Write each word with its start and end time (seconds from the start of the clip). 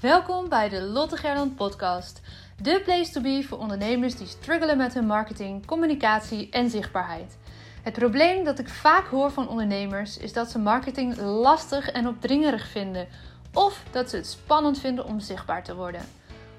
Welkom 0.00 0.48
bij 0.48 0.68
de 0.68 0.82
Lotte 0.82 1.16
Gerland 1.16 1.56
podcast. 1.56 2.20
De 2.62 2.80
place 2.84 3.12
to 3.12 3.20
be 3.20 3.44
voor 3.48 3.58
ondernemers 3.58 4.16
die 4.16 4.26
struggelen 4.26 4.76
met 4.76 4.94
hun 4.94 5.06
marketing, 5.06 5.66
communicatie 5.66 6.50
en 6.50 6.70
zichtbaarheid. 6.70 7.36
Het 7.82 7.92
probleem 7.92 8.44
dat 8.44 8.58
ik 8.58 8.68
vaak 8.68 9.06
hoor 9.06 9.30
van 9.30 9.48
ondernemers 9.48 10.18
is 10.18 10.32
dat 10.32 10.50
ze 10.50 10.58
marketing 10.58 11.16
lastig 11.20 11.90
en 11.90 12.08
opdringerig 12.08 12.68
vinden 12.68 13.08
of 13.52 13.82
dat 13.90 14.10
ze 14.10 14.16
het 14.16 14.26
spannend 14.26 14.78
vinden 14.78 15.04
om 15.04 15.20
zichtbaar 15.20 15.64
te 15.64 15.74
worden. 15.74 16.02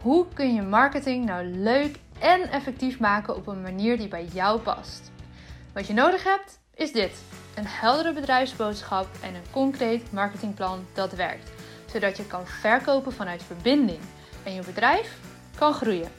Hoe 0.02 0.26
kun 0.34 0.54
je 0.54 0.62
marketing 0.62 1.26
nou 1.26 1.46
leuk 1.46 2.00
en 2.20 2.52
effectief 2.52 3.00
maken 3.00 3.36
op 3.36 3.48
een 3.48 3.62
manier 3.62 3.98
die 3.98 4.08
bij 4.08 4.26
jou 4.26 4.60
past? 4.60 5.12
Wat 5.74 5.88
je 5.88 5.94
nodig 5.94 6.24
hebt 6.24 6.60
is 6.74 6.92
dit: 6.92 7.22
een 7.56 7.68
heldere 7.68 8.14
bedrijfsboodschap 8.14 9.08
en 9.22 9.36
een 9.36 9.52
concreet 9.52 10.12
marketingplan 10.12 10.86
dat 10.94 11.12
werkt 11.12 11.59
zodat 11.92 12.18
je 12.18 12.26
kan 12.26 12.48
verkopen 12.48 13.14
vanuit 13.14 13.44
verbinding 13.44 14.00
en 14.44 14.54
je 14.54 14.62
bedrijf 14.62 15.18
kan 15.56 15.74
groeien. 15.74 16.12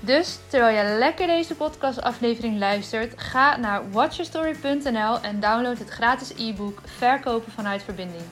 Dus 0.00 0.38
terwijl 0.48 0.76
je 0.76 0.98
lekker 0.98 1.26
deze 1.26 1.54
podcastaflevering 1.54 2.58
luistert, 2.58 3.20
ga 3.20 3.56
naar 3.56 3.90
watchyourstory.nl 3.90 5.20
en 5.20 5.40
download 5.40 5.78
het 5.78 5.88
gratis 5.88 6.32
e-book 6.36 6.80
Verkopen 6.84 7.52
vanuit 7.52 7.82
verbinding. 7.82 8.22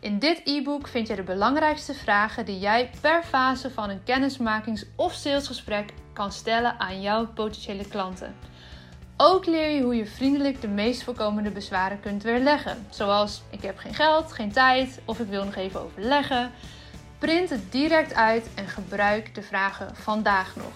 In 0.00 0.18
dit 0.18 0.40
e-book 0.44 0.88
vind 0.88 1.08
je 1.08 1.14
de 1.14 1.22
belangrijkste 1.22 1.94
vragen 1.94 2.44
die 2.44 2.58
jij 2.58 2.90
per 3.00 3.22
fase 3.22 3.70
van 3.70 3.90
een 3.90 4.02
kennismakings- 4.04 4.84
of 4.96 5.12
salesgesprek 5.12 5.92
kan 6.12 6.32
stellen 6.32 6.80
aan 6.80 7.00
jouw 7.00 7.26
potentiële 7.26 7.88
klanten. 7.88 8.34
Ook 9.16 9.46
leer 9.46 9.68
je 9.68 9.82
hoe 9.82 9.96
je 9.96 10.06
vriendelijk 10.06 10.60
de 10.60 10.68
meest 10.68 11.02
voorkomende 11.02 11.50
bezwaren 11.50 12.00
kunt 12.00 12.22
weerleggen. 12.22 12.86
Zoals 12.90 13.42
ik 13.50 13.62
heb 13.62 13.78
geen 13.78 13.94
geld, 13.94 14.32
geen 14.32 14.52
tijd 14.52 15.00
of 15.04 15.18
ik 15.18 15.26
wil 15.26 15.44
nog 15.44 15.54
even 15.54 15.80
overleggen. 15.80 16.50
Print 17.18 17.50
het 17.50 17.72
direct 17.72 18.14
uit 18.14 18.48
en 18.54 18.68
gebruik 18.68 19.34
de 19.34 19.42
vragen 19.42 19.96
vandaag 19.96 20.56
nog. 20.56 20.72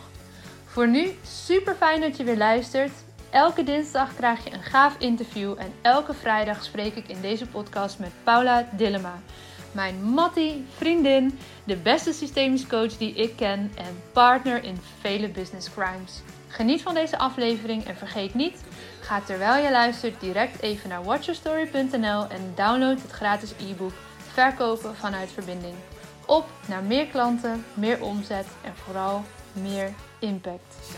Voor 0.65 0.89
nu 0.89 1.19
super 1.23 1.75
fijn 1.75 2.01
dat 2.01 2.17
je 2.17 2.25
weer 2.25 2.37
luistert. 2.37 2.93
Elke 3.31 3.65
dinsdag 3.65 4.15
krijg 4.15 4.45
je 4.45 4.53
een 4.53 4.63
gaaf 4.63 4.99
interview 4.99 5.55
en 5.59 5.73
elke 5.83 6.15
vrijdag 6.15 6.65
spreek 6.65 6.95
ik 6.95 7.09
in 7.09 7.21
deze 7.21 7.47
podcast 7.47 7.99
met 7.99 8.11
Paula 8.25 8.69
Dillema. 8.73 9.21
Mijn 9.73 10.03
Mattie, 10.03 10.65
vriendin, 10.77 11.39
de 11.65 11.77
beste 11.77 12.13
systemisch 12.13 12.67
coach 12.67 12.97
die 12.97 13.15
ik 13.15 13.37
ken 13.37 13.73
en 13.75 14.03
partner 14.13 14.65
in 14.65 14.79
vele 15.01 15.29
business 15.29 15.71
crimes. 15.71 16.23
Geniet 16.49 16.83
van 16.83 16.95
deze 16.95 17.19
aflevering 17.19 17.85
en 17.85 17.97
vergeet 17.97 18.35
niet, 18.35 18.65
ga 19.01 19.21
terwijl 19.21 19.65
je 19.65 19.71
luistert 19.71 20.21
direct 20.21 20.63
even 20.63 20.89
naar 20.89 21.05
watchyourstory.nl 21.05 22.27
en 22.29 22.53
download 22.55 23.03
het 23.03 23.11
gratis 23.11 23.53
e-book 23.53 23.93
Verkopen 24.17 24.95
vanuit 24.95 25.31
verbinding. 25.31 25.75
Op 26.27 26.45
naar 26.69 26.83
meer 26.83 27.07
klanten, 27.07 27.65
meer 27.75 28.03
omzet 28.03 28.47
en 28.65 28.77
vooral 28.77 29.25
meer 29.53 29.93
impact. 30.21 30.97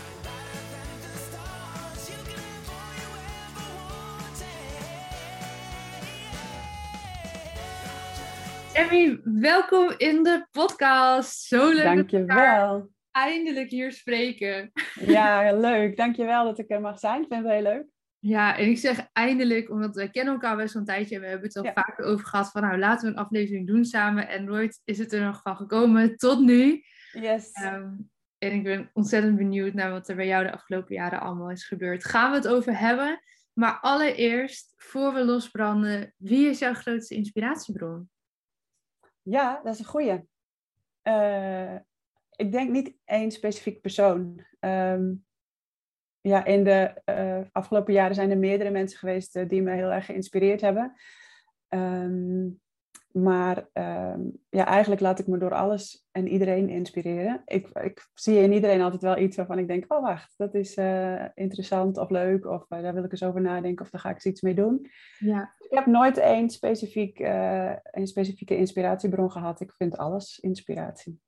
Emmy, 8.73 9.19
welkom 9.23 9.93
in 9.97 10.23
de 10.23 10.47
podcast. 10.51 11.41
Zo 11.41 11.69
leuk. 11.69 11.83
Dankjewel 11.83 12.89
eindelijk 13.11 13.69
hier 13.69 13.91
spreken. 13.91 14.71
Ja, 15.05 15.53
leuk. 15.53 15.97
Dankjewel 15.97 16.43
dat 16.43 16.59
ik 16.59 16.69
er 16.69 16.81
mag 16.81 16.99
zijn. 16.99 17.21
Ik 17.21 17.27
vind 17.27 17.43
het 17.43 17.51
heel 17.51 17.61
leuk. 17.61 17.85
Ja, 18.19 18.57
en 18.57 18.69
ik 18.69 18.77
zeg 18.77 19.07
eindelijk, 19.13 19.69
omdat 19.69 19.95
wij 19.95 20.09
kennen 20.09 20.33
elkaar 20.33 20.55
best 20.55 20.73
wel 20.73 20.81
een 20.81 20.87
tijdje 20.87 21.15
en 21.15 21.21
we 21.21 21.27
hebben 21.27 21.47
het 21.47 21.57
al 21.57 21.71
vaker 21.73 22.05
over 22.05 22.25
gehad 22.25 22.51
van 22.51 22.61
nou 22.61 22.77
laten 22.77 23.05
we 23.05 23.13
een 23.13 23.23
aflevering 23.23 23.67
doen 23.67 23.85
samen 23.85 24.27
en 24.27 24.43
nooit 24.43 24.81
is 24.83 24.97
het 24.97 25.13
er 25.13 25.25
nog 25.25 25.41
van 25.41 25.55
gekomen 25.55 26.17
tot 26.17 26.39
nu. 26.39 26.83
Yes. 27.11 27.51
Ehm, 27.51 27.89
en 28.37 28.51
ik 28.51 28.63
ben 28.63 28.89
ontzettend 28.93 29.37
benieuwd 29.37 29.73
naar 29.73 29.91
wat 29.91 30.09
er 30.09 30.15
bij 30.15 30.27
jou 30.27 30.43
de 30.43 30.51
afgelopen 30.51 30.95
jaren 30.95 31.19
allemaal 31.19 31.51
is 31.51 31.67
gebeurd. 31.67 32.05
Gaan 32.05 32.31
we 32.31 32.37
het 32.37 32.47
over 32.47 32.77
hebben? 32.77 33.21
Maar 33.53 33.79
allereerst, 33.79 34.73
voor 34.77 35.13
we 35.13 35.25
losbranden, 35.25 36.13
wie 36.17 36.49
is 36.49 36.59
jouw 36.59 36.73
grootste 36.73 37.15
inspiratiebron? 37.15 38.09
Ja, 39.21 39.61
dat 39.63 39.73
is 39.73 39.79
een 39.79 39.85
goeie. 39.85 40.29
Uh, 41.03 41.75
ik 42.35 42.51
denk 42.51 42.69
niet 42.69 42.93
één 43.05 43.31
specifiek 43.31 43.81
persoon. 43.81 44.45
Ehm, 44.59 45.13
ja, 46.21 46.45
in 46.45 46.63
de 46.63 47.01
uh, 47.05 47.47
afgelopen 47.51 47.93
jaren 47.93 48.15
zijn 48.15 48.29
er 48.29 48.37
meerdere 48.37 48.69
mensen 48.69 48.99
geweest 48.99 49.35
uh, 49.35 49.47
die 49.47 49.61
me 49.61 49.71
heel 49.71 49.91
erg 49.91 50.05
geïnspireerd 50.05 50.61
hebben. 50.61 50.93
Um, 51.69 52.59
maar 53.11 53.69
um, 53.73 54.31
ja, 54.49 54.65
eigenlijk 54.65 55.01
laat 55.01 55.19
ik 55.19 55.27
me 55.27 55.37
door 55.37 55.53
alles 55.53 56.07
en 56.11 56.27
iedereen 56.27 56.69
inspireren. 56.69 57.41
Ik, 57.45 57.67
ik 57.67 58.09
zie 58.13 58.39
in 58.39 58.53
iedereen 58.53 58.81
altijd 58.81 59.01
wel 59.01 59.17
iets 59.17 59.37
waarvan 59.37 59.59
ik 59.59 59.67
denk, 59.67 59.93
oh 59.93 60.01
wacht, 60.01 60.33
dat 60.37 60.53
is 60.53 60.77
uh, 60.77 61.25
interessant 61.33 61.97
of 61.97 62.09
leuk. 62.09 62.45
Of 62.45 62.65
daar 62.67 62.93
wil 62.93 63.03
ik 63.03 63.11
eens 63.11 63.23
over 63.23 63.41
nadenken 63.41 63.85
of 63.85 63.91
daar 63.91 64.01
ga 64.01 64.09
ik 64.09 64.15
eens 64.15 64.25
iets 64.25 64.41
mee 64.41 64.53
doen. 64.53 64.87
Ja. 65.19 65.55
Ik 65.59 65.77
heb 65.77 65.85
nooit 65.85 66.17
één, 66.17 66.49
specifiek, 66.49 67.19
een 67.19 68.07
specifieke 68.07 68.57
inspiratiebron 68.57 69.31
gehad. 69.31 69.61
Ik 69.61 69.71
vind 69.71 69.97
alles 69.97 70.39
inspiratie. 70.39 71.19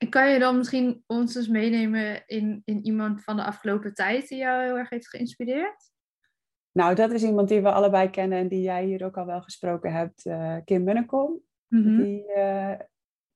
En 0.00 0.08
kan 0.08 0.30
je 0.30 0.38
dan 0.38 0.56
misschien 0.56 1.02
ons 1.06 1.34
eens 1.34 1.48
meenemen 1.48 2.26
in, 2.26 2.62
in 2.64 2.84
iemand 2.84 3.24
van 3.24 3.36
de 3.36 3.44
afgelopen 3.44 3.94
tijd 3.94 4.28
die 4.28 4.38
jou 4.38 4.62
heel 4.64 4.78
erg 4.78 4.88
heeft 4.88 5.08
geïnspireerd? 5.08 5.90
Nou, 6.72 6.94
dat 6.94 7.10
is 7.10 7.22
iemand 7.22 7.48
die 7.48 7.60
we 7.60 7.72
allebei 7.72 8.10
kennen 8.10 8.38
en 8.38 8.48
die 8.48 8.62
jij 8.62 8.84
hier 8.84 9.04
ook 9.04 9.16
al 9.16 9.26
wel 9.26 9.42
gesproken 9.42 9.92
hebt, 9.92 10.26
uh, 10.26 10.56
Kim 10.64 10.84
Munnekom. 10.84 11.40
Mhm. 11.66 12.02
Die 12.02 12.24
uh, 12.36 12.74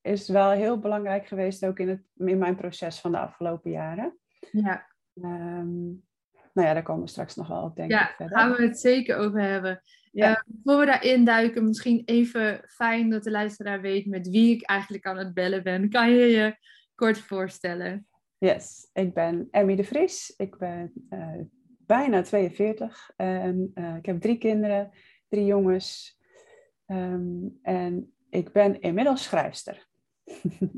is 0.01 0.29
wel 0.29 0.51
heel 0.51 0.79
belangrijk 0.79 1.27
geweest 1.27 1.67
ook 1.67 1.79
in, 1.79 1.89
het, 1.89 2.03
in 2.15 2.39
mijn 2.39 2.57
proces 2.57 3.01
van 3.01 3.13
de 3.13 3.19
afgelopen 3.19 3.71
jaren. 3.71 4.19
Ja. 4.51 4.87
Um, 5.15 6.05
nou 6.54 6.69
ja, 6.69 6.75
daar 6.75 6.82
komen 6.82 7.04
we 7.04 7.10
straks 7.10 7.34
nog 7.34 7.48
wel 7.48 7.62
op, 7.62 7.76
denk 7.76 7.91
ja, 7.91 8.09
ik. 8.09 8.15
Verder. 8.16 8.38
gaan 8.38 8.53
we 8.53 8.62
het 8.62 8.81
zeker 8.81 9.16
over 9.16 9.41
hebben. 9.41 9.82
Ja. 10.12 10.31
Uh, 10.31 10.37
voor 10.65 10.78
we 10.78 10.87
daarin 10.87 11.25
duiken, 11.25 11.65
misschien 11.65 12.03
even 12.04 12.60
fijn 12.66 13.10
dat 13.10 13.22
de 13.22 13.31
luisteraar 13.31 13.81
weet 13.81 14.06
met 14.06 14.28
wie 14.28 14.54
ik 14.54 14.62
eigenlijk 14.62 15.06
aan 15.06 15.19
het 15.19 15.34
bellen 15.34 15.62
ben. 15.62 15.91
Kan 15.91 16.10
je 16.10 16.26
je 16.26 16.56
kort 16.94 17.19
voorstellen? 17.19 18.06
Yes, 18.38 18.91
ik 18.92 19.15
ben 19.15 19.48
Emmy 19.50 19.76
de 19.76 19.84
Vries. 19.84 20.34
Ik 20.37 20.59
ben 20.59 20.92
uh, 21.10 21.41
bijna 21.78 22.22
42 22.22 23.10
en 23.16 23.71
uh, 23.75 23.97
ik 23.97 24.06
heb 24.06 24.21
drie 24.21 24.38
kinderen, 24.38 24.91
drie 25.28 25.44
jongens. 25.44 26.19
Um, 26.86 27.59
en 27.62 28.15
ik 28.31 28.53
ben 28.53 28.81
inmiddels 28.81 29.22
schrijfster. 29.22 29.86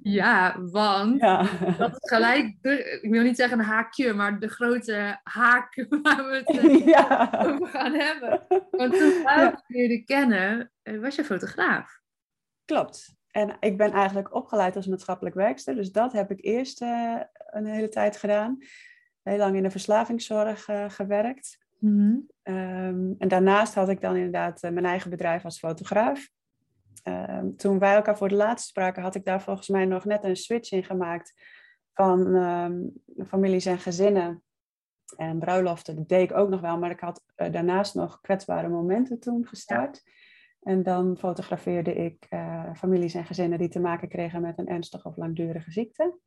Ja, 0.02 0.60
want 0.60 1.20
ja. 1.20 1.42
dat 1.78 1.90
is 1.90 2.10
gelijk, 2.10 2.56
de, 2.60 3.00
ik 3.02 3.10
wil 3.10 3.22
niet 3.22 3.36
zeggen 3.36 3.58
een 3.58 3.64
haakje, 3.64 4.12
maar 4.12 4.38
de 4.38 4.48
grote 4.48 5.20
haak 5.22 5.86
waar 6.02 6.28
we 6.28 6.42
het 6.44 6.84
ja. 6.84 7.30
over 7.46 7.66
gaan 7.66 7.92
hebben. 7.92 8.46
Want 8.70 8.92
toen 8.92 9.08
we 9.08 9.22
ja. 9.24 9.62
leerden 9.66 10.04
kennen, 10.04 10.72
was 10.82 11.14
je 11.14 11.24
fotograaf. 11.24 12.00
Klopt. 12.64 13.16
En 13.30 13.56
ik 13.60 13.76
ben 13.76 13.92
eigenlijk 13.92 14.34
opgeleid 14.34 14.76
als 14.76 14.86
maatschappelijk 14.86 15.34
werkster, 15.34 15.74
dus 15.74 15.92
dat 15.92 16.12
heb 16.12 16.30
ik 16.30 16.44
eerst 16.44 16.82
uh, 16.82 17.20
een 17.36 17.66
hele 17.66 17.88
tijd 17.88 18.16
gedaan. 18.16 18.58
Heel 19.22 19.36
lang 19.36 19.56
in 19.56 19.62
de 19.62 19.70
verslavingszorg 19.70 20.68
uh, 20.68 20.84
gewerkt. 20.88 21.58
Mm 21.78 21.98
-hmm. 21.98 22.54
um, 22.54 23.14
en 23.18 23.28
daarnaast 23.28 23.74
had 23.74 23.88
ik 23.88 24.00
dan 24.00 24.16
inderdaad 24.16 24.62
uh, 24.64 24.70
mijn 24.70 24.86
eigen 24.86 25.10
bedrijf 25.10 25.44
als 25.44 25.58
fotograaf. 25.58 26.28
Um, 27.08 27.56
toen 27.56 27.78
wij 27.78 27.94
elkaar 27.94 28.16
voor 28.16 28.28
de 28.28 28.34
laatste 28.34 28.68
spraken, 28.68 29.02
had 29.02 29.14
ik 29.14 29.24
daar 29.24 29.42
volgens 29.42 29.68
mij 29.68 29.84
nog 29.84 30.04
net 30.04 30.24
een 30.24 30.36
switch 30.36 30.72
in 30.72 30.84
gemaakt 30.84 31.32
van 31.92 32.34
um, 32.34 32.92
families 33.26 33.66
en 33.66 33.78
gezinnen. 33.78 34.42
En 35.16 35.38
bruiloften, 35.38 35.96
dat 35.96 36.08
deed 36.08 36.30
ik 36.30 36.36
ook 36.36 36.48
nog 36.48 36.60
wel, 36.60 36.78
maar 36.78 36.90
ik 36.90 37.00
had 37.00 37.24
uh, 37.36 37.52
daarnaast 37.52 37.94
nog 37.94 38.20
kwetsbare 38.20 38.68
momenten 38.68 39.20
toen 39.20 39.46
gestart. 39.46 40.00
Ja. 40.04 40.12
En 40.72 40.82
dan 40.82 41.16
fotografeerde 41.18 41.94
ik 41.94 42.26
uh, 42.30 42.74
families 42.74 43.14
en 43.14 43.24
gezinnen 43.24 43.58
die 43.58 43.68
te 43.68 43.80
maken 43.80 44.08
kregen 44.08 44.40
met 44.40 44.58
een 44.58 44.68
ernstige 44.68 45.08
of 45.08 45.16
langdurige 45.16 45.70
ziekte. 45.70 46.18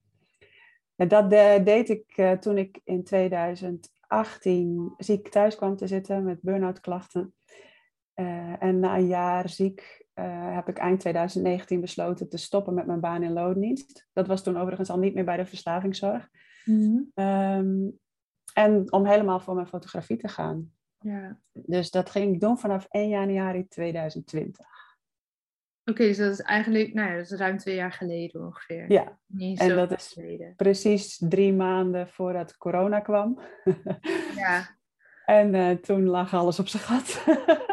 En 0.96 1.08
dat 1.08 1.30
de, 1.30 1.62
deed 1.64 1.90
ik 1.90 2.18
uh, 2.18 2.32
toen 2.32 2.58
ik 2.58 2.82
in 2.84 3.04
2018 3.04 4.94
ziek 4.98 5.30
thuis 5.30 5.56
kwam 5.56 5.76
te 5.76 5.88
zitten 5.88 6.24
met 6.24 6.42
burn-out 6.42 6.80
klachten. 6.80 7.34
Uh, 8.16 8.64
en 8.64 8.80
na 8.80 8.98
een 8.98 9.08
jaar 9.08 9.50
ziek 9.50 10.06
uh, 10.20 10.56
heb 10.56 10.68
ik 10.68 10.78
eind 10.78 11.00
2019 11.00 11.82
besloten 11.82 12.30
te 12.30 12.38
stoppen 12.38 12.74
met 12.74 12.86
mijn 12.86 13.00
baan 13.00 13.24
in 13.24 13.34
loondienst. 13.34 14.08
Dat 14.14 14.28
was 14.28 14.44
toen 14.44 14.58
overigens 14.58 14.90
al 14.90 15.00
niet 15.00 15.14
meer 15.14 15.26
bij 15.26 15.38
de 15.38 15.46
verslavingszorg. 15.46 16.30
Mm 16.66 17.12
-hmm. 17.14 17.26
um, 17.26 18.00
en 18.54 18.92
om 18.92 19.06
helemaal 19.06 19.40
voor 19.40 19.56
mijn 19.56 19.68
fotografie 19.68 20.18
te 20.18 20.28
gaan. 20.28 20.72
Ja. 21.00 21.40
Dus 21.52 21.92
dat 21.92 22.10
ging 22.10 22.34
ik 22.34 22.40
doen 22.40 22.58
vanaf 22.58 22.86
1 22.90 23.10
januari 23.10 23.68
2020. 23.68 24.66
Oké, 25.90 25.92
okay, 25.92 26.08
dus 26.08 26.18
dat 26.18 26.32
is 26.32 26.42
eigenlijk, 26.42 26.94
nou 26.94 27.10
ja, 27.10 27.16
dat 27.16 27.32
is 27.32 27.40
ruim 27.40 27.58
twee 27.58 27.76
jaar 27.76 27.92
geleden 27.92 28.46
ongeveer. 28.46 28.92
Ja, 28.92 29.20
Niet 29.26 29.60
en 29.60 29.76
dat 29.76 29.92
is 29.92 30.08
geleden. 30.08 30.56
precies 30.56 31.24
drie 31.30 31.54
maanden 31.54 32.08
voordat 32.08 32.58
corona 32.58 33.00
kwam. 33.00 33.40
Ja. 34.36 34.78
en 35.26 35.54
uh, 35.54 35.72
toen 35.72 36.06
lag 36.06 36.34
alles 36.34 36.60
op 36.60 36.68
zijn 36.68 36.84
gat. 36.84 37.24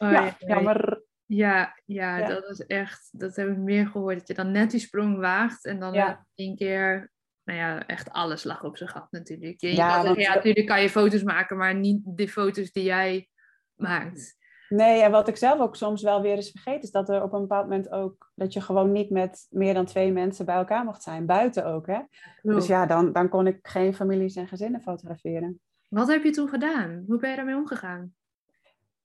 Oh, 0.00 0.10
ja, 0.10 0.24
ja, 0.24 0.36
jammer. 0.38 0.97
Ja, 1.28 1.78
ja, 1.84 2.16
Ja. 2.18 2.26
dat 2.26 2.44
is 2.50 2.66
echt, 2.66 3.08
dat 3.12 3.36
heb 3.36 3.48
ik 3.48 3.56
meer 3.56 3.86
gehoord. 3.86 4.18
Dat 4.18 4.28
je 4.28 4.34
dan 4.34 4.50
net 4.50 4.70
die 4.70 4.80
sprong 4.80 5.18
waagt 5.18 5.64
en 5.64 5.80
dan 5.80 5.92
Ja. 5.92 6.26
één 6.34 6.56
keer, 6.56 7.12
nou 7.44 7.58
ja, 7.58 7.86
echt 7.86 8.10
alles 8.10 8.44
lag 8.44 8.64
op 8.64 8.76
zijn 8.76 8.88
gat 8.90 9.06
natuurlijk. 9.10 9.60
Je, 9.60 9.74
Ja, 9.74 10.02
zeggen, 10.02 10.20
ja, 10.22 10.34
natuurlijk 10.34 10.66
kan 10.66 10.82
je 10.82 10.90
foto's 10.90 11.22
maken, 11.22 11.56
maar 11.56 11.74
niet 11.74 12.00
de 12.04 12.28
foto's 12.28 12.72
die 12.72 12.84
jij 12.84 13.28
maakt. 13.74 14.36
Nee, 14.68 15.02
en 15.02 15.10
wat 15.10 15.28
ik 15.28 15.36
zelf 15.36 15.60
ook 15.60 15.76
soms 15.76 16.02
wel 16.02 16.22
weer 16.22 16.34
eens 16.34 16.50
vergeet, 16.50 16.82
is 16.82 16.90
dat 16.90 17.08
er 17.08 17.22
op 17.22 17.32
een 17.32 17.40
bepaald 17.40 17.68
moment 17.68 17.90
ook, 17.90 18.30
dat 18.34 18.52
je 18.52 18.60
gewoon 18.60 18.92
niet 18.92 19.10
met 19.10 19.46
meer 19.50 19.74
dan 19.74 19.84
twee 19.84 20.12
mensen 20.12 20.46
bij 20.46 20.56
elkaar 20.56 20.84
mocht 20.84 21.02
zijn, 21.02 21.26
buiten 21.26 21.66
ook. 21.66 21.86
Hè? 21.86 22.00
Dus 22.42 22.66
ja, 22.66 22.86
dan, 22.86 23.12
dan 23.12 23.28
kon 23.28 23.46
ik 23.46 23.58
geen 23.62 23.94
families 23.94 24.36
en 24.36 24.48
gezinnen 24.48 24.80
fotograferen. 24.80 25.60
Wat 25.88 26.08
heb 26.08 26.22
je 26.24 26.30
toen 26.30 26.48
gedaan? 26.48 27.04
Hoe 27.06 27.18
ben 27.18 27.30
je 27.30 27.36
daarmee 27.36 27.56
omgegaan? 27.56 28.14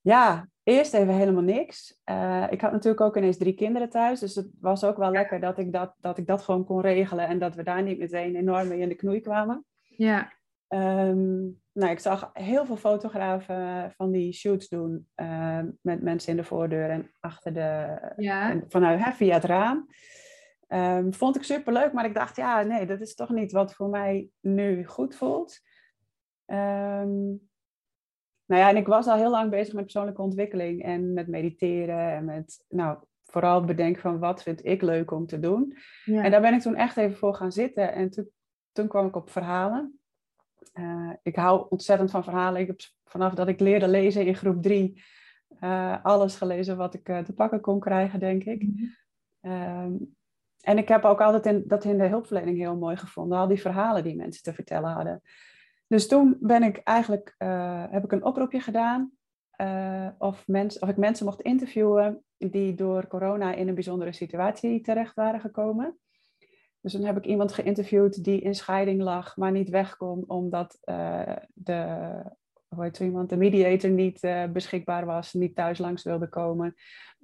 Ja, 0.02 0.48
eerst 0.64 0.94
even 0.94 1.14
helemaal 1.14 1.44
niks. 1.44 2.02
Eh, 2.04 2.46
ik 2.50 2.62
had 2.62 2.72
natuurlijk 2.72 3.02
ook 3.02 3.18
ineens 3.18 3.38
drie 3.38 3.54
kinderen 3.54 3.90
thuis, 3.90 4.20
dus 4.20 4.36
het 4.36 4.50
was 4.60 4.84
ook 4.84 4.98
wel 4.98 5.12
lekker 5.12 5.40
dat 5.40 5.58
ik 5.58 5.72
dat, 5.72 5.96
dat 6.00 6.18
ik 6.18 6.28
dat 6.28 6.42
gewoon 6.42 6.66
kon 6.66 6.82
regelen 6.82 7.28
en 7.28 7.40
dat 7.40 7.56
we 7.56 7.64
daar 7.64 7.84
niet 7.84 8.00
meteen 8.00 8.36
enorm 8.36 8.68
mee 8.68 8.80
in 8.80 8.90
de 8.90 8.96
knoei 8.96 9.20
kwamen. 9.20 9.66
Ja, 9.82 10.32
Ehm, 10.74 11.42
nou, 11.72 11.92
ik 11.92 12.00
zag 12.00 12.30
heel 12.34 12.66
veel 12.66 12.76
fotografen 12.76 13.92
van 13.96 14.12
die 14.12 14.34
shoots 14.34 14.70
doen 14.70 15.08
eh, 15.16 15.60
met 15.82 16.02
mensen 16.02 16.32
in 16.32 16.38
de 16.38 16.44
voordeur 16.44 16.90
en 16.90 17.12
achter 17.20 17.54
de, 17.54 18.00
ja, 18.18 18.52
en 18.52 18.66
vanuit 18.68 19.04
hè, 19.04 19.12
via 19.12 19.34
het 19.34 19.44
raam. 19.44 19.88
Ehm, 20.68 21.12
vond 21.12 21.36
ik 21.36 21.44
superleuk, 21.44 21.94
maar 21.94 22.06
ik 22.06 22.14
dacht, 22.14 22.36
ja, 22.36 22.62
nee, 22.62 22.86
dat 22.86 23.02
is 23.02 23.16
toch 23.16 23.30
niet 23.30 23.52
wat 23.52 23.74
voor 23.74 23.90
mij 23.90 24.30
nu 24.40 24.86
goed 24.86 25.16
voelt. 25.16 25.60
Ehm, 26.46 27.34
nou 28.46 28.62
ja, 28.62 28.70
en 28.70 28.78
ik 28.78 28.88
was 28.88 29.08
al 29.08 29.18
heel 29.18 29.30
lang 29.30 29.50
bezig 29.50 29.74
met 29.74 29.84
persoonlijke 29.84 30.22
ontwikkeling 30.22 30.84
en 30.84 31.14
met 31.14 31.28
mediteren 31.28 32.12
en 32.12 32.26
met, 32.26 32.66
nou, 32.70 32.98
vooral 33.24 33.64
bedenken 33.64 34.02
van 34.02 34.20
wat 34.20 34.44
vind 34.44 34.66
ik 34.66 34.82
leuk 34.82 35.12
om 35.12 35.26
te 35.26 35.40
doen. 35.40 35.78
ja. 36.06 36.24
En 36.24 36.32
daar 36.32 36.42
ben 36.42 36.54
ik 36.54 36.62
toen 36.62 36.76
echt 36.76 36.98
even 36.98 37.18
voor 37.18 37.36
gaan 37.36 37.52
zitten 37.52 37.94
en 37.94 38.10
toen, 38.10 38.30
toen 38.72 38.88
kwam 38.88 39.08
ik 39.08 39.16
op 39.16 39.30
verhalen. 39.30 40.00
Eh, 40.74 41.12
ik 41.24 41.36
hou 41.36 41.66
ontzettend 41.70 42.12
van 42.12 42.24
verhalen. 42.24 42.62
Ik 42.62 42.68
heb 42.68 42.80
vanaf 43.04 43.34
dat 43.34 43.48
ik 43.48 43.60
leerde 43.60 43.88
lezen 43.88 44.26
in 44.26 44.36
groep 44.36 44.62
drie 44.62 45.04
eh, 45.60 46.04
alles 46.04 46.36
gelezen 46.36 46.78
wat 46.78 46.94
ik 46.94 47.10
eh, 47.10 47.20
te 47.20 47.34
pakken 47.34 47.62
kon 47.62 47.80
krijgen, 47.80 48.20
denk 48.20 48.44
ik. 48.44 48.64
Mhm. 48.64 48.84
Ehm, 49.42 49.94
en 50.62 50.78
ik 50.78 50.88
heb 50.88 51.04
ook 51.04 51.22
altijd 51.22 51.46
in, 51.46 51.64
dat 51.68 51.84
in 51.84 51.98
de 51.98 52.08
hulpverlening 52.08 52.58
heel 52.58 52.78
mooi 52.78 52.96
gevonden, 52.96 53.38
al 53.38 53.48
die 53.48 53.62
verhalen 53.62 54.04
die 54.04 54.16
mensen 54.16 54.44
te 54.44 54.54
vertellen 54.54 54.92
hadden. 54.92 55.22
Dus 55.94 56.08
toen 56.08 56.38
ben 56.40 56.64
ik 56.64 56.78
eigenlijk, 56.78 57.36
eh, 57.38 57.84
heb 57.90 58.04
ik 58.04 58.12
een 58.12 58.26
oproepje 58.26 58.60
gedaan 58.60 59.12
eh, 59.50 60.08
of, 60.18 60.46
of 60.80 60.90
ik 60.90 60.98
mensen 60.98 61.26
mocht 61.26 61.42
interviewen 61.42 62.24
die 62.38 62.74
door 62.74 63.08
corona 63.08 63.54
in 63.54 63.68
een 63.68 63.74
bijzondere 63.74 64.12
situatie 64.12 64.82
terecht 64.82 65.16
waren 65.16 65.40
gekomen. 65.40 66.00
Dus 66.82 66.92
toen 66.92 67.04
heb 67.04 67.18
ik 67.18 67.26
iemand 67.26 67.54
geïnterviewd 67.54 68.24
die 68.24 68.42
in 68.42 68.56
scheiding 68.56 69.02
lag, 69.02 69.38
maar 69.38 69.52
niet 69.52 69.70
weg 69.70 69.98
kon 69.98 70.24
omdat 70.28 70.78
eh, 70.82 71.36
de, 71.54 72.08
hoe 72.74 72.84
heet 72.84 72.98
zo 72.98 73.04
iemand, 73.04 73.30
de 73.30 73.38
mediator 73.38 73.90
niet 73.90 74.24
eh, 74.24 74.44
beschikbaar 74.46 75.06
was, 75.06 75.34
niet 75.34 75.56
thuis 75.56 75.78
langs 75.78 76.04
wilde 76.04 76.30
komen. 76.30 76.76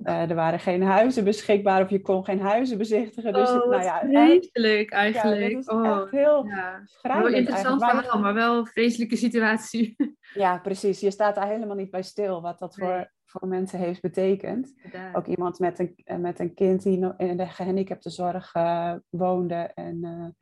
Eh, 0.04 0.30
er 0.30 0.36
waren 0.36 0.60
geen 0.60 0.84
huizen 0.84 1.24
beschikbaar 1.24 1.84
of 1.84 1.90
je 1.90 2.02
kon 2.02 2.26
geen 2.26 2.42
huizen 2.42 2.78
bezichtigen. 2.78 3.34
Dus 3.34 3.50
oh, 3.50 3.70
nou 3.70 3.84
ja, 3.84 4.00
vreselijk 4.00 4.90
ja, 4.92 4.98
eigenlijk. 4.98 5.58
is 5.58 5.68
oh, 5.68 6.02
echt 6.02 6.12
heel 6.12 6.46
ja. 6.46 6.84
Wel 7.02 7.28
interessant 7.28 7.82
eigenlijk. 7.82 8.04
verhaal, 8.04 8.22
maar 8.22 8.34
wel 8.34 8.58
een 8.58 8.66
vreselijke 8.66 9.16
situatie. 9.16 9.96
Ja, 10.34 10.58
precies. 10.58 11.00
Je 11.00 11.12
staat 11.12 11.36
daar 11.36 11.48
helemaal 11.48 11.76
niet 11.76 11.92
bij 11.92 12.02
stil 12.02 12.42
wat 12.42 12.60
dat 12.60 12.78
Nee. 12.78 12.90
voor, 12.90 13.12
voor 13.26 13.48
mensen 13.48 13.80
heeft 13.80 14.02
betekend. 14.02 14.74
Ook 15.14 15.28
iemand 15.28 15.60
met 15.60 15.80
een, 15.80 16.22
met 16.22 16.40
een 16.40 16.54
kind 16.54 16.84
die 16.84 17.14
in 17.18 17.38
de 17.38 17.46
gehandicaptenzorg 17.46 18.54
eh 18.54 18.94
woonde. 19.10 19.72
En 19.76 20.36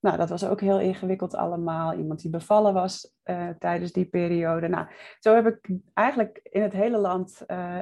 nou, 0.00 0.16
dat 0.16 0.28
was 0.28 0.44
ook 0.44 0.60
heel 0.60 0.80
ingewikkeld 0.80 1.34
allemaal. 1.34 1.94
Iemand 1.94 2.20
die 2.20 2.30
bevallen 2.30 2.74
was 2.74 3.12
eh, 3.22 3.48
tijdens 3.58 3.92
die 3.92 4.04
periode. 4.04 4.68
Nou, 4.68 4.86
zo 5.18 5.34
heb 5.34 5.46
ik 5.46 5.68
eigenlijk 5.94 6.40
in 6.42 6.62
het 6.62 6.72
hele 6.72 6.98
land, 6.98 7.44
eh, 7.46 7.80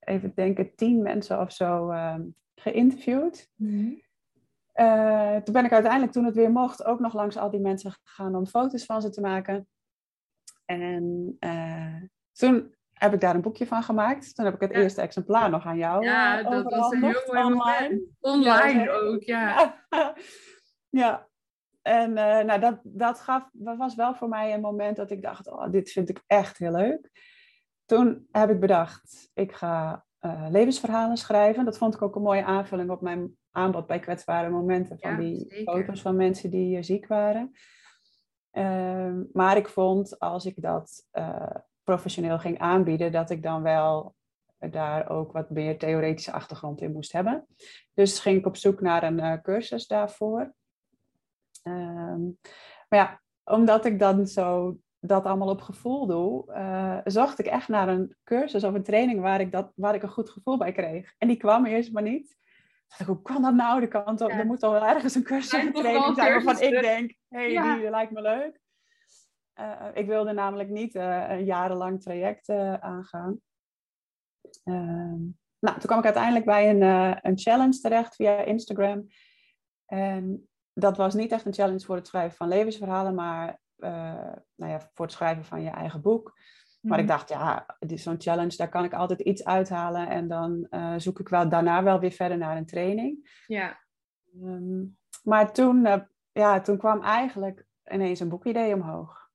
even 0.00 0.32
denken, 0.34 0.74
tien 0.74 1.02
mensen 1.02 1.40
of 1.40 1.52
zo 1.52 1.90
eh, 1.90 2.16
geïnterviewd. 2.54 3.50
Mhm. 3.54 3.92
Eh, 4.72 5.36
toen 5.36 5.54
ben 5.54 5.64
ik 5.64 5.72
uiteindelijk, 5.72 6.12
toen 6.12 6.24
het 6.24 6.34
weer 6.34 6.50
mocht, 6.50 6.84
ook 6.84 7.00
nog 7.00 7.14
langs 7.14 7.36
al 7.36 7.50
die 7.50 7.60
mensen 7.60 7.92
gegaan 8.04 8.34
om 8.34 8.46
foto's 8.46 8.84
van 8.84 9.02
ze 9.02 9.10
te 9.10 9.20
maken. 9.20 9.68
En 10.64 11.36
toen 12.32 12.74
heb 12.92 13.14
ik 13.14 13.20
daar 13.20 13.34
een 13.34 13.40
boekje 13.40 13.66
van 13.66 13.82
gemaakt. 13.82 14.34
Toen 14.34 14.44
heb 14.44 14.54
ik 14.54 14.60
het 14.60 14.72
Ja. 14.72 14.78
eerste 14.78 15.00
exemplaar 15.00 15.50
nog 15.50 15.66
aan 15.66 15.76
jou 15.76 16.04
Ja, 16.04 16.42
dat 16.42 16.64
was 16.64 16.92
een 16.92 17.02
heel 17.02 17.22
mooi 17.26 17.44
online. 17.44 18.02
Online 18.20 18.82
Ja, 18.82 18.92
ook, 18.92 19.22
ja. 19.22 19.74
Ja. 20.88 21.28
En 21.84 22.16
eh, 22.16 22.44
nou, 22.44 22.60
dat, 22.60 22.80
dat, 22.82 23.20
gaf, 23.20 23.48
dat 23.52 23.76
was 23.76 23.94
wel 23.94 24.14
voor 24.14 24.28
mij 24.28 24.54
een 24.54 24.60
moment 24.60 24.96
dat 24.96 25.10
ik 25.10 25.22
dacht, 25.22 25.50
oh, 25.50 25.70
dit 25.70 25.90
vind 25.90 26.08
ik 26.08 26.22
echt 26.26 26.58
heel 26.58 26.72
leuk. 26.72 27.10
Toen 27.84 28.26
heb 28.30 28.50
ik 28.50 28.60
bedacht, 28.60 29.30
ik 29.34 29.52
ga 29.52 30.04
eh, 30.18 30.46
levensverhalen 30.50 31.16
schrijven. 31.16 31.64
Dat 31.64 31.78
vond 31.78 31.94
ik 31.94 32.02
ook 32.02 32.16
een 32.16 32.22
mooie 32.22 32.44
aanvulling 32.44 32.90
op 32.90 33.00
mijn 33.00 33.36
aanbod 33.50 33.86
bij 33.86 33.98
kwetsbare 33.98 34.50
momenten 34.50 34.98
van 34.98 35.10
Ja, 35.10 35.16
die 35.16 35.46
zeker. 35.48 35.72
foto's 35.72 36.02
van 36.02 36.16
mensen 36.16 36.50
die 36.50 36.76
eh, 36.76 36.82
ziek 36.82 37.06
waren. 37.06 37.50
Ehm, 38.50 39.22
maar 39.32 39.56
ik 39.56 39.68
vond 39.68 40.18
als 40.18 40.46
ik 40.46 40.62
dat 40.62 41.08
professioneel 41.82 42.38
ging 42.38 42.58
aanbieden, 42.58 43.12
dat 43.12 43.30
ik 43.30 43.42
dan 43.42 43.62
wel 43.62 44.14
daar 44.58 45.10
ook 45.10 45.32
wat 45.32 45.50
meer 45.50 45.78
theoretische 45.78 46.32
achtergrond 46.32 46.80
in 46.80 46.92
moest 46.92 47.12
hebben. 47.12 47.46
Dus 47.94 48.18
ging 48.18 48.38
ik 48.38 48.46
op 48.46 48.56
zoek 48.56 48.80
naar 48.80 49.02
een 49.02 49.42
cursus 49.42 49.86
daarvoor. 49.86 50.54
Ehm, 51.64 52.22
maar 52.88 52.98
ja, 52.98 53.20
omdat 53.44 53.84
ik 53.84 53.98
dan 53.98 54.26
zo 54.26 54.78
dat 55.00 55.24
allemaal 55.24 55.48
op 55.48 55.60
gevoel 55.60 56.06
doe, 56.06 56.52
eh, 56.52 56.98
zocht 57.04 57.38
ik 57.38 57.46
echt 57.46 57.68
naar 57.68 57.88
een 57.88 58.16
cursus 58.24 58.64
of 58.64 58.74
een 58.74 58.82
training 58.82 59.20
waar 59.20 59.40
ik, 59.40 59.52
dat, 59.52 59.72
waar 59.74 59.94
ik 59.94 60.02
een 60.02 60.08
goed 60.08 60.30
gevoel 60.30 60.56
bij 60.56 60.72
kreeg. 60.72 61.14
En 61.18 61.28
die 61.28 61.36
kwam 61.36 61.66
eerst 61.66 61.92
maar 61.92 62.02
niet. 62.02 62.36
Dacht 62.88 63.00
ik, 63.00 63.06
hoe 63.06 63.22
kan 63.22 63.42
dat 63.42 63.54
nou? 63.54 63.82
Er, 63.82 63.88
kan 63.88 64.16
toch, 64.16 64.30
Ja. 64.30 64.38
er 64.38 64.46
moet 64.46 64.60
toch 64.60 64.72
wel 64.72 64.86
ergens 64.86 65.14
een 65.14 65.22
cursus 65.22 65.58
of 65.58 65.64
een 65.66 65.72
training 65.72 66.14
zijn 66.14 66.32
waarvan 66.32 66.60
ik 66.60 66.80
denk, 66.80 67.14
hé, 67.28 67.38
hey, 67.38 67.52
Ja. 67.52 67.76
die 67.76 67.90
lijkt 67.90 68.12
me 68.12 68.20
leuk. 68.20 68.60
Eh, 69.52 69.88
ik 69.94 70.06
wilde 70.06 70.32
namelijk 70.32 70.68
niet 70.68 70.94
eh, 70.94 71.24
een 71.28 71.44
jarenlang 71.44 72.02
traject 72.02 72.48
aangaan. 72.80 73.40
Ehm, 74.64 75.22
nou, 75.58 75.78
toen 75.78 75.86
kwam 75.86 75.98
ik 75.98 76.04
uiteindelijk 76.04 76.44
bij 76.44 76.70
een, 76.70 76.82
een 77.22 77.38
challenge 77.38 77.78
terecht 77.78 78.14
via 78.14 78.38
Instagram. 78.38 79.06
En 79.86 80.48
dat 80.74 80.96
was 80.96 81.14
niet 81.14 81.32
echt 81.32 81.46
een 81.46 81.52
challenge 81.54 81.84
voor 81.84 81.96
het 81.96 82.06
schrijven 82.06 82.36
van 82.36 82.48
levensverhalen, 82.48 83.14
maar 83.14 83.60
eh, 83.76 83.90
nou 84.54 84.72
ja, 84.72 84.90
voor 84.92 85.04
het 85.04 85.14
schrijven 85.14 85.44
van 85.44 85.62
je 85.62 85.70
eigen 85.70 86.00
boek. 86.00 86.38
Maar 86.80 86.98
ik 86.98 87.04
Mhm. 87.04 87.14
dacht, 87.14 87.28
ja, 87.28 87.76
dit 87.78 87.92
is 87.92 88.02
zo'n 88.02 88.20
challenge, 88.20 88.56
daar 88.56 88.68
kan 88.68 88.84
ik 88.84 88.92
altijd 88.92 89.20
iets 89.20 89.44
uithalen. 89.44 90.08
En 90.08 90.28
dan 90.28 90.66
eh, 90.70 90.94
zoek 90.96 91.20
ik 91.20 91.28
wel 91.28 91.48
daarna 91.48 91.82
wel 91.82 92.00
weer 92.00 92.10
verder 92.10 92.38
naar 92.38 92.56
een 92.56 92.66
training. 92.66 93.42
Ja, 93.46 93.82
Ehm, 94.42 94.84
maar 95.22 95.52
toen, 95.52 95.86
eh, 95.86 96.00
ja, 96.32 96.60
toen 96.60 96.78
kwam 96.78 97.02
eigenlijk 97.02 97.66
ineens 97.92 98.20
een 98.20 98.28
boekidee 98.28 98.74
omhoog. 98.74 99.30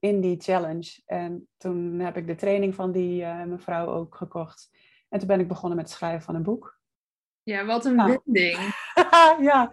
In 0.00 0.20
die 0.20 0.40
challenge. 0.40 1.02
En 1.06 1.48
toen 1.56 1.98
heb 1.98 2.16
ik 2.16 2.26
de 2.26 2.34
training 2.34 2.74
van 2.74 2.92
die 2.92 3.24
mevrouw 3.26 3.86
ook 3.86 4.14
gekocht. 4.16 4.70
En 5.08 5.18
toen 5.18 5.28
ben 5.28 5.40
ik 5.40 5.48
begonnen 5.48 5.76
met 5.78 5.86
het 5.88 5.96
schrijven 5.96 6.22
van 6.22 6.34
een 6.34 6.42
boek. 6.42 6.78
ja, 7.42 7.64
wat 7.64 7.84
een 7.84 7.94
Nou. 7.94 8.18
wending. 8.24 8.58
ja, 9.50 9.70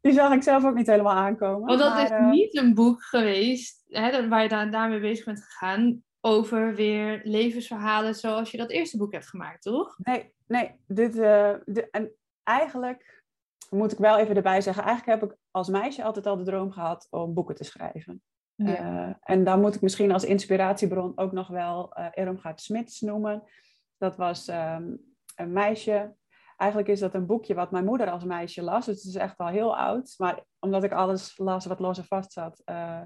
die 0.00 0.12
zag 0.12 0.32
ik 0.32 0.42
zelf 0.42 0.64
ook 0.64 0.74
niet 0.74 0.86
helemaal 0.86 1.16
aankomen. 1.16 1.66
Want 1.66 1.78
dat 1.78 1.92
maar, 1.92 2.04
is 2.04 2.10
eh, 2.10 2.30
niet 2.30 2.56
een 2.56 2.74
boek 2.74 3.02
geweest 3.02 3.84
hè, 3.88 4.28
waar 4.28 4.42
je 4.42 4.48
daar, 4.48 4.70
daarmee 4.70 5.00
bezig 5.00 5.24
bent 5.24 5.44
gegaan 5.44 6.02
over 6.20 6.74
weer 6.74 7.20
levensverhalen 7.24 8.14
zoals 8.14 8.50
je 8.50 8.56
dat 8.56 8.70
eerste 8.70 8.96
boek 8.96 9.12
hebt 9.12 9.28
gemaakt, 9.28 9.62
toch? 9.62 9.98
Nee, 9.98 10.32
nee. 10.46 10.70
Dit, 10.86 11.18
eh, 11.18 11.50
en 11.90 12.12
eigenlijk 12.42 13.24
moet 13.70 13.92
ik 13.92 13.98
wel 13.98 14.18
even 14.18 14.36
erbij 14.36 14.60
zeggen. 14.60 14.84
Eigenlijk 14.84 15.20
heb 15.20 15.30
ik 15.30 15.36
als 15.50 15.68
meisje 15.68 16.02
altijd 16.02 16.26
al 16.26 16.36
de 16.36 16.44
droom 16.44 16.72
gehad 16.72 17.06
om 17.10 17.34
boeken 17.34 17.54
te 17.54 17.64
schrijven. 17.64 18.22
Eh, 18.56 19.10
en 19.20 19.44
dan 19.44 19.60
moet 19.60 19.74
ik 19.74 19.80
misschien 19.80 20.12
als 20.12 20.24
inspiratiebron 20.24 21.12
ook 21.14 21.32
nog 21.32 21.48
wel 21.48 21.92
eh 21.92 22.06
Eromgaard 22.10 22.60
Smits 22.60 23.00
noemen. 23.00 23.42
Dat 23.98 24.16
was 24.16 24.48
ehm, 24.48 24.92
een 25.36 25.52
meisje. 25.52 26.14
Eigenlijk 26.58 26.90
is 26.90 27.00
dat 27.00 27.14
een 27.14 27.26
boekje 27.26 27.54
wat 27.54 27.70
mijn 27.70 27.84
moeder 27.84 28.10
als 28.10 28.24
meisje 28.24 28.62
las. 28.62 28.86
Dus 28.86 28.96
het 28.96 29.04
is 29.04 29.14
echt 29.14 29.38
al 29.38 29.46
heel 29.46 29.76
oud. 29.76 30.14
Maar 30.16 30.44
omdat 30.58 30.84
ik 30.84 30.92
alles 30.92 31.38
las 31.38 31.66
wat 31.66 31.78
los 31.78 31.98
en 31.98 32.04
vast 32.04 32.32
zat, 32.32 32.62
eh, 32.64 33.00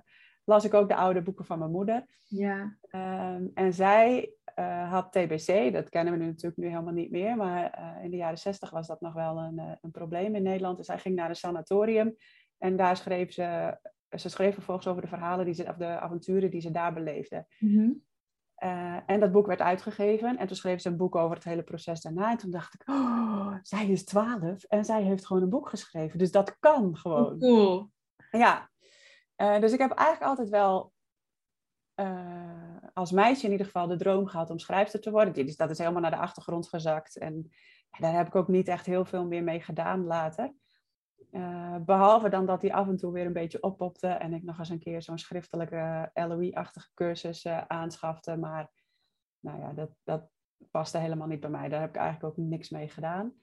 las 0.45 0.65
ik 0.65 0.75
ook 0.75 0.89
de 0.89 0.95
oude 0.95 1.23
boeken 1.23 1.45
van 1.45 1.59
mijn 1.59 1.71
moeder. 1.71 2.07
ja. 2.29 2.77
Ehm, 2.81 3.47
en 3.55 3.73
zij 3.73 4.33
eh, 4.45 4.91
had 4.91 5.13
TBC, 5.13 5.73
dat 5.73 5.89
kennen 5.89 6.13
we 6.13 6.19
nu 6.19 6.27
natuurlijk 6.27 6.57
nu 6.57 6.69
helemaal 6.69 6.93
niet 6.93 7.11
meer, 7.11 7.37
maar 7.37 7.71
eh, 7.71 8.05
in 8.05 8.11
de 8.11 8.17
jaren 8.17 8.39
zestig 8.39 8.71
was 8.71 8.87
dat 8.87 9.01
nog 9.01 9.13
wel 9.13 9.39
een, 9.39 9.79
een 9.81 9.91
probleem 9.91 10.35
in 10.35 10.43
Nederland. 10.43 10.77
Dus 10.77 10.87
zij 10.87 10.99
ging 10.99 11.15
naar 11.15 11.29
een 11.29 11.37
sanatorium 11.37 12.17
en 12.59 12.77
daar 12.77 12.97
schreef 12.97 13.33
ze, 13.33 13.79
ze 14.11 14.29
schreef 14.29 14.55
vervolgens 14.55 14.87
over 14.87 15.03
de 15.03 15.09
verhalen, 15.09 15.45
die 15.45 15.55
ze, 15.55 15.65
of 15.69 15.77
de 15.77 15.87
avonturen 15.87 16.51
die 16.51 16.61
ze 16.61 16.71
daar 16.71 16.93
beleefde. 16.93 17.47
Mhm. 17.59 17.91
Eh, 18.63 18.97
en 19.07 19.21
dat 19.21 19.33
boek 19.33 19.47
werd 19.47 19.61
uitgegeven. 19.61 20.39
En 20.39 20.47
toen 20.47 20.57
schreef 20.57 20.81
ze 20.81 20.89
een 20.89 20.97
boek 20.97 21.15
over 21.15 21.37
het 21.37 21.45
hele 21.45 21.63
proces 21.63 22.01
daarna. 22.01 22.31
En 22.31 22.37
toen 22.37 22.51
dacht 22.51 22.75
ik, 22.75 22.89
oh, 22.89 23.55
zij 23.63 23.87
is 23.87 24.05
twaalf 24.05 24.65
en 24.65 24.85
zij 24.85 25.03
heeft 25.03 25.27
gewoon 25.27 25.43
een 25.43 25.49
boek 25.49 25.69
geschreven. 25.69 26.19
Dus 26.19 26.31
dat 26.31 26.59
kan 26.59 26.97
gewoon. 26.97 27.39
Cool. 27.39 27.91
Ja. 28.31 28.71
Uh, 29.37 29.61
dus 29.61 29.73
ik 29.73 29.79
heb 29.79 29.91
eigenlijk 29.91 30.29
altijd 30.29 30.49
wel 30.49 30.93
uh, 31.97 32.77
als 32.93 33.11
meisje 33.11 33.45
in 33.45 33.51
ieder 33.51 33.67
geval 33.67 33.87
de 33.87 33.97
droom 33.97 34.27
gehad 34.27 34.51
om 34.51 34.59
schrijfster 34.59 35.01
te 35.01 35.11
worden. 35.11 35.47
Dus 35.47 35.57
dat 35.57 35.71
is 35.71 35.79
helemaal 35.79 36.01
naar 36.01 36.11
de 36.11 36.17
achtergrond 36.17 36.69
gezakt. 36.69 37.19
En 37.19 37.51
ja, 37.91 37.99
daar 37.99 38.17
heb 38.17 38.27
ik 38.27 38.35
ook 38.35 38.49
niet 38.49 38.69
echt 38.69 38.87
heel 38.87 39.05
veel 39.05 39.27
meer 39.27 39.43
mee 39.43 39.61
gedaan 39.61 40.05
later. 40.05 40.55
Uh, 41.33 41.77
behalve 41.77 42.29
dan 42.29 42.47
dat 42.47 42.63
hij 42.63 42.73
af 42.73 42.89
en 42.89 42.97
toe 42.97 43.13
weer 43.13 43.27
een 43.27 43.33
beetje 43.33 43.63
oppopte 43.63 44.09
en 44.09 44.33
ik 44.33 44.43
nog 44.43 44.59
eens 44.59 44.69
een 44.69 44.79
keer 44.79 45.03
zo'n 45.03 45.19
schriftelijke 45.19 46.11
LOE-achtige 46.15 46.89
cursus 46.95 47.45
uh, 47.45 47.65
aanschafte. 47.67 48.37
Maar 48.37 48.71
nou 49.39 49.61
ja, 49.61 49.73
dat, 49.73 49.91
dat 50.03 50.31
paste 50.71 50.99
helemaal 50.99 51.27
niet 51.27 51.41
bij 51.41 51.51
mij. 51.51 51.69
Daar 51.69 51.81
heb 51.81 51.89
ik 51.89 51.97
eigenlijk 51.97 52.39
ook 52.39 52.45
niks 52.45 52.71
mee 52.71 52.89
gedaan. 52.89 53.35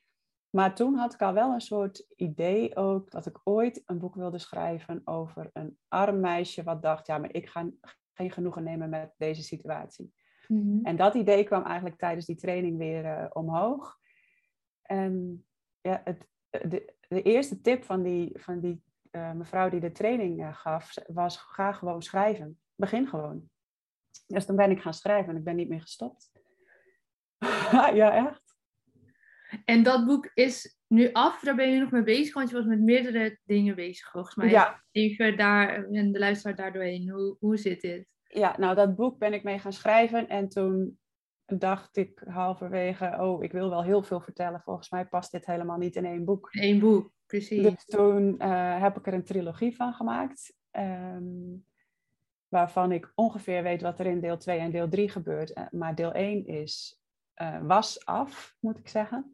Maar 0.49 0.75
toen 0.75 0.95
had 0.95 1.13
ik 1.13 1.21
al 1.21 1.33
wel 1.33 1.53
een 1.53 1.61
soort 1.61 2.05
idee 2.15 2.75
ook 2.75 3.11
dat 3.11 3.25
ik 3.25 3.39
ooit 3.43 3.81
een 3.85 3.99
boek 3.99 4.15
wilde 4.15 4.37
schrijven 4.37 5.01
over 5.03 5.49
een 5.53 5.77
arm 5.87 6.19
meisje 6.19 6.63
wat 6.63 6.81
dacht, 6.81 7.07
ja, 7.07 7.17
maar 7.17 7.33
ik 7.33 7.49
ga 7.49 7.69
geen 8.13 8.31
genoegen 8.31 8.63
nemen 8.63 8.89
met 8.89 9.13
deze 9.17 9.43
situatie. 9.43 10.13
Mm-hmm. 10.47 10.85
En 10.85 10.95
dat 10.95 11.13
idee 11.15 11.43
kwam 11.43 11.63
eigenlijk 11.63 11.97
tijdens 11.97 12.25
die 12.25 12.35
training 12.35 12.77
weer 12.77 13.05
uh, 13.05 13.25
omhoog. 13.29 13.97
En 14.81 15.45
ja, 15.81 16.01
het, 16.03 16.27
de, 16.49 16.97
de 17.09 17.21
eerste 17.21 17.61
tip 17.61 17.83
van 17.83 18.03
die, 18.03 18.31
van 18.33 18.59
die 18.59 18.81
uh, 19.11 19.31
mevrouw 19.31 19.69
die 19.69 19.79
de 19.79 19.91
training 19.91 20.39
uh, 20.39 20.55
gaf, 20.55 20.93
was 21.07 21.37
ga 21.37 21.71
gewoon 21.71 22.01
schrijven. 22.01 22.59
Begin 22.75 23.07
gewoon. 23.07 23.49
Dus 24.27 24.45
dan 24.45 24.55
ben 24.55 24.71
ik 24.71 24.81
gaan 24.81 24.93
schrijven 24.93 25.31
en 25.31 25.37
ik 25.37 25.43
ben 25.43 25.55
niet 25.55 25.69
meer 25.69 25.81
gestopt. 25.81 26.31
ja, 27.93 28.27
echt. 28.27 28.57
En 29.65 29.83
dat 29.83 30.05
boek 30.05 30.31
is 30.33 30.77
nu 30.87 31.11
af, 31.11 31.39
daar 31.39 31.55
ben 31.55 31.71
je 31.71 31.79
nog 31.79 31.91
mee 31.91 32.03
bezig, 32.03 32.33
want 32.33 32.49
je 32.49 32.55
was 32.55 32.65
met 32.65 32.81
meerdere 32.81 33.39
dingen 33.43 33.75
bezig 33.75 34.11
volgens 34.11 34.35
mij. 34.35 34.49
Ja. 34.49 34.83
Even 34.91 35.37
daar, 35.37 35.85
en 35.85 36.11
de 36.11 36.19
luisteraar 36.19 36.55
daardoorheen, 36.55 37.09
hoe, 37.09 37.35
hoe 37.39 37.57
zit 37.57 37.81
dit? 37.81 38.07
Ja, 38.23 38.55
nou 38.57 38.75
dat 38.75 38.95
boek 38.95 39.17
ben 39.17 39.33
ik 39.33 39.43
mee 39.43 39.59
gaan 39.59 39.73
schrijven 39.73 40.27
en 40.27 40.49
toen 40.49 40.99
dacht 41.57 41.97
ik 41.97 42.23
halverwege, 42.27 43.17
oh, 43.19 43.43
ik 43.43 43.51
wil 43.51 43.69
wel 43.69 43.83
heel 43.83 44.03
veel 44.03 44.21
vertellen. 44.21 44.61
Volgens 44.61 44.89
mij 44.89 45.05
past 45.05 45.31
dit 45.31 45.45
helemaal 45.45 45.77
niet 45.77 45.95
in 45.95 46.05
één 46.05 46.25
boek. 46.25 46.47
Eén 46.51 46.79
boek, 46.79 47.11
precies. 47.25 47.61
Dus 47.61 47.85
toen 47.85 48.35
uh, 48.39 48.81
heb 48.81 48.97
ik 48.97 49.07
er 49.07 49.13
een 49.13 49.23
trilogie 49.23 49.75
van 49.75 49.93
gemaakt. 49.93 50.57
Um, 50.71 51.65
waarvan 52.47 52.91
ik 52.91 53.11
ongeveer 53.15 53.63
weet 53.63 53.81
wat 53.81 53.99
er 53.99 54.05
in 54.05 54.19
deel 54.19 54.37
2 54.37 54.59
en 54.59 54.71
deel 54.71 54.89
3 54.89 55.09
gebeurt. 55.09 55.57
Uh, 55.57 55.63
maar 55.71 55.95
deel 55.95 56.11
1 56.11 56.45
is, 56.45 57.01
uh, 57.41 57.57
was 57.61 58.05
af, 58.05 58.55
moet 58.59 58.77
ik 58.77 58.87
zeggen. 58.87 59.33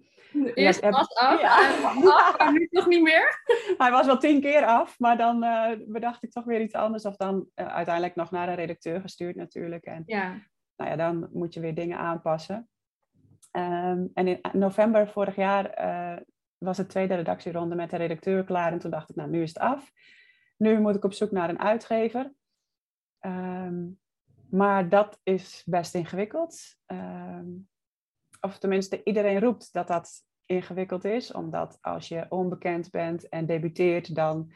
Eerst 0.53 0.79
was 0.79 1.15
af, 1.15 1.41
ja. 1.41 1.57
af, 1.57 2.37
maar 2.37 2.51
nu 2.51 2.67
toch 2.67 2.87
niet 2.87 3.01
meer? 3.01 3.41
Hij 3.77 3.91
was 3.91 4.05
wel 4.05 4.17
tien 4.17 4.41
keer 4.41 4.65
af, 4.65 4.99
maar 4.99 5.17
dan 5.17 5.39
bedacht 5.87 6.23
ik 6.23 6.31
toch 6.31 6.43
weer 6.43 6.61
iets 6.61 6.73
anders. 6.73 7.05
Of 7.05 7.15
dan 7.15 7.47
uiteindelijk 7.53 8.15
nog 8.15 8.31
naar 8.31 8.49
een 8.49 8.55
redacteur 8.55 9.01
gestuurd 9.01 9.35
natuurlijk. 9.35 9.85
En 9.85 10.03
ja 10.05 10.41
nou 10.75 10.89
ja, 10.89 10.95
dan 10.95 11.29
moet 11.33 11.53
je 11.53 11.59
weer 11.59 11.75
dingen 11.75 11.97
aanpassen. 11.97 12.69
Um, 13.51 14.11
en 14.13 14.27
in 14.27 14.39
november 14.53 15.09
vorig 15.09 15.35
jaar 15.35 15.85
uh, 15.85 16.21
was 16.57 16.77
de 16.77 16.85
tweede 16.85 17.15
redactieronde 17.15 17.75
met 17.75 17.89
de 17.89 17.97
redacteur 17.97 18.43
klaar. 18.43 18.71
En 18.71 18.79
toen 18.79 18.91
dacht 18.91 19.09
ik, 19.09 19.15
nou, 19.15 19.29
nu 19.29 19.41
is 19.41 19.49
het 19.49 19.59
af. 19.59 19.91
Nu 20.57 20.79
moet 20.79 20.95
ik 20.95 21.03
op 21.03 21.13
zoek 21.13 21.31
naar 21.31 21.49
een 21.49 21.59
uitgever. 21.59 22.33
Um, 23.19 23.99
maar 24.49 24.89
dat 24.89 25.19
is 25.23 25.63
best 25.65 25.95
ingewikkeld. 25.95 26.77
Um, 26.87 27.67
of 28.41 28.57
tenminste, 28.57 29.03
iedereen 29.03 29.39
roept 29.39 29.73
dat 29.73 29.87
dat 29.87 30.23
ingewikkeld 30.45 31.03
is. 31.03 31.31
Omdat 31.31 31.77
als 31.81 32.07
je 32.07 32.25
onbekend 32.29 32.91
bent 32.91 33.29
en 33.29 33.45
debuteert, 33.45 34.15
dan, 34.15 34.51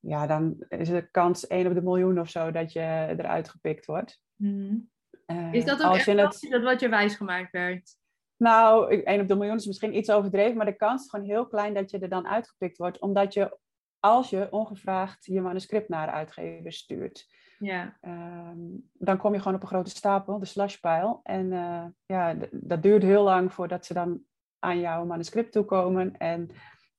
ja, 0.00 0.26
dan 0.26 0.64
is 0.68 0.88
de 0.88 1.08
kans 1.10 1.46
1 1.46 1.66
op 1.66 1.74
de 1.74 1.82
miljoen 1.82 2.20
of 2.20 2.28
zo 2.28 2.50
dat 2.50 2.72
je 2.72 3.14
eruit 3.16 3.48
gepikt 3.48 3.86
wordt. 3.86 4.22
Mm. 4.36 4.90
Uh, 5.30 5.52
is 5.52 5.64
dat 5.64 5.82
ook 5.82 5.94
echt 5.94 6.06
het... 6.06 6.46
dat 6.50 6.62
wat 6.62 6.80
je 6.80 6.88
wijsgemaakt 6.88 7.50
werd? 7.50 7.98
Nou, 8.36 9.02
1 9.02 9.20
op 9.20 9.28
de 9.28 9.36
miljoen 9.36 9.56
is 9.56 9.66
misschien 9.66 9.96
iets 9.96 10.10
overdreven, 10.10 10.56
maar 10.56 10.66
de 10.66 10.76
kans 10.76 11.02
is 11.02 11.10
gewoon 11.10 11.26
heel 11.26 11.46
klein 11.46 11.74
dat 11.74 11.90
je 11.90 11.98
er 11.98 12.08
dan 12.08 12.28
uitgepikt 12.28 12.76
wordt, 12.76 12.98
omdat 12.98 13.34
je, 13.34 13.58
als 13.98 14.30
je 14.30 14.48
ongevraagd 14.50 15.24
je 15.24 15.40
manuscript 15.40 15.88
naar 15.88 16.06
de 16.06 16.12
uitgever 16.12 16.72
stuurt, 16.72 17.26
ja. 17.60 17.96
Um, 18.00 18.90
dan 18.92 19.16
kom 19.16 19.32
je 19.32 19.38
gewoon 19.38 19.54
op 19.54 19.62
een 19.62 19.68
grote 19.68 19.90
stapel, 19.90 20.38
de 20.38 20.46
slashpile. 20.46 21.20
En 21.22 21.52
uh, 21.52 21.84
ja, 22.06 22.36
dat 22.50 22.82
duurt 22.82 23.02
heel 23.02 23.22
lang 23.22 23.52
voordat 23.52 23.86
ze 23.86 23.94
dan 23.94 24.22
aan 24.58 24.80
jouw 24.80 25.04
manuscript 25.04 25.52
toekomen. 25.52 26.16
En 26.16 26.50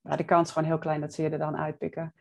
ja, 0.02 0.16
de 0.16 0.24
kans 0.24 0.46
is 0.46 0.54
gewoon 0.54 0.68
heel 0.68 0.78
klein 0.78 1.00
dat 1.00 1.12
ze 1.12 1.22
je 1.22 1.28
er 1.28 1.38
dan 1.38 1.56
uitpikken. 1.56 2.14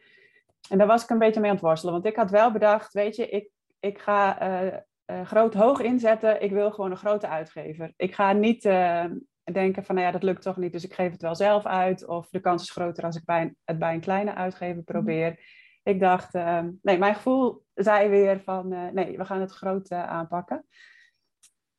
En 0.69 0.77
daar 0.77 0.87
was 0.87 1.03
ik 1.03 1.09
een 1.09 1.17
beetje 1.17 1.39
mee 1.39 1.49
aan 1.49 1.55
het 1.55 1.65
worstelen. 1.65 1.93
Want 1.93 2.05
ik 2.05 2.15
had 2.15 2.31
wel 2.31 2.51
bedacht, 2.51 2.93
weet 2.93 3.15
je, 3.15 3.29
ik, 3.29 3.49
ik 3.79 3.99
ga 3.99 4.49
uh, 4.63 4.77
uh, 5.11 5.25
groot 5.25 5.53
hoog 5.53 5.81
inzetten. 5.81 6.41
Ik 6.41 6.51
wil 6.51 6.71
gewoon 6.71 6.91
een 6.91 6.97
grote 6.97 7.27
uitgever. 7.27 7.93
Ik 7.95 8.15
ga 8.15 8.31
niet 8.31 8.65
uh, 8.65 9.05
denken 9.51 9.83
van, 9.83 9.95
nou 9.95 10.07
ja, 10.07 10.13
dat 10.13 10.23
lukt 10.23 10.41
toch 10.41 10.57
niet, 10.57 10.71
dus 10.71 10.83
ik 10.83 10.93
geef 10.93 11.11
het 11.11 11.21
wel 11.21 11.35
zelf 11.35 11.65
uit. 11.65 12.07
Of 12.07 12.29
de 12.29 12.39
kans 12.39 12.63
is 12.63 12.71
groter 12.71 13.03
als 13.03 13.15
ik 13.15 13.25
bij 13.25 13.41
een, 13.41 13.55
het 13.63 13.79
bij 13.79 13.93
een 13.93 13.99
kleine 13.99 14.35
uitgever 14.35 14.83
probeer. 14.83 15.29
Mm. 15.29 15.37
Ik 15.83 15.99
dacht, 15.99 16.35
uh, 16.35 16.63
nee, 16.81 16.97
mijn 16.97 17.15
gevoel 17.15 17.63
zei 17.73 18.09
weer 18.09 18.39
van, 18.39 18.73
uh, 18.73 18.87
nee, 18.89 19.17
we 19.17 19.25
gaan 19.25 19.41
het 19.41 19.51
groot 19.51 19.91
aanpakken. 19.91 20.65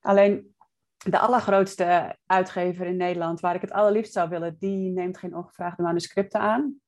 Alleen 0.00 0.54
de 0.96 1.18
allergrootste 1.18 2.16
uitgever 2.26 2.86
in 2.86 2.96
Nederland, 2.96 3.40
waar 3.40 3.54
ik 3.54 3.60
het 3.60 3.72
allerliefst 3.72 4.12
zou 4.12 4.28
willen, 4.28 4.56
die 4.58 4.90
neemt 4.90 5.18
geen 5.18 5.36
ongevraagde 5.36 5.82
manuscripten 5.82 6.40
aan. 6.40 6.81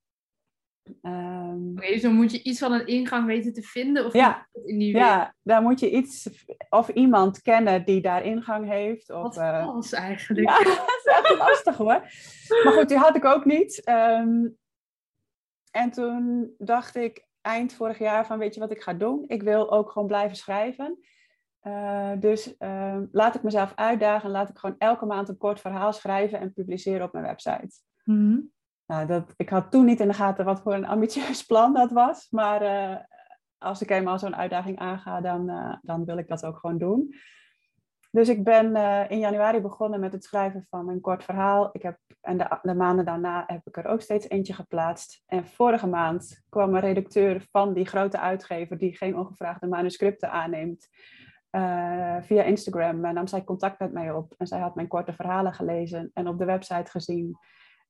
Um, 1.02 1.72
Oké, 1.76 1.86
dus 1.86 2.02
dan 2.02 2.14
moet 2.14 2.32
je 2.32 2.42
iets 2.42 2.58
van 2.58 2.72
een 2.72 2.86
ingang 2.86 3.26
weten 3.26 3.52
te 3.52 3.62
vinden? 3.62 4.06
Of 4.06 4.12
ja, 4.12 4.48
in 4.64 4.78
die 4.78 4.96
ja, 4.96 5.34
daar 5.42 5.62
moet 5.62 5.80
je 5.80 5.90
iets 5.90 6.28
of 6.68 6.88
iemand 6.88 7.42
kennen 7.42 7.84
die 7.84 8.00
daar 8.00 8.24
ingang 8.24 8.68
heeft. 8.68 9.10
Of, 9.10 9.22
Wat 9.22 9.36
uh, 9.36 9.64
vals 9.64 9.92
eigenlijk. 9.92 10.48
Ja, 10.48 10.58
dat 10.64 11.02
is 11.04 11.12
echt 11.12 11.38
lastig 11.38 11.76
hoor. 11.76 12.00
Maar 12.64 12.72
goed, 12.72 12.88
die 12.88 12.98
had 12.98 13.16
ik 13.16 13.24
ook 13.24 13.44
niet. 13.44 13.88
Um, 13.88 14.56
en 15.70 15.90
toen 15.90 16.54
dacht 16.58 16.96
ik 16.96 17.26
eind 17.40 17.72
vorig 17.72 17.98
jaar 17.98 18.26
van 18.26 18.38
weet 18.38 18.54
je 18.54 18.60
wat 18.60 18.70
ik 18.70 18.82
ga 18.82 18.92
doen? 18.92 19.24
Ik 19.26 19.42
wil 19.42 19.72
ook 19.72 19.90
gewoon 19.90 20.08
blijven 20.08 20.36
schrijven. 20.36 20.98
Uh, 21.62 22.12
dus 22.18 22.54
uh, 22.58 22.98
laat 23.12 23.34
ik 23.34 23.42
mezelf 23.42 23.72
uitdagen 23.74 24.24
en 24.24 24.30
laat 24.30 24.48
ik 24.48 24.58
gewoon 24.58 24.78
elke 24.78 25.06
maand 25.06 25.28
een 25.28 25.36
kort 25.36 25.60
verhaal 25.60 25.92
schrijven 25.92 26.40
en 26.40 26.52
publiceren 26.52 27.06
op 27.06 27.12
mijn 27.12 27.24
website. 27.24 27.70
Mm 28.04 28.16
-hmm. 28.16 28.52
Nou, 28.86 29.06
dat, 29.06 29.34
ik 29.36 29.48
had 29.48 29.70
toen 29.70 29.84
niet 29.84 30.00
in 30.00 30.08
de 30.08 30.14
gaten 30.14 30.44
wat 30.44 30.60
voor 30.60 30.74
een 30.74 30.86
ambitieus 30.86 31.42
plan 31.50 31.74
dat 31.74 31.90
was. 31.90 32.26
Maar 32.30 32.62
uh, 32.62 32.96
als 33.58 33.82
ik 33.82 33.90
eenmaal 33.90 34.18
zo'n 34.18 34.36
uitdaging 34.36 34.78
aanga, 34.78 35.20
dan, 35.20 35.50
uh, 35.50 35.76
dan 35.82 36.04
wil 36.04 36.18
ik 36.18 36.28
dat 36.28 36.44
ook 36.44 36.58
gewoon 36.58 36.78
doen. 36.78 37.14
Dus 38.10 38.28
ik 38.28 38.44
ben 38.44 38.76
uh, 38.76 39.10
in 39.10 39.18
januari 39.18 39.60
begonnen 39.60 40.00
met 40.00 40.12
het 40.12 40.24
schrijven 40.24 40.66
van 40.70 40.88
een 40.88 41.00
kort 41.00 41.24
verhaal. 41.24 41.68
Ik 41.72 41.82
heb, 41.82 41.98
en 42.20 42.38
de, 42.38 42.58
de, 42.62 42.74
maanden 42.74 43.04
daarna 43.04 43.44
heb 43.46 43.60
ik 43.64 43.76
er 43.76 43.86
ook 43.86 44.00
steeds 44.00 44.28
eentje 44.28 44.52
geplaatst. 44.52 45.22
En 45.26 45.46
vorige 45.46 45.86
maand 45.86 46.42
kwam 46.48 46.74
een 46.74 46.80
redacteur 46.80 47.46
van 47.50 47.72
die 47.72 47.86
grote 47.86 48.18
uitgever, 48.18 48.78
die 48.78 48.96
geen 48.96 49.18
ongevraagde 49.18 49.66
manuscripten 49.66 50.30
aanneemt, 50.30 50.88
via 52.20 52.42
Instagram. 52.42 53.04
En 53.04 53.14
nam 53.14 53.26
zij 53.26 53.44
contact 53.44 53.78
met 53.78 53.92
mij 53.92 54.12
op. 54.12 54.34
En 54.38 54.46
zij 54.46 54.60
had 54.60 54.74
mijn 54.74 54.88
korte 54.88 55.12
verhalen 55.12 55.54
gelezen 55.54 56.10
en 56.12 56.28
op 56.28 56.38
de 56.38 56.44
website 56.44 56.90
gezien 56.90 57.38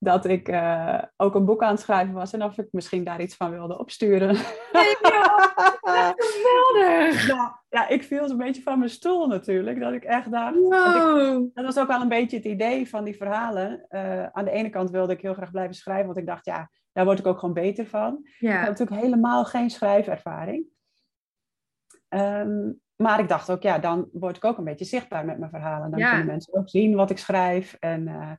dat 0.04 0.24
ik 0.24 0.48
uh, 0.48 1.02
ook 1.16 1.34
een 1.34 1.44
boek 1.44 1.62
aan 1.62 1.70
het 1.70 1.80
schrijven 1.80 2.14
was 2.14 2.32
en 2.32 2.42
of 2.42 2.58
ik 2.58 2.68
misschien 2.70 3.04
daar 3.04 3.20
iets 3.20 3.36
van 3.36 3.50
wilde 3.50 3.78
opsturen. 3.78 4.34
Ja, 4.34 6.14
geweldig! 6.16 7.26
Ja, 7.26 7.62
ja, 7.68 7.88
ik 7.88 8.04
viel 8.04 8.30
een 8.30 8.36
beetje 8.36 8.62
van 8.62 8.78
mijn 8.78 8.90
stoel 8.90 9.26
natuurlijk. 9.26 9.80
Dat 9.80 9.92
ik 9.92 10.04
echt 10.04 10.30
dacht. 10.30 10.54
Wow. 10.54 11.44
Ik, 11.44 11.54
dat 11.54 11.64
was 11.64 11.78
ook 11.78 11.88
wel 11.88 12.00
een 12.00 12.08
beetje 12.08 12.36
het 12.36 12.46
idee 12.46 12.88
van 12.88 13.04
die 13.04 13.16
verhalen. 13.16 13.86
Uh, 13.88 14.26
aan 14.26 14.44
de 14.44 14.50
ene 14.50 14.70
kant 14.70 14.90
wilde 14.90 15.12
ik 15.12 15.20
heel 15.20 15.34
graag 15.34 15.50
blijven 15.50 15.74
schrijven, 15.74 16.06
want 16.06 16.18
ik 16.18 16.26
dacht, 16.26 16.44
ja, 16.44 16.70
daar 16.92 17.04
word 17.04 17.18
ik 17.18 17.26
ook 17.26 17.38
gewoon 17.38 17.54
beter 17.54 17.86
van. 17.86 18.18
Ja. 18.38 18.52
Ik 18.52 18.58
heb 18.58 18.68
natuurlijk 18.68 19.00
helemaal 19.00 19.44
geen 19.44 19.70
schrijfervaring. 19.70 20.64
Um, 22.08 22.82
maar 22.96 23.20
ik 23.20 23.28
dacht 23.28 23.50
ook, 23.50 23.62
ja, 23.62 23.78
dan 23.78 24.08
word 24.12 24.36
ik 24.36 24.44
ook 24.44 24.58
een 24.58 24.64
beetje 24.64 24.84
zichtbaar 24.84 25.24
met 25.24 25.38
mijn 25.38 25.50
verhalen. 25.50 25.90
Dan 25.90 25.98
ja. 25.98 26.08
kunnen 26.08 26.26
mensen 26.26 26.54
ook 26.54 26.68
zien 26.68 26.94
wat 26.94 27.10
ik 27.10 27.18
schrijf. 27.18 27.76
En 27.80 28.08
uh, 28.08 28.30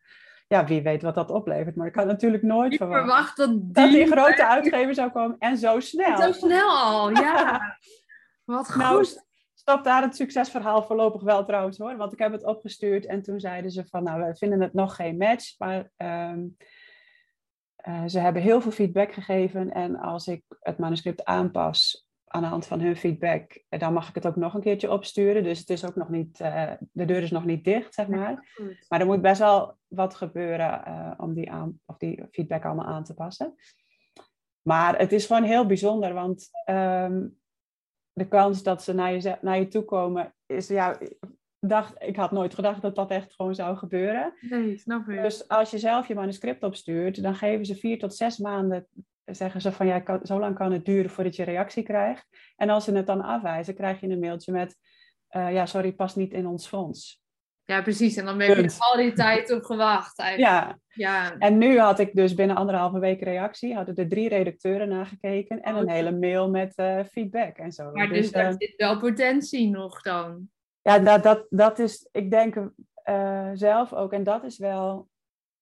ja, 0.48 0.66
wie 0.66 0.82
weet 0.82 1.02
wat 1.02 1.16
dat 1.16 1.32
oplevert. 1.32 1.76
Maar 1.76 1.88
ik 1.88 1.96
had 1.96 2.06
natuurlijk 2.06 2.44
nooit 2.44 2.72
ik 2.72 2.78
verwacht, 2.78 3.00
verwacht 3.00 3.38
dat 3.38 3.50
die, 3.50 3.72
dat 3.72 3.92
die 3.92 4.06
grote 4.06 4.48
uitgever 4.56 4.94
zou 4.94 5.12
komen. 5.12 5.36
En 5.40 5.58
zo 5.58 5.80
snel. 5.80 6.22
Zo 6.22 6.32
snel 6.32 6.70
al, 6.70 7.10
ja. 7.10 7.62
Wat 8.46 8.72
goed. 8.72 8.82
Nou, 8.82 9.06
stop 9.54 9.84
daar 9.84 10.02
het 10.02 10.16
succesverhaal 10.16 10.84
voorlopig 10.84 11.22
wel 11.22 11.46
trouwens 11.46 11.78
hoor. 11.78 11.98
Want 11.98 12.14
ik 12.14 12.20
heb 12.20 12.32
het 12.32 12.46
opgestuurd 12.46 13.06
en 13.06 13.22
toen 13.22 13.40
zeiden 13.40 13.72
ze 13.72 13.86
van, 13.86 14.04
nou, 14.04 14.24
we 14.24 14.36
vinden 14.36 14.62
het 14.62 14.74
nog 14.74 14.96
geen 14.96 15.18
match. 15.18 15.58
Maar 15.58 15.92
um, 15.98 16.58
uh, 17.88 18.04
ze 18.06 18.20
hebben 18.20 18.42
heel 18.42 18.62
veel 18.62 18.72
feedback 18.72 19.14
gegeven. 19.14 19.72
En 19.72 20.00
als 20.00 20.28
ik 20.28 20.44
het 20.60 20.78
manuscript 20.78 21.24
aanpas, 21.24 22.05
aan 22.36 22.42
de 22.42 22.48
hand 22.48 22.68
van 22.68 22.80
hun 22.80 22.96
feedback, 22.96 23.64
dan 23.70 23.94
mag 23.94 24.10
ik 24.10 24.16
het 24.16 24.28
ook 24.28 24.36
nog 24.36 24.54
een 24.54 24.62
keertje 24.62 24.92
opsturen. 24.92 25.44
Dus 25.44 25.60
het 25.60 25.70
is 25.70 25.86
ook 25.86 25.96
nog 25.96 26.10
niet, 26.10 26.38
de 26.92 27.06
deur 27.06 27.22
is 27.22 27.32
nog 27.32 27.46
niet 27.46 27.64
dicht, 27.64 27.94
zeg 27.94 28.08
maar. 28.08 28.48
maar 28.88 29.00
er 29.00 29.06
moet 29.06 29.22
best 29.22 29.40
wel 29.40 29.78
wat 29.88 30.16
gebeuren 30.16 30.84
om 31.18 31.34
die, 31.34 31.52
aan, 31.52 31.80
of 31.86 31.98
die 31.98 32.28
feedback 32.32 32.66
allemaal 32.66 32.86
aan 32.86 33.04
te 33.04 33.14
passen. 33.14 33.56
Maar 34.62 34.98
het 34.98 35.12
is 35.12 35.26
gewoon 35.26 35.44
heel 35.44 35.66
bijzonder, 35.66 36.14
want 36.14 36.50
ehm, 36.66 37.28
de 38.14 38.28
kans 38.28 38.64
dat 38.64 38.84
ze 38.84 38.94
naar 38.94 39.14
je, 39.14 39.38
naar 39.42 39.60
je 39.60 39.68
toe 39.68 39.84
komen 39.84 40.36
is, 40.46 40.68
ja, 40.68 40.98
dacht, 41.60 41.94
ik 42.02 42.16
had 42.16 42.32
nooit 42.32 42.54
gedacht 42.54 42.82
dat 42.82 42.96
dat 42.96 43.12
echt 43.12 43.34
gewoon 43.34 43.56
zou 43.56 43.78
gebeuren. 43.78 44.34
Nee, 44.40 44.78
snap 44.78 45.10
ik. 45.10 45.22
Dus 45.22 45.48
als 45.48 45.72
je 45.72 45.80
zelf 45.80 46.08
je 46.08 46.16
manuscript 46.16 46.64
opstuurt, 46.64 47.24
dan 47.24 47.36
geven 47.36 47.66
ze 47.66 47.76
vier 47.76 48.00
tot 48.00 48.16
zes 48.16 48.38
maanden, 48.38 48.88
zeggen 49.26 49.62
ze 49.62 49.72
van 49.72 49.88
ja, 49.88 50.00
kan, 50.00 50.20
zo 50.24 50.40
lang 50.40 50.56
kan 50.56 50.72
het 50.72 50.86
duren 50.86 51.10
voordat 51.10 51.36
je 51.36 51.44
reactie 51.44 51.84
krijgt. 51.84 52.28
En 52.56 52.70
als 52.70 52.84
ze 52.84 52.92
het 52.92 53.08
dan 53.08 53.22
afwijzen, 53.22 53.76
krijg 53.76 54.00
je 54.00 54.08
een 54.08 54.20
mailtje 54.20 54.52
met, 54.52 54.76
uh, 55.32 55.54
ja, 55.54 55.66
sorry, 55.66 55.94
past 55.94 56.16
niet 56.16 56.34
in 56.34 56.48
ons 56.48 56.68
fonds. 56.68 57.24
Ja, 57.66 57.82
precies. 57.82 58.16
En 58.16 58.26
dan 58.26 58.40
heb 58.40 58.56
je 58.56 58.64
er 58.64 58.76
al 58.78 58.98
die 58.98 59.14
tijd 59.14 59.52
op 59.52 59.64
gewacht. 59.64 60.20
Eigenlijk. 60.20 60.54
Ja. 60.54 60.80
ja. 60.88 61.38
En 61.38 61.58
nu 61.58 61.80
had 61.80 62.00
ik 62.00 62.16
dus 62.16 62.34
binnen 62.34 62.56
anderhalve 62.56 63.00
week 63.00 63.22
reactie. 63.22 63.76
Hadden 63.76 63.96
er 63.96 64.10
drie 64.10 64.30
redacteuren 64.30 64.90
nagekeken. 64.90 65.62
En 65.62 65.76
een 65.76 65.86
oh. 65.86 65.92
hele 65.92 66.12
mail 66.12 66.50
met 66.50 66.74
uh, 66.76 67.00
feedback 67.12 67.58
en 67.58 67.72
zo. 67.72 67.92
Maar 67.92 68.08
dus, 68.08 68.18
dus 68.18 68.32
daar 68.32 68.52
uh, 68.52 68.56
zit 68.58 68.74
wel 68.78 69.00
potentie 69.00 69.70
nog 69.70 70.02
dan. 70.02 70.50
Ja, 70.82 71.00
dat, 71.00 71.24
dat, 71.24 71.46
dat 71.50 71.80
is, 71.80 72.10
ik 72.12 72.32
denk 72.32 72.56
zelf 73.54 73.94
ook. 73.94 74.14
En 74.14 74.24
dat 74.24 74.44
is 74.44 74.58
wel 74.58 75.08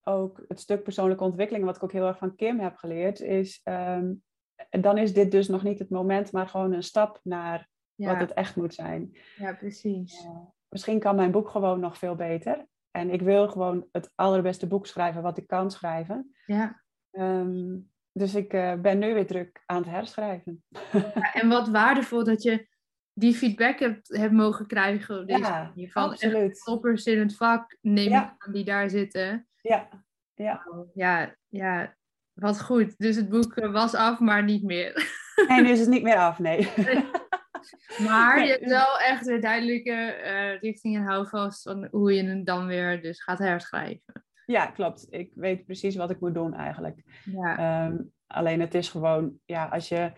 ook 0.04 0.44
het 0.48 0.60
stuk 0.60 0.84
persoonlijke 0.84 1.24
ontwikkeling. 1.24 1.66
Wat 1.66 1.76
ik 1.76 1.84
ook 1.84 1.92
heel 1.92 2.08
erg 2.08 2.18
van 2.18 2.36
Kim 2.36 2.60
heb 2.60 2.76
geleerd. 2.76 3.20
Is, 3.20 3.62
um, 3.64 4.24
dan 4.70 4.98
is 4.98 5.14
dit 5.14 5.32
dus 5.32 5.48
nog 5.48 5.64
niet 5.64 5.80
het 5.80 5.90
moment. 5.90 6.32
Maar 6.32 6.48
gewoon 6.48 6.74
een 6.74 6.84
stap 6.84 7.20
naar 7.24 7.70
wat 7.96 8.20
het 8.20 8.34
echt 8.34 8.56
moet 8.56 8.74
zijn. 8.74 9.18
Ja, 9.38 9.54
precies 9.54 10.28
misschien 10.74 11.00
kan 11.00 11.16
mijn 11.16 11.32
boek 11.32 11.50
gewoon 11.50 11.80
nog 11.80 11.98
veel 11.98 12.16
beter. 12.16 12.66
En 12.92 13.10
ik 13.10 13.22
wil 13.22 13.48
gewoon 13.48 13.88
het 13.92 14.12
allerbeste 14.16 14.68
boek 14.68 14.88
schrijven 14.88 15.22
wat 15.22 15.38
ik 15.38 15.48
kan 15.48 15.72
schrijven. 15.72 16.36
Ja. 16.46 16.82
Ehm, 17.12 17.78
dus 18.12 18.36
ik 18.36 18.54
uh, 18.54 18.74
ben 18.74 19.00
nu 19.00 19.14
weer 19.14 19.28
druk 19.28 19.64
aan 19.66 19.78
het 19.78 19.90
herschrijven. 19.90 20.64
Ja, 20.92 21.34
en 21.34 21.50
wat 21.50 21.70
waardevol 21.70 22.24
dat 22.24 22.44
je 22.44 22.68
die 23.14 23.34
feedback 23.34 23.80
hebt, 23.80 24.08
hebt 24.08 24.34
mogen 24.34 24.68
krijgen. 24.68 25.28
Deze 25.28 25.40
ja, 25.40 25.74
van 25.76 26.10
absoluut. 26.10 26.62
toppers 26.64 27.06
in 27.06 27.20
het 27.20 27.36
vak 27.36 27.78
neem 27.82 28.10
ja. 28.10 28.36
aan 28.38 28.54
die 28.54 28.64
daar 28.64 28.90
zitten. 28.90 29.48
Ja, 29.62 29.90
ja. 30.34 30.66
ja, 30.94 31.36
ja, 31.48 31.96
wat 32.34 32.62
goed. 32.62 32.98
Dus 32.98 33.16
het 33.16 33.30
boek 33.30 33.56
was 33.56 33.94
af, 33.94 34.20
maar 34.20 34.44
niet 34.44 34.64
meer. 34.64 34.92
Nee, 35.48 35.62
nu 35.62 35.70
is 35.70 35.80
het 35.80 35.90
niet 35.90 36.04
meer 36.04 36.18
af, 36.18 36.40
nee. 36.40 36.68
Maar 38.08 38.46
je 38.46 38.52
hebt 38.52 38.66
wel 38.66 39.00
echt 39.00 39.26
weer 39.26 39.42
duidelijke 39.42 40.18
uh, 40.24 40.60
richting 40.60 40.96
en 40.96 41.04
houvast 41.04 41.62
van 41.62 41.88
hoe 41.92 42.14
je 42.14 42.24
het 42.24 42.46
dan 42.46 42.66
weer 42.66 43.02
dus 43.02 43.24
gaat 43.24 43.40
herschrijven. 43.40 44.26
Ja, 44.46 44.66
klopt. 44.66 45.08
Ik 45.10 45.32
weet 45.36 45.66
precies 45.66 45.96
wat 45.96 46.10
ik 46.10 46.20
moet 46.20 46.34
doen 46.34 46.54
eigenlijk. 46.54 47.04
Ja. 47.24 47.58
Ehm, 47.58 47.98
alleen 48.28 48.60
het 48.60 48.74
is 48.74 48.90
gewoon, 48.90 49.40
ja, 49.46 49.66
als 49.66 49.90
je... 49.90 49.96
Het 49.96 50.16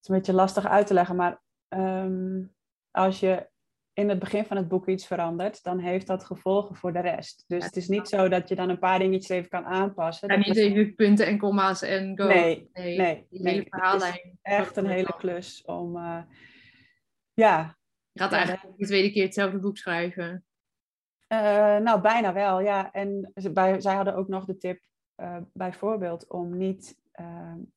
is 0.00 0.08
een 0.08 0.16
beetje 0.16 0.32
lastig 0.32 0.66
uit 0.66 0.86
te 0.86 0.94
leggen, 0.94 1.16
maar 1.16 1.40
ehm, 1.68 2.44
als 2.90 3.20
je 3.20 3.48
in 3.96 4.08
het 4.08 4.18
begin 4.18 4.44
van 4.44 4.56
het 4.56 4.68
boek 4.68 4.88
iets 4.88 5.06
verandert, 5.06 5.62
dan 5.62 5.78
heeft 5.78 6.06
dat 6.06 6.24
gevolgen 6.24 6.76
voor 6.76 6.92
de 6.92 7.00
rest. 7.00 7.44
Dus 7.46 7.64
het 7.64 7.76
is 7.76 7.88
niet 7.88 8.08
zo 8.08 8.28
dat 8.28 8.48
je 8.48 8.54
dan 8.54 8.68
een 8.68 8.78
paar 8.78 8.98
dingetjes 8.98 9.28
even 9.28 9.48
kan 9.48 9.64
aanpassen. 9.64 10.28
En 10.28 10.38
niet 10.38 10.56
even 10.56 10.94
punten 10.94 11.26
en 11.26 11.38
komma's 11.38 11.82
en 11.82 12.18
go. 12.18 12.26
Nee, 12.26 12.70
nee, 12.72 12.96
nee. 12.96 13.26
Die 13.30 13.48
hele 13.48 13.66
verhaallijn. 13.68 14.38
echt 14.42 14.76
een 14.76 14.86
hele 14.86 15.14
klus 15.16 15.64
om, 15.64 15.96
uh, 15.96 16.22
ja. 17.34 17.78
Je 18.12 18.20
gaat 18.20 18.32
eigenlijk 18.32 18.78
de 18.78 18.86
tweede 18.86 19.10
keer 19.10 19.24
hetzelfde 19.24 19.58
boek 19.58 19.76
schrijven. 19.76 20.44
Uh, 21.32 21.38
nou, 21.76 22.00
bijna 22.00 22.32
wel, 22.32 22.60
ja. 22.60 22.92
En 22.92 23.32
bij, 23.52 23.80
zij 23.80 23.94
hadden 23.94 24.14
ook 24.14 24.28
nog 24.28 24.44
de 24.44 24.56
tip, 24.56 24.80
uh, 25.16 25.38
bijvoorbeeld, 25.52 26.28
om 26.28 26.56
niet 26.56 26.96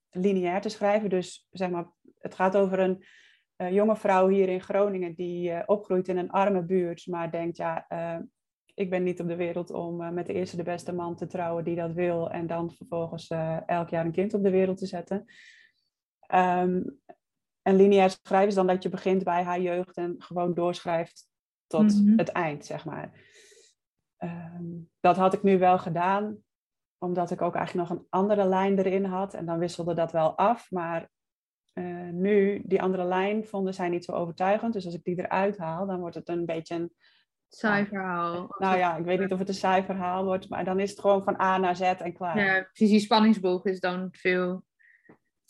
lineair 0.10 0.62
te 0.62 0.70
schrijven. 0.70 1.10
Dus 1.10 1.48
zeg 1.52 1.70
maar, 1.70 1.92
het 2.18 2.36
gaat 2.36 2.58
over 2.58 2.80
een 2.80 3.04
uh, 3.62 3.72
jonge 3.72 3.96
vrouw 3.96 4.28
hier 4.28 4.50
in 4.50 4.62
Groningen 4.62 5.14
die 5.14 5.52
uh, 5.52 5.60
opgroeit 5.66 6.08
in 6.08 6.18
een 6.18 6.32
arme 6.32 6.64
buurt, 6.64 7.08
maar 7.08 7.32
denkt, 7.32 7.58
ja, 7.58 7.86
uh, 7.90 8.26
ik 8.74 8.90
ben 8.90 9.04
niet 9.04 9.20
op 9.20 9.28
de 9.28 9.36
wereld 9.36 9.72
om 9.72 10.14
met 10.14 10.26
de 10.26 10.34
eerste 10.34 10.56
de 10.56 10.64
beste 10.64 10.94
man 10.94 11.16
te 11.16 11.28
trouwen 11.28 11.64
die 11.64 11.76
dat 11.76 11.92
wil 11.92 12.32
en 12.32 12.48
dan 12.48 12.72
vervolgens 12.72 13.28
elk 13.66 13.90
jaar 13.90 14.06
een 14.06 14.12
kind 14.12 14.34
op 14.34 14.44
de 14.44 14.50
wereld 14.50 14.78
te 14.78 14.86
zetten. 14.86 15.26
Um, 16.34 17.00
en 17.62 17.76
lineair 17.76 18.10
schrijven 18.10 18.48
is 18.48 18.56
dan 18.56 18.68
dat 18.68 18.84
je 18.84 18.90
begint 18.90 19.24
bij 19.24 19.44
haar 19.44 19.62
jeugd 19.62 19.98
en 19.98 20.16
gewoon 20.18 20.54
doorschrijft 20.54 21.28
tot 21.68 21.94
mm 21.94 22.08
-hmm. 22.08 22.18
het 22.18 22.30
eind, 22.30 22.66
zeg 22.66 22.86
maar. 22.86 23.12
Um, 24.18 24.90
dat 25.00 25.18
had 25.18 25.34
ik 25.34 25.44
nu 25.44 25.60
wel 25.60 25.80
gedaan, 25.80 26.38
omdat 26.98 27.32
ik 27.32 27.42
ook 27.42 27.56
eigenlijk 27.56 27.90
nog 27.90 28.00
een 28.00 28.06
andere 28.10 28.46
lijn 28.46 28.78
erin 28.78 29.06
had. 29.06 29.34
En 29.34 29.46
dan 29.46 29.60
wisselde 29.60 29.94
dat 29.94 30.12
wel 30.12 30.38
af, 30.38 30.72
maar 30.72 31.10
uh, 31.80 32.10
nu, 32.12 32.62
die 32.66 32.82
andere 32.82 33.04
lijn 33.04 33.46
vonden 33.46 33.74
zij 33.74 33.90
niet 33.90 34.06
zo 34.06 34.12
overtuigend. 34.12 34.74
Dus 34.74 34.86
als 34.86 34.94
ik 34.94 35.04
die 35.04 35.20
eruit 35.20 35.58
haal, 35.58 35.86
dan 35.86 36.00
wordt 36.00 36.16
het 36.16 36.30
een 36.30 36.46
beetje 36.46 36.76
een... 36.76 36.94
Saai 37.52 37.86
verhaal. 37.86 38.56
Nou 38.58 38.78
ja, 38.78 38.98
ik 38.98 39.06
weet 39.06 39.20
niet 39.20 39.32
of 39.32 39.40
het 39.40 39.48
een 39.48 39.54
saai 39.54 39.84
verhaal 39.84 40.26
wordt, 40.26 40.50
maar 40.50 40.66
dan 40.66 40.80
is 40.80 40.90
het 40.90 41.00
gewoon 41.00 41.24
van 41.24 41.42
A 41.42 41.58
naar 41.58 41.76
Z 41.76 41.82
en 41.82 42.14
klaar. 42.14 42.40
Ja, 42.40 42.62
precies. 42.62 42.90
Die 42.90 43.00
spanningsboog 43.00 43.66
is 43.66 43.80
dan 43.80 44.08
veel 44.12 44.64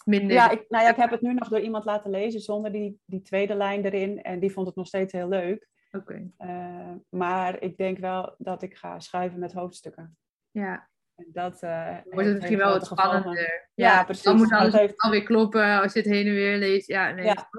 minder... 0.05 0.31
Ja, 0.31 0.49
ik, 0.49 0.65
nou 0.69 0.83
ja, 0.83 0.89
ik 0.89 0.95
heb 0.95 1.09
het 1.11 1.21
nu 1.21 1.33
nog 1.33 1.47
door 1.47 1.59
iemand 1.59 1.85
laten 1.85 2.11
lezen 2.11 2.39
zonder 2.39 2.71
die, 2.71 2.99
die 3.05 3.21
tweede 3.21 3.55
lijn 3.55 3.85
erin. 3.85 4.21
En 4.21 4.39
die 4.39 4.51
vond 4.51 4.67
het 4.67 4.75
nog 4.75 4.87
steeds 4.87 5.13
heel 5.13 5.27
leuk. 5.27 5.69
Oké. 5.91 6.31
Okay. 6.37 6.49
Uh, 6.49 6.95
maar 7.09 7.61
ik 7.61 7.77
denk 7.77 7.97
wel 7.97 8.35
dat 8.37 8.61
ik 8.61 8.75
ga 8.75 8.99
schrijven 8.99 9.39
met 9.39 9.53
hoofdstukken. 9.53 10.17
Ja, 10.51 10.89
dat 11.27 11.63
uh, 11.63 11.97
wordt 12.09 12.27
het 12.27 12.35
misschien 12.35 12.57
wel 12.57 12.71
wat 12.71 12.85
spannender. 12.85 13.69
Ja, 13.73 13.93
ja, 13.93 14.03
precies. 14.03 14.23
Dan 14.23 14.37
moet 14.37 14.51
alles 14.51 14.73
heeft... 14.73 15.01
alweer 15.01 15.23
kloppen 15.23 15.81
als 15.81 15.93
je 15.93 15.99
het 15.99 16.07
heen 16.07 16.27
en 16.27 16.33
weer 16.33 16.57
leest. 16.57 16.87
Ja, 16.87 17.11
nee, 17.11 17.25
ja. 17.25 17.49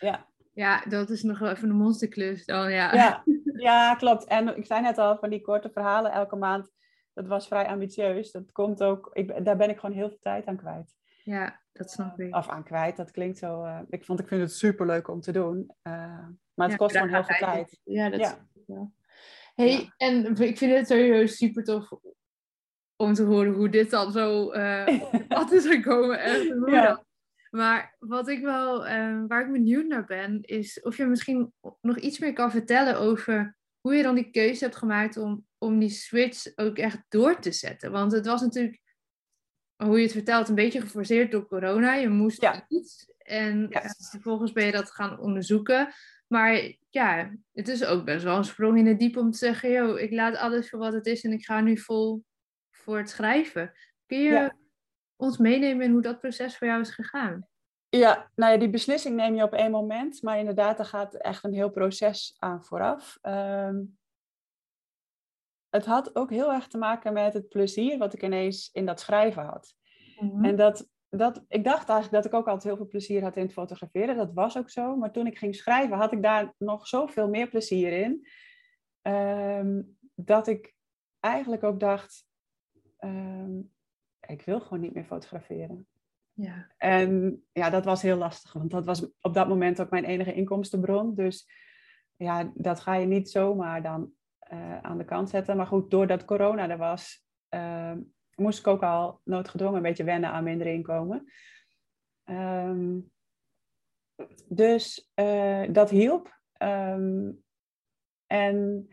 ja. 0.00 0.26
ja, 0.52 0.82
dat 0.88 1.10
is 1.10 1.22
nog 1.22 1.38
wel 1.38 1.50
even 1.50 1.68
een 1.68 1.76
monsterklus 1.76 2.44
dan, 2.44 2.72
ja. 2.72 2.94
ja. 2.94 3.24
Ja, 3.56 3.94
klopt. 3.94 4.24
En 4.24 4.56
ik 4.56 4.66
zei 4.66 4.80
net 4.80 4.98
al, 4.98 5.18
van 5.18 5.30
die 5.30 5.40
korte 5.40 5.70
verhalen 5.70 6.12
elke 6.12 6.36
maand, 6.36 6.70
dat 7.12 7.26
was 7.26 7.46
vrij 7.46 7.66
ambitieus. 7.66 8.30
Dat 8.30 8.52
komt 8.52 8.82
ook, 8.82 9.10
ik, 9.12 9.44
daar 9.44 9.56
ben 9.56 9.70
ik 9.70 9.78
gewoon 9.78 9.96
heel 9.96 10.08
veel 10.08 10.18
tijd 10.20 10.46
aan 10.46 10.56
kwijt. 10.56 10.94
Ja, 11.24 11.60
dat 11.72 11.90
snap 11.90 12.20
ik. 12.20 12.36
Of 12.36 12.48
aan 12.48 12.64
kwijt, 12.64 12.96
dat 12.96 13.10
klinkt 13.10 13.38
zo... 13.38 13.64
Uh, 13.64 13.80
ik, 13.88 14.04
vond, 14.04 14.20
ik 14.20 14.28
vind 14.28 14.40
het 14.40 14.52
super 14.52 14.86
leuk 14.86 15.08
om 15.08 15.20
te 15.20 15.32
doen. 15.32 15.70
Uh, 15.82 16.26
maar 16.54 16.68
het 16.68 16.76
kost 16.76 16.96
gewoon 16.96 17.14
heel 17.14 17.24
veel 17.24 17.48
tijd. 17.48 17.80
Ja, 17.84 18.10
dat 18.10 18.20
ja. 18.20 18.48
Wel. 18.66 18.92
Hey, 19.54 19.92
en 19.96 20.36
ik 20.36 20.58
vind 20.58 20.72
het 20.72 20.86
sowieso 20.86 21.26
super 21.26 21.64
tof 21.64 21.92
om 22.96 23.14
te 23.14 23.22
horen 23.22 23.52
hoe 23.52 23.68
dit 23.68 23.90
dan 23.90 24.12
zo 24.12 24.52
uh, 24.52 24.86
wat 25.28 25.52
is 25.52 25.66
gekomen. 25.66 26.20
Echt, 26.20 26.54
ja. 26.66 27.04
Maar 27.50 27.96
wat 27.98 28.28
ik 28.28 28.40
wel, 28.40 28.86
uh, 28.86 29.22
waar 29.26 29.46
ik 29.46 29.52
benieuwd 29.52 29.86
naar 29.86 30.04
ben, 30.04 30.42
is 30.42 30.82
of 30.82 30.96
je 30.96 31.06
misschien 31.06 31.52
nog 31.80 31.98
iets 31.98 32.18
meer 32.18 32.32
kan 32.32 32.50
vertellen 32.50 32.98
over 32.98 33.56
hoe 33.80 33.94
je 33.94 34.02
dan 34.02 34.14
die 34.14 34.30
keuze 34.30 34.64
hebt 34.64 34.76
gemaakt 34.76 35.16
om, 35.16 35.46
om 35.58 35.78
die 35.78 35.88
switch 35.88 36.46
ook 36.56 36.78
echt 36.78 37.02
door 37.08 37.38
te 37.38 37.52
zetten. 37.52 37.92
Want 37.92 38.12
het 38.12 38.26
was 38.26 38.40
natuurlijk, 38.40 38.80
hoe 39.76 39.96
je 39.96 40.02
het 40.02 40.12
vertelt, 40.12 40.48
een 40.48 40.54
beetje 40.54 40.80
geforceerd 40.80 41.30
door 41.30 41.46
corona. 41.46 41.94
Je 41.94 42.08
moest 42.08 42.40
ja. 42.40 42.64
iets 42.68 43.12
en 43.18 43.66
ja. 43.68 43.94
vervolgens 44.10 44.52
ben 44.52 44.66
je 44.66 44.72
dat 44.72 44.90
gaan 44.90 45.20
onderzoeken. 45.20 45.88
Maar 46.26 46.76
ja, 46.90 47.32
het 47.52 47.68
is 47.68 47.84
ook 47.84 48.04
best 48.04 48.24
wel 48.24 48.36
een 48.36 48.44
sprong 48.44 48.78
in 48.78 48.86
het 48.86 48.98
diep 48.98 49.16
om 49.16 49.30
te 49.30 49.38
zeggen, 49.38 49.72
joh, 49.72 50.00
ik 50.00 50.10
laat 50.10 50.36
alles 50.36 50.70
voor 50.70 50.78
wat 50.78 50.92
het 50.92 51.06
is 51.06 51.24
en 51.24 51.32
ik 51.32 51.44
ga 51.44 51.60
nu 51.60 51.78
vol 51.78 52.24
voor 52.86 52.98
het 52.98 53.10
schrijven. 53.10 53.72
Kun 54.06 54.18
je 54.18 54.32
ja. 54.32 54.56
ons 55.16 55.38
meenemen 55.38 55.84
in 55.84 55.92
hoe 55.92 56.02
dat 56.02 56.20
proces 56.20 56.58
voor 56.58 56.66
jou 56.66 56.80
is 56.80 56.90
gegaan? 56.90 57.48
Ja, 57.88 58.30
nou 58.34 58.52
ja, 58.52 58.58
die 58.58 58.70
beslissing 58.70 59.16
neem 59.16 59.34
je 59.34 59.42
op 59.42 59.52
één 59.52 59.70
moment, 59.70 60.22
maar 60.22 60.38
inderdaad, 60.38 60.78
er 60.78 60.84
gaat 60.84 61.14
echt 61.14 61.44
een 61.44 61.54
heel 61.54 61.70
proces 61.70 62.36
aan 62.38 62.64
vooraf. 62.64 63.18
Um, 63.22 63.98
het 65.68 65.84
had 65.84 66.16
ook 66.16 66.30
heel 66.30 66.52
erg 66.52 66.66
te 66.66 66.78
maken 66.78 67.12
met 67.12 67.32
het 67.32 67.48
plezier 67.48 67.98
wat 67.98 68.12
ik 68.12 68.22
ineens 68.22 68.70
in 68.72 68.86
dat 68.86 69.00
schrijven 69.00 69.44
had. 69.44 69.74
Mm 70.18 70.30
-hmm. 70.30 70.44
En 70.44 70.56
dat, 70.56 70.88
dat, 71.08 71.44
ik 71.48 71.64
dacht 71.64 71.88
eigenlijk 71.88 72.22
dat 72.22 72.32
ik 72.32 72.38
ook 72.38 72.46
altijd 72.46 72.64
heel 72.64 72.76
veel 72.76 72.88
plezier 72.88 73.22
had 73.22 73.36
in 73.36 73.42
het 73.42 73.52
fotograferen. 73.52 74.16
Dat 74.16 74.32
was 74.32 74.58
ook 74.58 74.70
zo. 74.70 74.96
Maar 74.96 75.12
toen 75.12 75.26
ik 75.26 75.38
ging 75.38 75.54
schrijven, 75.54 75.96
had 75.96 76.12
ik 76.12 76.22
daar 76.22 76.54
nog 76.58 76.86
zoveel 76.86 77.28
meer 77.28 77.48
plezier 77.48 77.92
in. 77.92 78.28
Um, 79.02 79.98
dat 80.14 80.46
ik 80.46 80.74
eigenlijk 81.20 81.62
ook 81.64 81.80
dacht, 81.80 82.26
um, 82.98 83.72
ik 84.26 84.42
wil 84.42 84.60
gewoon 84.60 84.80
niet 84.80 84.94
meer 84.94 85.04
fotograferen. 85.04 85.86
Ja. 86.32 86.70
En 86.76 87.42
ja, 87.52 87.70
dat 87.70 87.84
was 87.84 88.02
heel 88.02 88.16
lastig, 88.16 88.52
want 88.52 88.70
dat 88.70 88.84
was 88.84 89.10
op 89.20 89.34
dat 89.34 89.48
moment 89.48 89.80
ook 89.80 89.90
mijn 89.90 90.04
enige 90.04 90.34
inkomstenbron. 90.34 91.14
Dus 91.14 91.50
ja, 92.16 92.52
dat 92.54 92.80
ga 92.80 92.94
je 92.94 93.06
niet 93.06 93.30
zomaar 93.30 93.82
dan 93.82 94.12
uh, 94.52 94.78
aan 94.78 94.98
de 94.98 95.04
kant 95.04 95.30
zetten. 95.30 95.56
Maar 95.56 95.66
goed, 95.66 95.90
doordat 95.90 96.24
corona 96.24 96.68
er 96.68 96.78
was, 96.78 97.24
uh, 97.50 97.92
moest 98.34 98.58
ik 98.58 98.66
ook 98.66 98.82
al 98.82 99.20
noodgedwongen 99.24 99.76
een 99.76 99.82
beetje 99.82 100.04
wennen 100.04 100.30
aan 100.30 100.44
minder 100.44 100.66
inkomen. 100.66 101.32
Um, 102.24 103.10
dus 104.48 105.12
uh, 105.14 105.72
dat 105.72 105.90
hielp. 105.90 106.40
Um, 106.62 107.44
en 108.26 108.88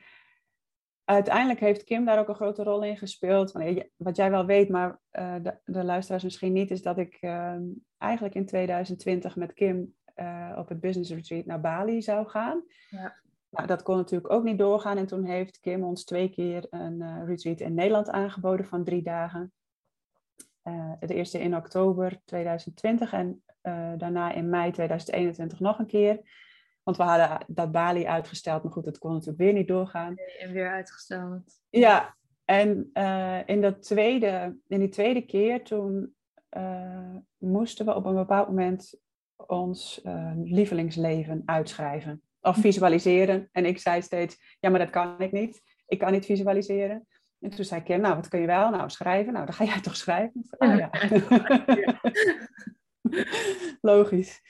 uiteindelijk 1.14 1.60
heeft 1.60 1.84
Kim 1.84 2.06
daar 2.06 2.20
ook 2.20 2.28
een 2.28 2.36
grote 2.36 2.64
rol 2.64 2.84
in 2.84 2.98
gespeeld. 2.98 3.52
Wat 3.98 4.16
jij 4.16 4.32
wel 4.32 4.46
weet, 4.46 4.70
maar 4.70 5.00
uh, 5.12 5.36
de, 5.42 5.58
de, 5.66 5.84
luisteraars 5.84 6.24
misschien 6.24 6.54
niet, 6.54 6.72
is 6.72 6.82
dat 6.82 6.98
ik 6.98 7.18
uh, 7.22 7.56
eigenlijk 7.98 8.36
in 8.36 8.46
2020 8.46 9.36
met 9.36 9.54
Kim 9.54 9.96
uh, 10.16 10.56
op 10.58 10.70
het 10.70 10.80
business 10.80 11.12
retreat 11.12 11.46
naar 11.46 11.62
Bali 11.62 12.02
zou 12.02 12.28
gaan. 12.28 12.64
Ja. 12.90 13.22
Nou, 13.50 13.68
dat 13.68 13.84
kon 13.84 13.96
natuurlijk 13.96 14.34
ook 14.34 14.44
niet 14.44 14.58
doorgaan. 14.58 14.98
En 14.98 15.06
toen 15.06 15.24
heeft 15.24 15.60
Kim 15.60 15.84
ons 15.84 16.04
twee 16.04 16.30
keer 16.30 16.66
een 16.70 17.26
retreat 17.26 17.60
in 17.60 17.74
Nederland 17.74 18.10
aangeboden 18.10 18.66
van 18.66 18.84
drie 18.84 19.04
dagen. 19.04 19.52
de 21.00 21.14
eerste 21.14 21.40
in 21.40 21.56
oktober 21.56 22.20
2020 22.26 23.14
en 23.14 23.44
daarna 23.98 24.32
in 24.32 24.50
mei 24.50 24.72
2021 24.72 25.60
nog 25.60 25.80
een 25.80 25.86
keer. 25.86 26.22
Want 26.84 26.98
we 26.98 27.04
hadden 27.04 27.46
dat 27.48 27.72
Bali 27.72 28.08
uitgesteld, 28.08 28.64
maar 28.64 28.72
goed, 28.72 28.86
dat 28.86 28.98
kon 28.98 29.12
natuurlijk 29.12 29.38
weer 29.38 29.54
niet 29.54 29.68
doorgaan. 29.68 30.16
En 30.40 30.52
weer 30.52 30.70
uitgesteld. 30.70 31.62
Ja, 31.70 32.16
en 32.46 32.90
uh, 32.94 33.40
in, 33.46 33.62
dat 33.62 33.82
tweede, 33.82 34.58
in 34.68 34.80
die 34.80 34.90
tweede 34.90 35.22
keer 35.22 35.64
toen 35.64 36.16
uh, 36.58 37.16
moesten 37.38 37.86
we 37.86 37.96
op 37.96 38.06
een 38.06 38.16
bepaald 38.16 38.48
moment 38.48 39.00
ons 39.36 40.02
uh, 40.04 40.32
lievelingsleven 40.44 41.42
uitschrijven. 41.46 42.22
Of 42.42 42.58
visualiseren. 42.58 43.50
En 43.52 43.66
ik 43.66 43.80
zei 43.80 44.02
steeds, 44.02 44.58
ja, 44.60 44.70
maar 44.70 44.80
dat 44.80 44.90
kan 44.90 45.20
ik 45.20 45.32
niet. 45.32 45.62
Ik 45.88 46.00
kan 46.00 46.12
niet 46.12 46.26
visualiseren. 46.26 47.08
En 47.40 47.50
toen 47.50 47.66
zei 47.66 47.84
Kim, 47.84 48.02
nou, 48.02 48.16
wat 48.16 48.28
kun 48.28 48.40
je 48.40 48.48
wel? 48.48 48.70
Nou, 48.70 48.90
schrijven. 48.90 49.34
Nou, 49.34 49.46
dan 49.46 49.54
ga 49.54 49.64
jij 49.64 49.82
toch 49.82 49.96
schrijven? 49.96 50.46
Oh, 50.58 50.78
ja. 50.78 50.90
Logisch. 53.92 54.42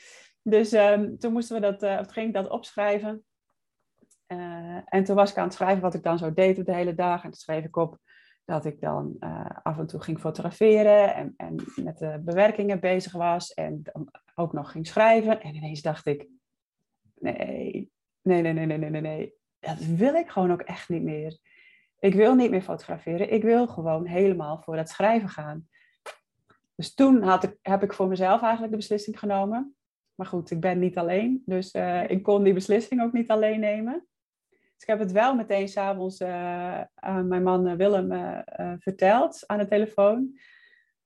Dus 0.44 0.72
um, 0.72 1.18
toen 1.18 1.34
moesten 1.34 1.56
we 1.56 1.62
dat, 1.62 1.84
uh, 1.84 2.00
ging 2.08 2.28
ik 2.28 2.34
dat 2.34 2.50
opschrijven. 2.50 3.26
Uh, 4.28 4.80
en 4.86 5.04
toen 5.04 5.16
was 5.16 5.32
ik 5.32 5.38
aan 5.38 5.44
het 5.44 5.54
schrijven 5.54 5.82
wat 5.82 5.94
ik 5.94 6.04
dan 6.04 6.18
zo 6.18 6.34
deed 6.34 6.66
de 6.66 6.74
hele 6.74 6.96
dag. 6.96 7.24
En 7.24 7.30
toen 7.30 7.40
schreef 7.40 7.66
ik 7.66 7.76
op 7.76 7.98
dat 8.46 8.66
ik 8.66 8.82
dan 8.82 9.16
uh, 9.20 9.50
af 9.64 9.78
en 9.78 9.88
toe 9.88 10.00
ging 10.00 10.20
fotograferen 10.20 11.16
en, 11.16 11.34
en 11.38 11.56
met 11.76 11.98
de 11.98 12.22
bewerkingen 12.22 12.80
bezig 12.80 13.12
was. 13.12 13.54
En 13.54 13.80
dan 13.84 14.10
ook 14.36 14.54
nog 14.54 14.72
ging 14.72 14.88
schrijven. 14.88 15.42
En 15.42 15.56
ineens 15.56 15.82
dacht 15.82 16.06
ik, 16.06 16.28
nee, 17.14 17.92
nee, 18.22 18.42
nee, 18.42 18.54
nee, 18.54 18.78
nee, 18.78 18.90
nee, 18.90 19.02
nee. 19.02 19.34
Dat 19.60 19.78
wil 19.80 20.14
ik 20.14 20.30
gewoon 20.30 20.52
ook 20.52 20.62
echt 20.62 20.90
niet 20.90 21.04
meer. 21.04 21.38
Ik 22.00 22.14
wil 22.14 22.36
niet 22.36 22.50
meer 22.50 22.62
fotograferen. 22.62 23.32
Ik 23.32 23.44
wil 23.44 23.68
gewoon 23.68 24.06
helemaal 24.06 24.62
voor 24.62 24.76
dat 24.76 24.90
schrijven 24.90 25.30
gaan. 25.30 25.68
Dus 26.76 26.94
toen 26.94 27.22
had 27.22 27.44
ik, 27.44 27.58
heb 27.62 27.84
ik 27.84 27.94
voor 27.94 28.08
mezelf 28.08 28.42
eigenlijk 28.42 28.72
de 28.72 28.78
beslissing 28.78 29.20
genomen 29.20 29.76
maar 30.16 30.28
goed, 30.28 30.52
ik 30.52 30.60
ben 30.60 30.80
niet 30.80 30.98
alleen. 30.98 31.42
Dus 31.46 31.74
uh, 31.74 32.10
ik 32.10 32.24
kon 32.24 32.44
die 32.44 32.54
beslissing 32.54 33.02
ook 33.02 33.14
niet 33.14 33.30
alleen 33.30 33.60
nemen. 33.60 34.08
Dus 34.50 34.82
ik 34.82 34.88
heb 34.88 35.00
het 35.00 35.12
wel 35.12 35.36
meteen 35.36 35.68
s'avonds 35.68 36.22
uh, 36.22 36.82
aan 36.96 37.28
mijn 37.28 37.44
man 37.44 37.68
eh, 37.68 37.76
Willem 37.76 38.12
uh, 38.12 38.40
verteld 38.80 39.44
aan 39.48 39.58
de 39.58 39.68
telefoon. 39.68 40.38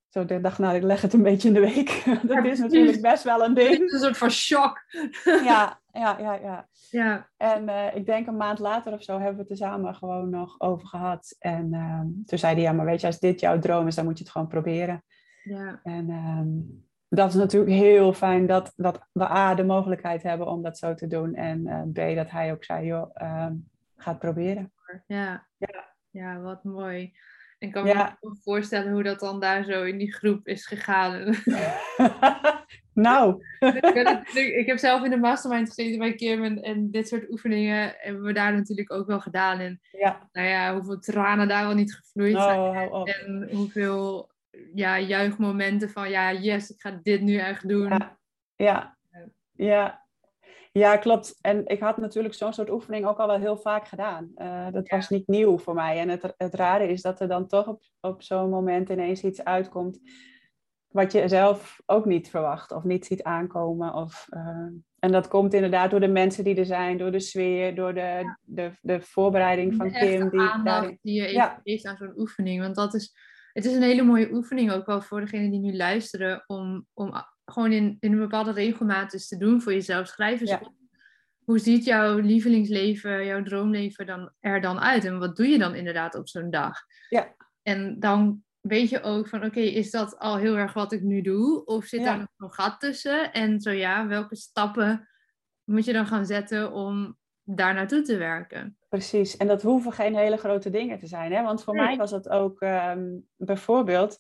Zo 0.08 0.22
ik 0.22 0.44
dacht, 0.44 0.60
nou, 0.60 0.76
ik 0.76 0.84
leg 0.84 1.02
het 1.02 1.14
een 1.14 1.24
beetje 1.24 1.48
in 1.48 1.54
de 1.54 1.60
week. 1.60 2.04
dat 2.28 2.46
is 2.46 2.60
natuurlijk 2.60 3.02
best 3.02 3.24
wel 3.24 3.44
een 3.44 3.54
ding. 3.54 3.92
een 3.92 4.00
soort 4.00 4.18
van 4.18 4.32
shock. 4.32 4.84
ja, 5.24 5.80
ja, 5.92 6.20
ja, 6.20 6.34
ja. 6.34 6.68
ja. 6.90 7.30
En 7.38 7.70
ik 7.96 8.06
denk 8.06 8.28
een 8.28 8.38
maand 8.38 8.60
later 8.60 8.94
of 8.94 9.04
zo 9.04 9.14
hebben 9.14 9.36
we 9.36 9.42
het 9.42 9.50
er 9.50 9.58
samen 9.58 9.96
gewoon 9.96 10.30
nog 10.30 10.60
over 10.60 10.88
gehad. 10.88 11.36
En 11.40 11.74
ehm, 11.74 12.08
toen 12.26 12.40
zei 12.40 12.54
hij, 12.54 12.64
ja, 12.64 12.72
maar 12.72 12.86
weet 12.86 13.02
je, 13.02 13.08
als 13.08 13.20
dit 13.20 13.40
jouw 13.40 13.60
droom 13.60 13.88
is, 13.88 13.96
dan 13.96 14.06
moet 14.06 14.18
je 14.18 14.24
het 14.24 14.34
gewoon 14.34 14.48
proberen. 14.48 15.04
Ja. 15.44 15.80
En 15.84 16.10
ehm, 16.10 16.86
dat 17.10 17.30
is 17.30 17.36
natuurlijk 17.36 17.72
heel 17.72 18.14
fijn 18.14 18.48
dat, 18.48 18.74
dat 18.76 19.08
we 19.12 19.30
A, 19.30 19.56
de 19.56 19.64
mogelijkheid 19.64 20.24
hebben 20.24 20.48
om 20.48 20.62
dat 20.62 20.78
zo 20.78 20.94
te 20.94 21.08
doen. 21.08 21.36
En 21.36 21.68
uh, 21.68 21.82
B, 22.12 22.16
dat 22.16 22.30
hij 22.30 22.52
ook 22.52 22.64
zei, 22.64 22.86
joh, 22.86 23.10
uh, 23.22 23.48
ga 23.96 24.12
het 24.12 24.20
proberen. 24.20 24.72
Ja. 25.08 25.48
ja. 25.58 25.94
ja, 26.10 26.40
wat 26.40 26.64
mooi. 26.64 27.14
Ik 27.60 27.72
kan 27.72 27.84
me 27.84 28.16
voorstellen 28.44 28.92
hoe 28.92 29.04
dat 29.04 29.20
dan 29.20 29.40
daar 29.40 29.64
zo 29.64 29.84
in 29.84 29.98
die 29.98 30.14
groep 30.14 30.48
is 30.48 30.66
gegaan. 30.66 31.36
nou. 32.94 33.44
ik 34.34 34.66
heb 34.66 34.78
zelf 34.78 35.04
in 35.04 35.10
de 35.10 35.18
mastermind 35.18 35.68
gezeten 35.68 36.00
bij 36.00 36.16
Kim 36.16 36.44
en, 36.44 36.62
en, 36.62 36.92
dit 36.92 37.08
soort 37.08 37.30
oefeningen 37.30 37.94
hebben 37.98 38.24
we 38.24 38.34
daar 38.34 38.54
natuurlijk 38.54 38.92
ook 38.92 39.08
wel 39.08 39.20
gedaan. 39.20 39.60
En 39.60 39.80
ja. 39.92 40.30
nou 40.32 40.48
ja, 40.48 40.74
hoeveel 40.74 41.00
tranen 41.00 41.48
daar 41.48 41.66
wel 41.66 41.76
niet 41.76 41.96
gevloeid 41.96 42.36
oh, 42.36 42.44
zijn. 42.44 42.90
En 43.06 43.50
hoeveel 43.52 44.30
ja, 44.74 45.00
juichmomenten 45.00 45.90
van 45.90 46.10
ja, 46.10 46.34
yes, 46.34 46.72
ik 46.72 46.82
ga 46.82 47.00
dit 47.04 47.22
nu 47.22 47.38
echt 47.38 47.68
doen. 47.68 47.88
Ja, 47.88 48.18
ja, 48.56 48.98
ja. 49.52 50.06
ja 50.72 50.98
klopt. 50.98 51.38
En 51.42 51.66
ik 51.66 51.80
had 51.80 51.98
natuurlijk 51.98 52.34
zo'n 52.34 52.54
soort 52.54 52.70
oefening 52.70 53.06
ook 53.06 53.18
al 53.18 53.28
wel 53.28 53.40
heel 53.40 53.58
vaak 53.58 53.88
gedaan. 53.88 54.32
Uh, 54.36 54.72
dat 54.72 54.90
was 54.90 55.10
niet 55.10 55.28
nieuw 55.28 55.58
voor 55.58 55.74
mij. 55.74 56.00
En 56.00 56.10
het, 56.10 56.34
het 56.38 56.54
rare 56.54 56.88
is 56.88 57.02
dat 57.02 57.20
er 57.20 57.28
dan 57.28 57.48
toch 57.48 57.68
op, 57.68 57.84
op 58.00 58.24
zo'n 58.24 58.50
moment 58.50 58.90
ineens 58.90 59.24
iets 59.24 59.44
uitkomt 59.44 60.00
wat 60.88 61.12
je 61.12 61.28
zelf 61.28 61.82
ook 61.86 62.06
niet 62.06 62.30
verwacht 62.30 62.72
of 62.72 62.84
niet 62.84 63.06
ziet 63.06 63.24
aankomen. 63.24 63.94
Of, 63.94 64.28
uh, 64.30 64.68
en 65.00 65.12
dat 65.12 65.28
komt 65.28 65.54
inderdaad 65.54 65.92
door 65.92 66.00
de 66.00 66.08
mensen 66.08 66.44
die 66.44 66.56
er 66.56 66.66
zijn, 66.66 66.98
door 66.98 67.12
de 67.12 67.20
sfeer, 67.20 67.76
door 67.76 67.94
de, 67.94 68.36
de, 68.42 68.72
de 68.82 69.02
voorbereiding 69.02 69.76
van 69.76 69.92
Kim. 69.92 70.30
Die, 70.30 70.40
aandacht 70.40 70.98
die 71.02 71.22
je 71.22 71.28
even 71.28 71.60
ja. 71.64 71.90
aan 71.90 71.98
zo'n 71.98 72.20
oefening. 72.20 72.62
Want 72.62 72.76
dat 72.76 72.94
is 72.94 73.16
het 73.58 73.66
is 73.66 73.74
een 73.74 73.82
hele 73.82 74.04
mooie 74.04 74.34
oefening 74.34 74.72
ook 74.72 74.86
wel 74.86 75.02
voor 75.02 75.20
degenen 75.20 75.52
die 75.52 75.60
nu 75.60 75.76
luisteren. 75.76 76.44
Om, 76.48 76.86
om 76.94 77.14
gewoon 77.46 77.72
in, 77.72 77.98
in 78.00 78.12
een 78.12 78.20
bepaalde 78.20 78.52
regelmaat 78.52 79.14
eens 79.14 79.28
te 79.28 79.38
doen 79.38 79.62
voor 79.62 79.74
jezelf. 79.74 80.08
Schrijven 80.08 80.74
Hoe 81.46 81.60
ziet 81.60 81.86
jouw 81.86 82.18
lievelingsleven, 82.18 83.26
jouw 83.26 83.44
droomleven 83.44 84.06
dan, 84.06 84.32
er 84.40 84.62
dan 84.62 84.80
uit? 84.80 85.06
En 85.06 85.20
wat 85.20 85.36
doe 85.36 85.48
je 85.48 85.58
dan 85.58 85.76
inderdaad 85.76 86.16
op 86.16 86.28
zo'n 86.28 86.50
dag? 86.50 86.80
Ja. 87.10 87.36
En 87.62 88.00
dan 88.00 88.44
weet 88.62 88.90
je 88.90 89.02
ook 89.02 89.28
van, 89.28 89.46
oké, 89.46 89.60
is 89.60 89.92
dat 89.92 90.20
al 90.20 90.38
heel 90.38 90.58
erg 90.58 90.74
wat 90.74 90.92
ik 90.92 91.02
nu 91.02 91.22
doe? 91.22 91.66
Of 91.66 91.86
zit 91.86 92.04
daar 92.04 92.18
nog 92.18 92.30
een 92.38 92.54
gat 92.54 92.80
tussen? 92.80 93.34
En 93.34 93.62
zo 93.62 93.72
ja, 93.72 94.08
welke 94.08 94.36
stappen 94.36 95.08
moet 95.64 95.86
je 95.86 95.94
dan 95.94 96.08
gaan 96.08 96.26
zetten 96.26 96.72
om 96.72 97.18
daar 97.50 97.74
naartoe 97.74 98.02
te 98.02 98.18
werken? 98.18 98.78
Precies, 98.90 99.38
en 99.38 99.48
dat 99.48 99.62
hoeven 99.62 99.92
geen 99.92 100.16
hele 100.16 100.38
grote 100.38 100.70
dingen 100.70 101.00
te 101.00 101.08
zijn. 101.08 101.32
Hè? 101.32 101.44
Want 101.44 101.64
voor 101.64 101.76
mij 101.76 101.98
was 101.98 102.12
het 102.12 102.30
ook 102.30 102.62
ehm, 102.62 103.06
bijvoorbeeld 103.36 104.18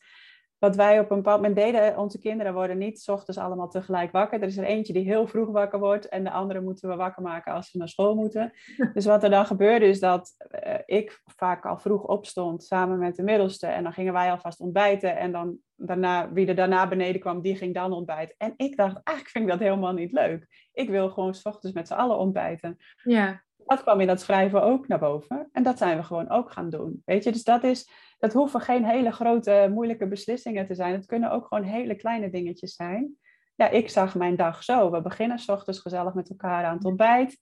wat 0.59 0.75
wij 0.75 0.99
op 0.99 1.11
een 1.11 1.17
bepaald 1.17 1.41
moment 1.41 1.55
deden. 1.55 1.97
Onze 1.97 2.19
kinderen 2.19 2.53
worden 2.53 2.77
niet 2.77 2.99
s 2.99 3.07
ochtends 3.07 3.39
allemaal 3.39 3.69
tegelijk 3.69 4.11
wakker. 4.11 4.41
Er 4.41 4.47
is 4.47 4.57
er 4.57 4.63
eentje 4.63 4.93
die 4.93 5.03
heel 5.03 5.27
vroeg 5.27 5.49
wakker 5.49 5.79
wordt 5.79 6.07
en 6.07 6.23
de 6.23 6.31
andere 6.31 6.61
moeten 6.61 6.89
we 6.89 6.95
wakker 6.95 7.23
maken 7.23 7.53
als 7.53 7.69
ze 7.69 7.77
naar 7.77 7.89
school 7.89 8.15
moeten. 8.15 8.53
Dus 8.93 9.05
wat 9.05 9.23
er 9.23 9.29
dan 9.29 9.45
gebeurde 9.45 9.85
is 9.85 9.99
dat 9.99 10.35
uh, 10.65 10.73
ik 10.85 11.21
vaak 11.25 11.65
al 11.65 11.77
vroeg 11.77 12.03
opstond 12.03 12.63
samen 12.63 12.99
met 12.99 13.15
de 13.15 13.23
middelste. 13.23 13.67
En 13.67 13.83
dan 13.83 13.93
gingen 13.93 14.13
wij 14.13 14.31
alvast 14.31 14.59
ontbijten 14.59 15.17
en 15.17 15.31
dan 15.31 15.57
daarna, 15.75 16.31
wie 16.31 16.47
er 16.47 16.55
daarna 16.55 16.87
beneden 16.87 17.21
kwam, 17.21 17.41
die 17.41 17.55
ging 17.55 17.73
dan 17.73 17.91
ontbijten. 17.91 18.35
En 18.37 18.53
ik 18.55 18.77
dacht, 18.77 19.01
eigenlijk 19.03 19.29
vind 19.29 19.43
ik 19.43 19.49
dat 19.49 19.59
helemaal 19.59 19.93
niet 19.93 20.11
leuk. 20.11 20.69
Ik 20.73 20.89
wil 20.89 21.09
gewoon 21.09 21.33
s 21.33 21.45
ochtends 21.45 21.75
met 21.75 21.87
z'n 21.87 21.93
allen 21.93 22.17
ontbijten. 22.17 22.77
Ja 23.03 23.45
dat 23.67 23.81
kwam 23.81 23.99
in 23.99 24.07
dat 24.07 24.21
schrijven 24.21 24.63
ook 24.63 24.87
naar 24.87 24.99
boven. 24.99 25.49
En 25.51 25.63
dat 25.63 25.77
zijn 25.77 25.97
we 25.97 26.03
gewoon 26.03 26.29
ook 26.29 26.51
gaan 26.51 26.69
doen. 26.69 27.01
Weet 27.05 27.23
je, 27.23 27.31
dus 27.31 27.43
dat 27.43 27.63
is, 27.63 27.89
dat 28.17 28.33
hoeven 28.33 28.61
geen 28.61 28.85
hele 28.85 29.11
grote, 29.11 29.69
moeilijke 29.73 30.07
beslissingen 30.07 30.67
te 30.67 30.75
zijn. 30.75 30.93
Het 30.93 31.05
kunnen 31.05 31.31
ook 31.31 31.47
gewoon 31.47 31.63
hele 31.63 31.95
kleine 31.95 32.29
dingetjes 32.29 32.75
zijn. 32.75 33.17
Ja, 33.55 33.69
ik 33.69 33.89
zag 33.89 34.15
mijn 34.15 34.35
dag 34.35 34.63
zo. 34.63 34.91
We 34.91 35.01
beginnen 35.01 35.39
s 35.39 35.49
ochtends 35.49 35.79
gezellig 35.79 36.13
met 36.13 36.29
elkaar 36.29 36.65
aan 36.65 36.75
het 36.75 36.85
ontbijt. 36.85 37.37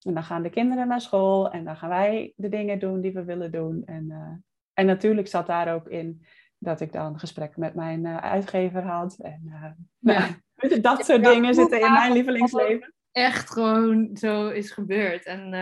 En 0.00 0.14
dan 0.14 0.22
gaan 0.22 0.42
de 0.42 0.50
kinderen 0.50 0.88
naar 0.88 1.00
school. 1.00 1.50
En 1.50 1.64
dan 1.64 1.76
gaan 1.76 1.88
wij 1.88 2.32
de 2.36 2.48
dingen 2.48 2.78
doen 2.78 3.00
die 3.00 3.12
we 3.12 3.24
willen 3.24 3.52
doen. 3.52 3.82
En, 3.84 4.04
uh, 4.08 4.36
en 4.72 4.86
natuurlijk 4.86 5.28
zat 5.28 5.46
daar 5.46 5.74
ook 5.74 5.88
in 5.88 6.26
dat 6.58 6.80
ik 6.80 6.92
dan 6.92 7.18
gesprekken 7.18 7.60
met 7.60 7.74
mijn 7.74 8.04
uh, 8.04 8.16
uitgever 8.16 8.82
had. 8.82 9.16
En 9.18 9.42
uh, 9.44 9.70
ja. 9.98 10.28
nou, 10.56 10.80
dat 10.80 11.04
soort 11.04 11.24
dingen 11.24 11.54
zitten 11.54 11.80
in 11.80 11.92
mijn 11.92 12.12
lievelingsleven 12.12 12.94
echt 13.12 13.50
gewoon 13.50 14.10
zo 14.16 14.48
is 14.48 14.70
gebeurd. 14.70 15.24
En, 15.24 15.52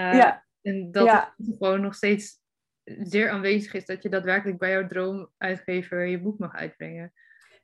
en 0.63 0.91
dat 0.91 1.09
het 1.37 1.57
gewoon 1.59 1.81
nog 1.81 1.95
steeds 1.95 2.42
zeer 2.85 3.31
aanwezig 3.31 3.75
is 3.75 3.87
dat 3.87 4.03
je 4.03 4.09
daadwerkelijk 4.09 4.59
bij 4.59 4.71
jouw 4.71 4.87
droomuitgever 4.87 6.07
je 6.07 6.21
boek 6.21 6.39
mag 6.39 6.55
uitbrengen. 6.55 7.13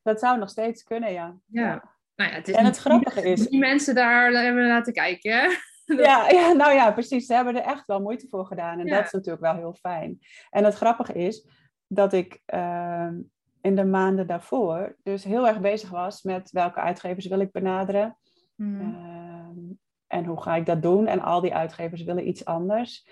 Dat 0.03 0.21
zou 0.21 0.39
nog 0.39 0.49
steeds 0.49 0.83
kunnen, 0.83 1.13
ja. 1.13 1.37
Ja. 1.47 1.97
Nou 2.17 2.31
ja 2.31 2.37
het 2.37 2.49
is 2.49 2.55
en 2.55 2.65
het 2.65 2.79
grappige 2.79 3.23
is... 3.23 3.49
Die 3.49 3.59
mensen 3.59 3.95
daar 3.95 4.33
hebben 4.33 4.67
laten 4.67 4.93
kijken. 4.93 5.51
Ja, 5.97 6.29
ja, 6.29 6.53
nou 6.53 6.73
ja, 6.73 6.93
precies. 6.93 7.27
Ze 7.27 7.35
hebben 7.35 7.57
er 7.57 7.63
echt 7.63 7.87
wel 7.87 8.01
moeite 8.01 8.27
voor 8.31 8.47
gedaan. 8.47 8.79
En 8.79 8.87
dat 8.87 9.05
is 9.05 9.13
natuurlijk 9.13 9.43
wel 9.43 9.55
heel 9.55 9.75
fijn. 9.81 10.19
En 10.51 10.65
het 10.65 10.75
grappige 10.75 11.13
is 11.13 11.49
dat 11.87 12.13
ik 12.13 12.41
uh, 12.55 13.09
in 13.61 13.77
de 13.77 13.85
maanden 13.85 14.27
daarvoor 14.27 14.97
dus 15.03 15.25
heel 15.25 15.49
erg 15.49 15.61
bezig 15.61 15.91
was 15.91 16.23
met 16.23 16.51
welke 16.51 16.81
uitgevers 16.81 17.27
wil 17.27 17.41
ik 17.41 17.53
benaderen. 17.53 18.17
Mm. 18.55 19.79
en 20.07 20.25
hoe 20.25 20.43
ga 20.43 20.57
ik 20.57 20.67
dat 20.67 20.83
doen? 20.83 21.07
En 21.07 21.21
al 21.21 21.41
die 21.41 21.55
uitgevers 21.55 22.03
willen 22.03 22.29
iets 22.29 22.45
anders. 22.45 23.09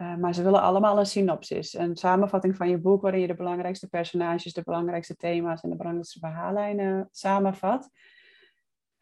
Uh, 0.00 0.16
maar 0.16 0.34
ze 0.34 0.42
willen 0.42 0.62
allemaal 0.62 0.98
een 0.98 1.06
synopsis, 1.06 1.74
een 1.74 1.96
samenvatting 1.96 2.56
van 2.56 2.68
je 2.68 2.78
boek 2.78 3.02
waarin 3.02 3.20
je 3.20 3.26
de 3.26 3.34
belangrijkste 3.34 3.88
personages, 3.88 4.52
de 4.52 4.62
belangrijkste 4.62 5.16
thema's 5.16 5.62
en 5.62 5.70
de 5.70 5.76
belangrijkste 5.76 6.18
verhaallijnen 6.18 7.08
samenvat. 7.10 7.90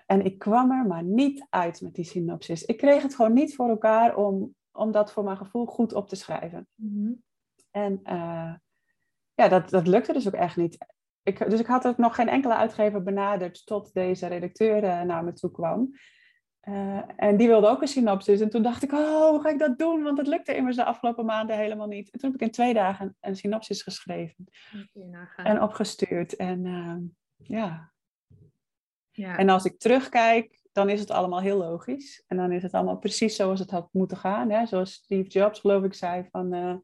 En 0.07 0.25
ik 0.25 0.39
kwam 0.39 0.71
er 0.71 0.87
maar 0.87 1.05
niet 1.05 1.47
uit 1.51 1.81
met 1.81 1.95
die 1.95 2.05
synopsis. 2.05 2.65
Ik 2.65 2.77
kreeg 2.77 3.03
het 3.03 3.15
gewoon 3.15 3.33
niet 3.33 3.55
voor 3.55 3.69
elkaar 3.69 4.17
om, 4.17 4.55
om 4.73 4.93
dat 4.93 5.13
voor 5.13 5.25
mijn 5.25 5.37
gevoel 5.37 5.67
goed 5.67 5.93
op 5.93 6.09
te 6.09 6.17
schrijven. 6.17 6.67
Mhm. 6.75 7.13
En 7.71 8.01
uh, 8.05 8.55
ja, 9.35 9.49
dat, 9.49 9.71
dat 9.71 9.87
lukte 9.87 10.13
dus 10.13 10.27
ook 10.27 10.35
echt 10.35 10.57
niet. 10.57 10.87
Ik, 11.23 11.51
dus 11.51 11.61
ik 11.61 11.67
had 11.67 11.87
ook 11.87 11.97
nog 11.99 12.15
geen 12.15 12.29
enkele 12.29 12.55
uitgever 12.55 13.03
benaderd 13.03 13.67
tot 13.67 13.93
deze 13.93 14.27
redacteur 14.27 14.85
uh, 14.85 15.03
naar 15.03 15.25
me 15.25 15.33
toe 15.33 15.51
kwam. 15.51 15.91
Uh, 16.69 17.01
en 17.17 17.37
die 17.37 17.47
wilde 17.47 17.69
ook 17.69 17.83
een 17.83 17.89
synopsis. 17.89 18.41
En 18.41 18.51
toen 18.51 18.63
dacht 18.63 18.83
ik, 18.83 18.93
oh, 18.93 19.29
hoe 19.29 19.41
ga 19.41 19.49
ik 19.49 19.59
dat 19.59 19.79
doen? 19.79 20.03
Want 20.03 20.19
het 20.19 20.27
lukte 20.27 20.57
immers 20.57 20.77
de 20.77 20.85
afgelopen 20.85 21.25
maanden 21.25 21.57
helemaal 21.57 21.87
niet. 21.87 22.11
En 22.11 22.19
toen 22.19 22.31
heb 22.31 22.41
ik 22.41 22.47
in 22.47 22.53
twee 22.53 22.75
dagen 22.75 23.17
een 23.21 23.37
synopsis 23.37 23.83
geschreven. 23.83 24.45
En 25.37 25.63
opgestuurd. 25.63 26.37
En 26.37 26.65
uh, 26.65 26.97
ja. 27.37 27.93
ja. 29.11 29.37
En 29.37 29.49
als 29.49 29.65
ik 29.65 29.79
terugkijk, 29.79 30.61
dan 30.73 30.89
is 30.89 31.01
het 31.01 31.11
allemaal 31.11 31.41
heel 31.41 31.59
logisch. 31.59 32.25
En 32.27 32.37
dan 32.37 32.53
is 32.53 32.63
het 32.63 32.73
allemaal 32.73 32.99
precies 32.99 33.37
zoals 33.37 33.61
het 33.61 33.71
had 33.71 33.89
moeten 33.93 34.17
gaan. 34.17 34.51
Hè? 34.51 34.67
Zoals 34.67 34.93
Steve 34.93 35.29
Jobs, 35.29 35.61
geloof 35.61 35.85
ik, 35.85 35.95
zei 35.95 36.29
van... 36.31 36.55
Uh, 36.55 36.75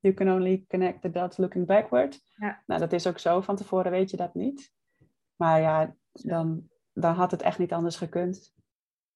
you 0.00 0.14
can 0.14 0.32
only 0.32 0.64
connect 0.68 1.00
the 1.00 1.10
dots 1.10 1.36
looking 1.36 1.66
backward. 1.66 2.20
Ja. 2.34 2.62
Nou, 2.66 2.80
dat 2.80 2.92
is 2.92 3.06
ook 3.06 3.18
zo. 3.18 3.40
Van 3.40 3.56
tevoren 3.56 3.90
weet 3.90 4.10
je 4.10 4.16
dat 4.16 4.34
niet. 4.34 4.72
Maar 5.36 5.60
ja, 5.60 5.94
dan, 6.12 6.68
dan 6.92 7.14
had 7.14 7.30
het 7.30 7.42
echt 7.42 7.58
niet 7.58 7.72
anders 7.72 7.96
gekund. 7.96 8.56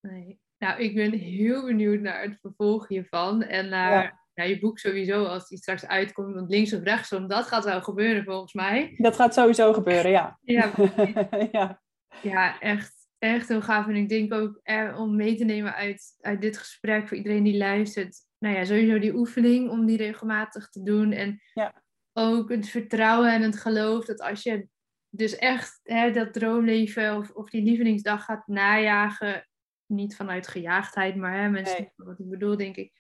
Nee. 0.03 0.41
Nou, 0.59 0.81
ik 0.83 0.95
ben 0.95 1.13
heel 1.13 1.65
benieuwd 1.65 2.01
naar 2.01 2.23
het 2.23 2.39
vervolg 2.41 2.89
hiervan. 2.89 3.43
En 3.43 3.69
naar 3.69 4.03
Ja. 4.03 4.21
naar 4.35 4.49
je 4.49 4.59
boek 4.59 4.79
sowieso, 4.79 5.25
als 5.25 5.49
die 5.49 5.59
straks 5.59 5.87
uitkomt. 5.87 6.35
Want 6.35 6.51
links 6.51 6.73
of 6.75 6.83
rechtsom, 6.83 7.29
dat 7.29 7.47
gaat 7.47 7.65
wel 7.65 7.83
gebeuren 7.83 8.25
volgens 8.25 8.53
mij. 8.53 8.95
Dat 8.97 9.17
gaat 9.17 9.35
sowieso 9.35 9.73
gebeuren, 9.73 10.11
ja. 10.11 10.39
Ja, 10.43 10.71
ja. 11.53 11.81
ja 12.23 12.61
echt, 12.61 12.93
echt 13.19 13.49
heel 13.49 13.63
gaaf. 13.63 13.89
En 13.89 13.97
ik 13.97 14.09
denk 14.09 14.35
ook 14.35 14.61
eh, 14.63 14.97
om 15.01 15.17
mee 15.17 15.35
te 15.37 15.45
nemen 15.45 15.75
uit, 15.75 16.17
uit 16.21 16.41
dit 16.41 16.59
gesprek 16.59 17.09
voor 17.09 17.17
iedereen 17.17 17.43
die 17.43 17.57
luistert. 17.57 18.17
Nou 18.39 18.55
ja, 18.57 18.65
sowieso 18.65 18.99
die 18.99 19.15
oefening 19.15 19.71
om 19.71 19.87
die 19.87 19.97
regelmatig 19.97 20.69
te 20.69 20.83
doen. 20.83 21.13
En 21.13 21.41
Ja. 21.55 21.83
ook 22.13 22.51
het 22.51 22.69
vertrouwen 22.69 23.33
en 23.33 23.43
het 23.43 23.57
geloof 23.57 24.05
dat 24.05 24.21
als 24.21 24.43
je 24.43 24.69
dus 25.09 25.37
echt 25.37 25.81
hè, 25.83 26.11
dat 26.11 26.33
droomleven 26.33 27.17
of, 27.17 27.31
of 27.31 27.51
die 27.51 27.63
lievelingsdag 27.63 28.25
gaat 28.25 28.47
najagen. 28.47 29.47
Niet 29.93 30.17
vanuit 30.17 30.47
gejaagdheid, 30.49 31.17
maar 31.17 31.35
hè, 31.41 31.49
mensen 31.49 31.81
Nee. 31.81 31.93
wat 31.97 32.19
ik 32.19 32.29
bedoel, 32.29 32.57
denk 32.57 32.77
ik. 32.77 32.93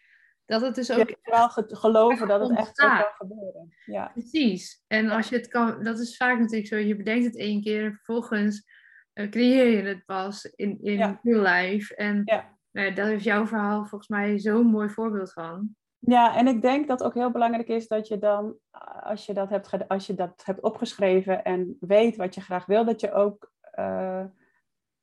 Dat 0.46 0.60
het 0.60 0.74
dus 0.74 0.92
ook 0.92 1.18
vooral 1.22 1.48
ge- 1.48 1.76
geloven 1.76 2.28
dat 2.28 2.48
het 2.48 2.58
echt 2.58 2.72
kan 2.72 3.04
gebeuren. 3.16 3.74
Ja. 3.86 4.06
Precies. 4.08 4.84
En 4.86 5.10
als 5.10 5.28
je 5.28 5.36
het 5.36 5.48
kan, 5.48 5.84
dat 5.84 5.98
is 5.98 6.16
vaak 6.16 6.38
natuurlijk 6.38 6.66
zo. 6.68 6.76
Je 6.76 6.96
bedenkt 6.96 7.24
het 7.24 7.36
één 7.36 7.62
keer 7.62 7.84
en 7.84 7.92
vervolgens 7.92 8.70
eh, 9.12 9.28
creëer 9.30 9.66
je 9.76 9.82
het 9.88 10.04
pas 10.04 10.44
in, 10.44 10.78
in 10.82 10.92
Ja. 10.96 11.18
real 11.22 11.42
life. 11.42 11.94
En 11.96 12.22
Ja. 12.24 12.58
ja, 12.70 12.90
daar 12.90 13.12
is 13.12 13.24
jouw 13.24 13.46
verhaal 13.46 13.78
volgens 13.86 14.08
mij 14.10 14.38
zo'n 14.38 14.66
mooi 14.66 14.88
voorbeeld 14.88 15.32
van. 15.32 15.76
ja, 15.98 16.36
en 16.36 16.46
ik 16.46 16.62
denk 16.62 16.88
dat 16.88 17.02
ook 17.02 17.14
heel 17.14 17.30
belangrijk 17.30 17.68
is 17.68 17.88
dat 17.88 18.08
je 18.08 18.18
dan, 18.18 18.56
als 19.02 19.26
je 19.26 19.32
dat 19.34 19.50
hebt, 19.50 19.88
als 19.88 20.06
je 20.06 20.14
dat 20.14 20.42
hebt 20.44 20.60
opgeschreven 20.62 21.44
en 21.44 21.76
weet 21.80 22.16
wat 22.16 22.34
je 22.34 22.40
graag 22.40 22.66
wil, 22.66 22.84
dat 22.84 23.00
je 23.00 23.12
ook 23.12 23.52
eh, 23.60 24.24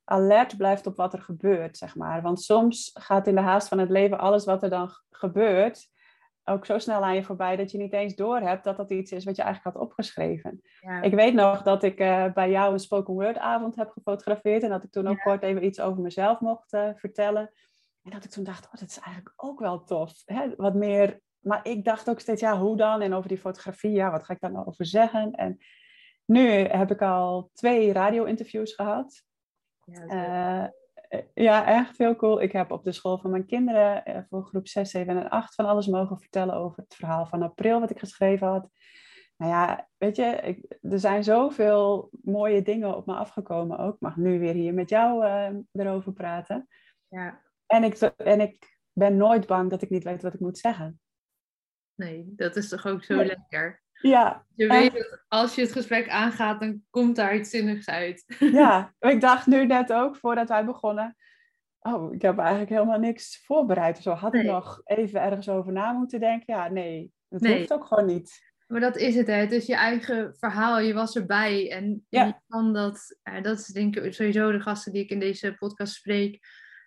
alert 0.09 0.57
blijft 0.57 0.87
op 0.87 0.95
wat 0.95 1.13
er 1.13 1.21
gebeurt, 1.21 1.77
zeg 1.77 1.95
maar. 1.95 2.21
Want 2.21 2.41
soms 2.41 2.91
gaat 2.93 3.27
in 3.27 3.35
de 3.35 3.41
haast 3.41 3.67
van 3.67 3.79
het 3.79 3.89
leven 3.89 4.19
alles 4.19 4.45
wat 4.45 4.63
er 4.63 4.69
dan 4.69 4.89
gebeurt 5.09 5.89
ook 6.49 6.65
zo 6.65 6.77
snel 6.77 7.03
aan 7.03 7.15
je 7.15 7.23
voorbij 7.23 7.55
dat 7.55 7.71
je 7.71 7.77
niet 7.77 7.93
eens 7.93 8.15
doorhebt 8.15 8.63
dat 8.63 8.77
dat 8.77 8.91
iets 8.91 9.11
is 9.11 9.25
wat 9.25 9.35
je 9.35 9.41
eigenlijk 9.41 9.75
had 9.75 9.85
opgeschreven. 9.85 10.61
Ja. 10.79 11.01
Ik 11.01 11.13
weet 11.13 11.33
nog 11.33 11.61
dat 11.61 11.83
ik 11.83 11.99
eh, 11.99 12.25
bij 12.33 12.49
jou 12.49 12.73
een 12.73 12.79
spoken 12.79 13.13
word 13.13 13.37
avond 13.37 13.75
heb 13.75 13.89
gefotografeerd 13.89 14.63
en 14.63 14.69
dat 14.69 14.83
ik 14.83 14.91
toen 14.91 15.07
ook 15.07 15.17
Ja. 15.17 15.23
kort 15.23 15.43
even 15.43 15.65
iets 15.65 15.79
over 15.79 16.01
mezelf 16.01 16.39
mocht 16.39 16.73
eh, 16.73 16.89
vertellen. 16.95 17.51
En 18.03 18.11
dat 18.11 18.23
ik 18.23 18.29
toen 18.29 18.43
dacht, 18.43 18.65
oh, 18.65 18.71
dat 18.79 18.89
is 18.89 18.99
eigenlijk 18.99 19.33
ook 19.35 19.59
wel 19.59 19.83
tof. 19.83 20.11
Hè? 20.25 20.55
Wat 20.55 20.73
meer, 20.73 21.19
maar 21.39 21.59
ik 21.67 21.83
dacht 21.85 22.09
ook 22.09 22.19
steeds, 22.19 22.41
ja, 22.41 22.57
hoe 22.59 22.77
dan? 22.77 23.01
En 23.01 23.13
over 23.13 23.29
die 23.29 23.37
fotografie, 23.37 23.91
ja, 23.91 24.11
wat 24.11 24.23
ga 24.23 24.33
ik 24.33 24.39
daar 24.39 24.51
nou 24.51 24.65
over 24.65 24.85
zeggen? 24.85 25.31
En 25.31 25.57
nu 26.25 26.47
heb 26.49 26.91
ik 26.91 27.01
al 27.01 27.49
twee 27.53 27.93
radio-interviews 27.93 28.73
gehad. 28.73 29.23
Ja. 29.91 30.07
Eh, 30.07 30.63
eh, 31.19 31.25
ja, 31.33 31.65
echt 31.65 31.97
heel 31.97 32.15
cool. 32.15 32.41
Ik 32.41 32.51
heb 32.51 32.71
op 32.71 32.83
de 32.83 32.91
school 32.91 33.17
van 33.17 33.31
mijn 33.31 33.45
kinderen 33.45 34.05
eh, 34.05 34.21
voor 34.29 34.43
groep 34.45 34.67
6, 34.67 34.91
7 34.91 35.17
en 35.17 35.29
8 35.29 35.55
van 35.55 35.65
alles 35.65 35.87
mogen 35.87 36.19
vertellen 36.19 36.55
over 36.55 36.83
het 36.83 36.95
verhaal 36.95 37.25
van 37.25 37.41
april 37.41 37.79
wat 37.79 37.89
ik 37.89 37.99
geschreven 37.99 38.47
had. 38.47 38.69
Nou 39.37 39.51
ja, 39.51 39.89
weet 39.97 40.15
je, 40.15 40.23
ik, 40.25 40.77
er 40.81 40.99
zijn 40.99 41.23
zoveel 41.23 42.09
mooie 42.23 42.61
dingen 42.61 42.95
op 42.95 43.05
me 43.05 43.13
afgekomen 43.13 43.77
ook. 43.77 43.93
Ik 43.93 44.01
mag 44.01 44.15
nu 44.15 44.39
weer 44.39 44.53
hier 44.53 44.73
met 44.73 44.89
jou 44.89 45.25
erover 45.71 46.13
praten. 46.13 46.67
ja. 47.07 47.41
En 47.65 47.83
ik, 47.83 47.95
en 48.17 48.41
ik 48.41 48.77
ben 48.93 49.17
nooit 49.17 49.47
bang 49.47 49.69
dat 49.69 49.81
ik 49.81 49.89
niet 49.89 50.03
weet 50.03 50.21
wat 50.21 50.33
ik 50.33 50.39
moet 50.39 50.57
zeggen. 50.57 50.99
Nee, 51.95 52.33
dat 52.35 52.55
is 52.55 52.69
toch 52.69 52.85
ook 52.87 53.03
zo 53.03 53.15
Nee. 53.15 53.25
lekker. 53.25 53.83
Ja, 54.01 54.45
Je 54.55 54.67
weet 54.67 54.93
dat 54.93 55.19
als 55.27 55.55
je 55.55 55.61
het 55.61 55.71
gesprek 55.71 56.09
aangaat, 56.09 56.59
dan 56.59 56.83
komt 56.89 57.15
daar 57.15 57.35
iets 57.35 57.49
zinnigs 57.49 57.87
uit. 57.87 58.23
ja. 58.39 58.93
ik 58.99 59.21
dacht 59.21 59.47
nu 59.47 59.65
net 59.65 59.93
ook, 59.93 60.15
voordat 60.17 60.49
wij 60.49 60.65
begonnen... 60.65 61.15
Oh, 61.81 62.13
ik 62.13 62.21
heb 62.21 62.37
eigenlijk 62.37 62.69
helemaal 62.69 62.99
niks 62.99 63.41
voorbereid. 63.45 63.97
of 63.97 64.03
Zo 64.03 64.11
had 64.11 64.35
ik 64.35 64.43
nog 64.43 64.81
even 64.83 65.21
ergens 65.21 65.49
over 65.49 65.71
na 65.71 65.91
moeten 65.91 66.19
denken. 66.19 66.55
Ja, 66.55 66.67
nee, 66.69 67.11
dat 67.29 67.41
Nee. 67.41 67.57
hoeft 67.57 67.73
ook 67.73 67.85
gewoon 67.85 68.05
niet. 68.05 68.39
Maar 68.67 68.79
dat 68.79 68.97
is 68.97 69.15
het, 69.15 69.27
hè. 69.27 69.33
Het 69.33 69.51
is 69.51 69.65
je 69.65 69.75
eigen 69.75 70.35
verhaal. 70.39 70.79
Je 70.79 70.93
was 70.93 71.15
erbij. 71.15 71.71
En 71.71 72.05
Ja. 72.09 72.25
je 72.25 72.33
kan 72.47 72.73
dat... 72.73 73.17
dat 73.41 73.59
is 73.59 73.65
denk 73.65 73.95
ik 73.95 74.13
sowieso 74.13 74.51
de 74.51 74.59
gasten 74.59 74.91
die 74.93 75.03
ik 75.03 75.09
in 75.09 75.19
deze 75.19 75.55
podcast 75.59 75.93
spreek. 75.93 76.39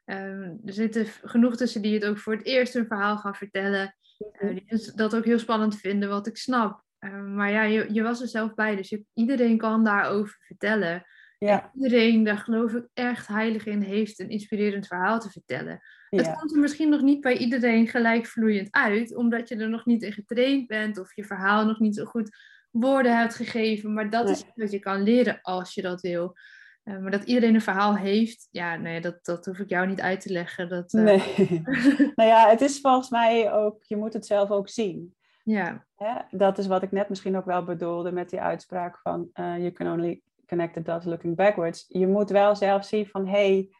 Ehm, 0.04 0.56
er 0.64 0.72
zitten 0.72 1.06
genoeg 1.06 1.56
tussen 1.56 1.82
die 1.82 1.94
het 1.94 2.04
ook 2.04 2.18
voor 2.18 2.32
het 2.32 2.44
eerst 2.46 2.74
hun 2.74 2.86
verhaal 2.86 3.16
gaan 3.18 3.34
vertellen. 3.34 3.96
Eh, 4.32 4.48
die 4.48 4.92
dat 4.94 5.16
ook 5.16 5.24
heel 5.24 5.38
spannend 5.38 5.76
vinden, 5.76 6.08
wat 6.08 6.26
ik 6.26 6.36
snap. 6.36 6.81
Ehm, 7.02 7.34
maar 7.34 7.50
ja, 7.50 7.62
je, 7.62 7.86
je 7.92 8.02
was 8.02 8.20
er 8.20 8.28
zelf 8.28 8.54
bij. 8.54 8.76
Dus 8.76 8.88
je, 8.88 9.04
iedereen 9.14 9.56
kan 9.56 9.84
daarover 9.84 10.36
vertellen. 10.40 11.04
Ja, 11.38 11.70
Iedereen, 11.74 12.24
daar 12.24 12.38
geloof 12.38 12.72
ik 12.72 12.88
echt 12.94 13.26
heilig 13.26 13.66
in, 13.66 13.80
heeft 13.80 14.20
een 14.20 14.28
inspirerend 14.28 14.86
verhaal 14.86 15.20
te 15.20 15.30
vertellen. 15.30 15.80
Het 16.08 16.32
komt 16.32 16.54
er 16.54 16.60
misschien 16.60 16.88
nog 16.88 17.00
niet 17.00 17.20
bij 17.20 17.36
iedereen 17.36 17.88
gelijk 17.88 18.26
vloeiend 18.26 18.68
uit, 18.70 19.16
omdat 19.16 19.48
je 19.48 19.56
er 19.56 19.68
nog 19.68 19.86
niet 19.86 20.02
in 20.02 20.12
getraind 20.12 20.66
bent 20.66 20.98
of 20.98 21.14
je 21.14 21.24
verhaal 21.24 21.66
nog 21.66 21.78
niet 21.78 21.94
zo 21.94 22.04
goed 22.04 22.36
woorden 22.70 23.18
hebt 23.18 23.34
gegeven. 23.34 23.94
Maar 23.94 24.10
dat 24.10 24.24
Nee. 24.24 24.34
is 24.34 24.44
wat 24.54 24.70
je 24.70 24.78
kan 24.78 25.02
leren 25.02 25.38
als 25.42 25.74
je 25.74 25.82
dat 25.82 26.00
wil. 26.00 26.36
Eh, 26.82 26.98
maar 26.98 27.10
dat 27.10 27.24
iedereen 27.24 27.54
een 27.54 27.60
verhaal 27.60 27.96
heeft, 27.96 28.48
ja, 28.50 28.76
nee, 28.76 29.00
dat, 29.00 29.24
dat 29.24 29.46
hoef 29.46 29.58
ik 29.58 29.68
jou 29.68 29.86
niet 29.86 30.00
uit 30.00 30.20
te 30.20 30.32
leggen. 30.32 30.68
Dat, 30.68 30.94
eh, 30.94 31.02
nee. 31.02 31.62
nou 32.16 32.28
ja, 32.28 32.48
het 32.48 32.60
is 32.60 32.80
volgens 32.80 33.10
mij 33.10 33.52
ook, 33.52 33.82
je 33.84 33.96
moet 33.96 34.12
het 34.12 34.26
zelf 34.26 34.50
ook 34.50 34.68
zien. 34.68 35.14
Ja, 35.42 35.86
Hè? 35.94 36.14
Dat 36.30 36.58
is 36.58 36.66
wat 36.66 36.82
ik 36.82 36.92
net 36.92 37.08
misschien 37.08 37.36
ook 37.36 37.44
wel 37.44 37.64
bedoelde 37.64 38.12
met 38.12 38.30
die 38.30 38.40
uitspraak 38.40 38.98
van 38.98 39.28
eh 39.32 39.58
you 39.58 39.70
can 39.70 39.92
only 39.92 40.22
connect 40.46 40.74
the 40.74 40.82
dots 40.82 41.06
looking 41.06 41.36
backwards. 41.36 41.84
Je 41.88 42.06
moet 42.06 42.30
wel 42.30 42.56
zelf 42.56 42.84
zien 42.84 43.06
van, 43.06 43.26
hé, 43.26 43.32
hey, 43.32 43.70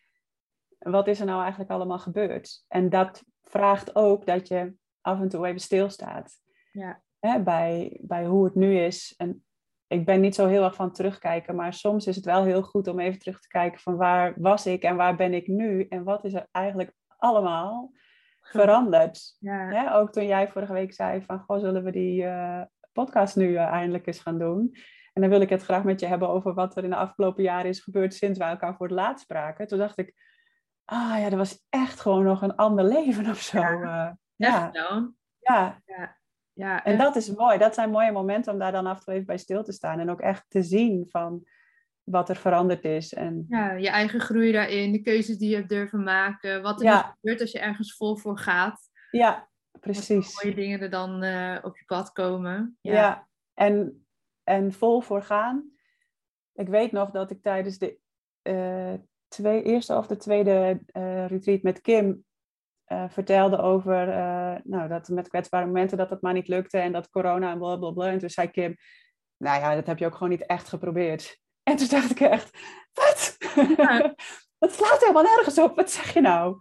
wat 0.78 1.06
is 1.06 1.20
er 1.20 1.26
nou 1.26 1.40
eigenlijk 1.40 1.70
allemaal 1.70 1.98
gebeurd? 1.98 2.64
En 2.68 2.88
dat 2.88 3.24
vraagt 3.42 3.96
ook 3.96 4.26
dat 4.26 4.48
je 4.48 4.74
af 5.00 5.20
en 5.20 5.28
toe 5.28 5.46
even 5.46 5.60
stilstaat. 5.60 6.32
Ja. 6.72 7.02
Hè? 7.18 7.42
Bij, 7.42 8.00
bij 8.02 8.26
hoe 8.26 8.44
het 8.44 8.54
nu 8.54 8.78
is. 8.78 9.14
En 9.16 9.44
ik 9.86 10.04
ben 10.04 10.20
niet 10.20 10.34
zo 10.34 10.46
heel 10.46 10.64
erg 10.64 10.74
van 10.74 10.92
terugkijken, 10.92 11.56
maar 11.56 11.72
soms 11.72 12.06
is 12.06 12.16
het 12.16 12.24
wel 12.24 12.44
heel 12.44 12.62
goed 12.62 12.88
om 12.88 12.98
even 12.98 13.18
terug 13.18 13.40
te 13.40 13.48
kijken 13.48 13.80
van 13.80 13.96
waar 13.96 14.34
was 14.36 14.66
ik 14.66 14.82
en 14.82 14.96
waar 14.96 15.16
ben 15.16 15.34
ik 15.34 15.46
nu? 15.46 15.86
En 15.88 16.04
wat 16.04 16.24
is 16.24 16.34
er 16.34 16.48
eigenlijk 16.50 16.92
allemaal 17.16 17.92
veranderd? 18.42 19.36
ja, 19.38 19.68
Hè, 19.68 19.94
ook 19.94 20.12
toen 20.12 20.26
jij 20.26 20.48
vorige 20.48 20.72
week 20.72 20.92
zei 20.92 21.22
van, 21.22 21.40
goh, 21.40 21.60
zullen 21.60 21.84
we 21.84 21.90
die 21.90 22.24
eh, 22.24 22.62
podcast 22.92 23.36
nu 23.36 23.54
eh, 23.54 23.64
eindelijk 23.64 24.06
eens 24.06 24.20
gaan 24.20 24.38
doen? 24.38 24.76
En 25.12 25.20
dan 25.20 25.30
wil 25.30 25.40
ik 25.40 25.48
het 25.48 25.62
graag 25.62 25.84
met 25.84 26.00
je 26.00 26.06
hebben 26.06 26.28
over 26.28 26.54
wat 26.54 26.76
er 26.76 26.84
in 26.84 26.90
de 26.90 26.96
afgelopen 26.96 27.42
jaren 27.42 27.70
is 27.70 27.80
gebeurd 27.80 28.14
sinds 28.14 28.38
wij 28.38 28.48
elkaar 28.48 28.76
voor 28.76 28.86
het 28.86 28.96
laatst 28.96 29.24
spraken. 29.24 29.66
Toen 29.66 29.78
dacht 29.78 29.98
ik, 29.98 30.14
ah 30.84 31.18
ja, 31.18 31.30
er 31.30 31.36
was 31.36 31.66
echt 31.68 32.00
gewoon 32.00 32.24
nog 32.24 32.42
een 32.42 32.56
ander 32.56 32.84
leven 32.84 33.30
of 33.30 33.40
zo. 33.40 33.58
Ja. 33.58 34.08
eh. 34.08 34.14
ja, 34.34 34.70
wel. 34.72 35.14
ja, 35.38 35.80
Ja, 36.52 36.84
en 36.84 36.98
dat 36.98 37.16
is 37.16 37.34
mooi. 37.34 37.58
Dat 37.58 37.74
zijn 37.74 37.90
mooie 37.90 38.12
momenten 38.12 38.52
om 38.52 38.58
daar 38.58 38.72
dan 38.72 38.86
af 38.86 38.98
en 38.98 39.04
toe 39.04 39.14
even 39.14 39.26
bij 39.26 39.38
stil 39.38 39.64
te 39.64 39.72
staan. 39.72 39.98
En 39.98 40.10
ook 40.10 40.20
echt 40.20 40.44
te 40.48 40.62
zien 40.62 41.08
van 41.10 41.46
wat 42.04 42.28
er 42.28 42.36
veranderd 42.36 42.84
is. 42.84 43.14
En 43.14 43.46
ja, 43.48 43.72
je 43.72 43.88
eigen 43.88 44.20
groei 44.20 44.52
daarin, 44.52 44.92
de 44.92 45.02
keuzes 45.02 45.38
die 45.38 45.48
je 45.50 45.56
hebt 45.56 45.68
durven 45.68 46.02
maken, 46.02 46.62
wat 46.62 46.80
er 46.80 46.86
Ja. 46.86 47.16
gebeurt 47.20 47.40
als 47.40 47.50
je 47.52 47.58
ergens 47.58 47.96
vol 47.96 48.16
voor 48.16 48.38
gaat. 48.38 48.90
ja, 49.10 49.48
Wat 49.70 49.80
precies. 49.80 50.32
voor 50.34 50.42
mooie 50.44 50.56
dingen 50.56 50.80
er 50.80 50.90
dan 50.90 51.22
eh, 51.22 51.58
op 51.62 51.76
je 51.78 51.84
pad 51.84 52.12
komen. 52.12 52.78
Ja, 52.80 53.28
En, 53.54 54.06
en 54.44 54.72
vol 54.72 55.00
voor 55.00 55.22
gaan. 55.22 55.70
Ik 56.54 56.68
weet 56.68 56.92
nog 56.92 57.10
dat 57.10 57.30
ik 57.30 57.42
tijdens 57.42 57.78
de 57.78 57.98
eh, 58.42 58.94
twee, 59.28 59.62
eerste 59.62 59.96
of 59.96 60.06
de 60.06 60.16
tweede 60.16 60.80
eh, 60.86 61.26
retreat 61.26 61.62
met 61.62 61.80
Kim 61.80 62.24
vertelde 63.08 63.56
over 63.58 64.06
nou, 64.64 64.88
dat 64.88 65.08
met 65.08 65.28
kwetsbare 65.28 65.66
momenten 65.66 65.96
dat 65.96 66.10
het 66.10 66.22
maar 66.22 66.32
niet 66.32 66.48
lukte 66.48 66.78
en 66.78 66.92
dat 66.92 67.10
corona 67.10 67.50
en 67.52 67.58
blablabla. 67.58 68.06
En 68.10 68.18
toen 68.18 68.30
zei 68.30 68.48
Kim, 68.50 68.76
nou 69.36 69.60
ja, 69.60 69.74
dat 69.74 69.86
heb 69.86 69.98
je 69.98 70.06
ook 70.06 70.12
gewoon 70.14 70.28
niet 70.28 70.46
echt 70.46 70.68
geprobeerd. 70.68 71.40
En 71.62 71.76
toen 71.76 71.88
dacht 71.88 72.10
ik 72.10 72.20
echt, 72.20 72.50
wat? 72.92 73.36
Ja. 73.76 74.14
dat 74.58 74.72
slaat 74.72 75.00
helemaal 75.00 75.22
nergens 75.22 75.58
op. 75.58 75.76
Wat 75.76 75.90
zeg 75.90 76.14
je 76.14 76.20
nou? 76.20 76.56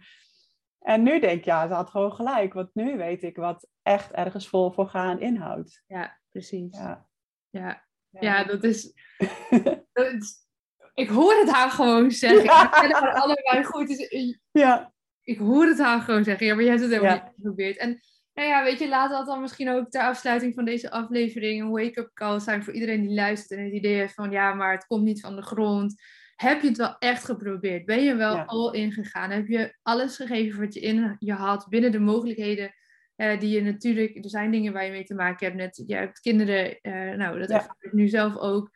En 0.79 1.03
nu 1.03 1.19
denk 1.19 1.39
ik, 1.39 1.45
ja, 1.45 1.67
ze 1.67 1.73
had 1.73 1.89
gewoon 1.89 2.13
gelijk. 2.13 2.53
Want 2.53 2.69
nu 2.73 2.97
weet 2.97 3.23
ik 3.23 3.35
wat 3.35 3.67
echt 3.81 4.11
ergens 4.11 4.47
vol 4.47 4.71
voor 4.71 4.87
gaan 4.87 5.19
inhoudt. 5.19 5.83
Ja, 5.87 6.19
precies. 6.29 6.77
Ja, 6.77 7.07
Ja, 7.49 7.85
ja. 8.09 8.43
dat, 8.43 8.63
is, 8.63 8.93
dat 9.93 10.05
is- 10.13 10.45
Ik 10.93 11.09
hoor 11.09 11.33
het 11.33 11.49
haar 11.51 11.69
gewoon 11.71 12.11
zeggen. 12.11 12.43
Ja. 12.43 12.63
Ik 12.65 12.71
ken 12.71 12.91
haar 12.93 13.13
allebei 13.13 13.63
goed. 13.63 13.87
Dus 13.87 13.97
ik- 13.97 14.39
ja, 14.51 14.93
ik 15.21 15.37
hoor 15.37 15.65
het 15.65 15.79
haar 15.79 16.01
gewoon 16.01 16.23
zeggen. 16.23 16.45
Ja, 16.45 16.53
maar 16.53 16.63
jij 16.63 16.71
hebt 16.71 16.83
het 16.85 16.93
helemaal 16.93 17.15
Ja. 17.15 17.23
niet 17.23 17.33
geprobeerd. 17.35 17.77
En 17.77 17.99
nou 18.41 18.53
ja, 18.53 18.63
weet 18.63 18.79
je, 18.79 18.87
laat 18.87 19.09
dat 19.11 19.25
dan 19.25 19.41
misschien 19.41 19.69
ook 19.69 19.89
ter 19.89 20.01
afsluiting 20.01 20.53
van 20.53 20.65
deze 20.65 20.91
aflevering 20.91 21.61
een 21.61 21.69
wake-up 21.69 22.11
call 22.13 22.39
zijn 22.39 22.63
voor 22.63 22.73
iedereen 22.73 23.01
die 23.01 23.13
luistert 23.15 23.59
en 23.59 23.65
het 23.65 23.73
idee 23.73 23.95
heeft 23.95 24.13
van 24.13 24.31
ja, 24.31 24.53
maar 24.53 24.71
het 24.71 24.85
komt 24.85 25.03
niet 25.03 25.21
van 25.21 25.35
de 25.35 25.41
grond. 25.41 26.01
Heb 26.35 26.61
je 26.61 26.67
het 26.67 26.77
wel 26.77 26.95
echt 26.99 27.23
geprobeerd? 27.25 27.85
Ben 27.85 28.03
je 28.03 28.15
wel 28.15 28.35
Ja. 28.35 28.43
al 28.43 28.73
ingegaan? 28.73 29.29
Heb 29.29 29.47
je 29.47 29.75
alles 29.81 30.15
gegeven 30.15 30.59
wat 30.59 30.73
je 30.73 30.79
in 30.79 31.15
je 31.19 31.33
had 31.33 31.67
binnen 31.69 31.91
de 31.91 31.99
mogelijkheden 31.99 32.73
eh, 33.15 33.39
die 33.39 33.49
je 33.49 33.61
natuurlijk, 33.61 34.15
er 34.15 34.29
zijn 34.29 34.51
dingen 34.51 34.73
waar 34.73 34.85
je 34.85 34.91
mee 34.91 35.03
te 35.03 35.15
maken 35.15 35.45
hebt. 35.45 35.57
Net, 35.57 35.83
je 35.87 35.95
hebt 35.95 36.19
kinderen, 36.19 36.79
eh, 36.81 36.93
nou, 36.93 37.39
dat 37.39 37.49
Ja. 37.49 37.55
ervaar 37.55 37.75
ik 37.79 37.93
nu 37.93 38.07
zelf 38.07 38.37
ook. 38.37 38.69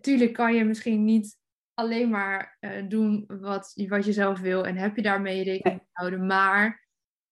Tuurlijk 0.00 0.32
kan 0.32 0.54
je 0.54 0.64
misschien 0.64 1.04
niet 1.04 1.36
alleen 1.74 2.10
maar 2.10 2.56
eh, 2.60 2.70
doen 2.88 3.24
wat, 3.26 3.72
wat 3.88 4.04
je 4.04 4.12
zelf 4.12 4.40
wil 4.40 4.66
en 4.66 4.76
heb 4.76 4.96
je 4.96 5.02
daarmee 5.02 5.44
rekening 5.44 5.80
te 5.80 5.86
houden. 5.92 6.26
Maar 6.26 6.86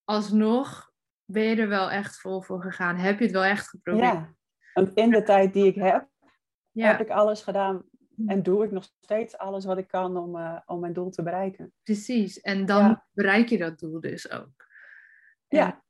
alsnog 0.04 0.94
ben 1.26 1.42
je 1.42 1.56
er 1.56 1.68
wel 1.68 1.90
echt 1.90 2.20
vol 2.20 2.42
voor 2.42 2.62
gegaan. 2.62 2.96
Heb 2.96 3.18
je 3.18 3.24
het 3.24 3.32
wel 3.34 3.44
echt 3.44 3.68
geprobeerd? 3.68 4.12
ja. 4.12 4.34
Want 4.74 4.94
in 4.94 5.10
de 5.10 5.22
tijd 5.22 5.52
die 5.52 5.66
ik 5.66 5.74
heb, 5.74 6.08
Ja, 6.70 6.86
heb 6.86 7.00
ik 7.00 7.10
alles 7.10 7.42
gedaan. 7.42 7.82
En 8.26 8.42
doe 8.42 8.64
ik 8.64 8.70
nog 8.70 8.84
steeds 9.00 9.38
alles 9.38 9.64
wat 9.64 9.78
ik 9.78 9.88
kan 9.88 10.16
om, 10.16 10.36
eh, 10.36 10.58
om 10.66 10.80
mijn 10.80 10.92
doel 10.92 11.10
te 11.10 11.22
bereiken. 11.22 11.72
precies. 11.82 12.40
En 12.40 12.66
dan 12.66 12.82
Ja. 12.82 13.06
bereik 13.12 13.48
je 13.48 13.58
dat 13.58 13.78
doel 13.78 14.00
dus 14.00 14.30
ook. 14.30 14.66
Ja. 15.48 15.84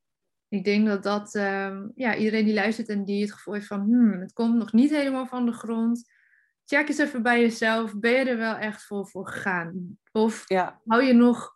En 0.48 0.58
ik 0.58 0.64
denk 0.64 0.86
dat 0.86 1.02
dat, 1.02 1.34
ehm, 1.34 1.88
ja, 1.94 2.14
iedereen 2.16 2.44
die 2.44 2.54
luistert 2.54 2.88
en 2.88 3.04
die 3.04 3.22
het 3.22 3.32
gevoel 3.32 3.54
heeft 3.54 3.66
van, 3.66 3.80
hmm, 3.80 4.20
het 4.20 4.32
komt 4.32 4.56
nog 4.56 4.72
niet 4.72 4.90
helemaal 4.90 5.26
van 5.26 5.46
de 5.46 5.52
grond. 5.52 6.10
Check 6.64 6.88
eens 6.88 6.98
even 6.98 7.22
bij 7.22 7.40
jezelf. 7.40 7.98
Ben 7.98 8.12
je 8.12 8.24
er 8.24 8.36
wel 8.36 8.54
echt 8.56 8.82
vol 8.84 9.04
voor 9.04 9.28
gegaan? 9.28 9.98
Of 10.12 10.48
Ja, 10.48 10.80
hou 10.86 11.02
je 11.02 11.12
nog, 11.12 11.55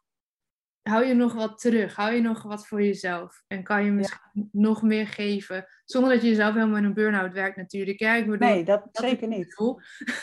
hou 0.82 1.04
je 1.04 1.14
nog 1.14 1.32
wat 1.32 1.58
terug? 1.58 1.96
Hou 1.96 2.14
je 2.14 2.20
nog 2.20 2.42
wat 2.42 2.66
voor 2.66 2.82
jezelf? 2.82 3.42
En 3.46 3.62
kan 3.62 3.84
je 3.84 3.90
misschien 3.90 4.48
nog 4.52 4.82
meer 4.82 5.06
geven? 5.06 5.66
Zonder 5.84 6.12
dat 6.12 6.22
je 6.22 6.28
jezelf 6.28 6.54
helemaal 6.54 6.76
in 6.76 6.84
een 6.84 6.94
burn-out 6.94 7.32
werkt 7.32 7.56
natuurlijk. 7.56 7.98
Ja, 7.98 8.14
ik 8.14 8.26
bedoel, 8.26 8.48
nee, 8.48 8.64
dat 8.64 8.88
zeker 8.92 9.28
niet. 9.28 9.56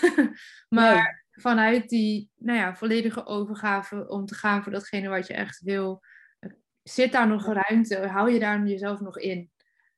maar 0.78 1.26
vanuit 1.32 1.90
die 1.90 2.32
nou 2.36 2.58
ja, 2.58 2.76
volledige 2.76 3.26
overgave 3.26 4.08
om 4.08 4.26
te 4.26 4.36
gaan 4.36 4.64
voor 4.64 4.72
datgene 4.72 5.10
wat 5.10 5.28
je 5.28 5.34
echt 5.34 5.62
wil, 5.62 6.02
eh, 6.40 6.52
zit 6.84 7.12
daar 7.12 7.28
nog 7.28 7.46
ruimte? 7.46 8.08
Hou 8.08 8.32
je 8.32 8.40
daar 8.40 8.66
jezelf 8.66 9.00
nog 9.00 9.18
in? 9.18 9.52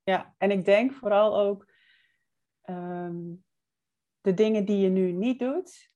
Ja, 0.04 0.34
en 0.38 0.52
ik 0.52 0.66
denk 0.66 0.94
vooral 0.94 1.40
ook 1.40 1.68
ehm, 2.62 3.18
de 4.22 4.34
dingen 4.34 4.66
die 4.66 4.80
je 4.80 4.90
nu 4.90 5.12
niet 5.12 5.40
doet, 5.40 5.92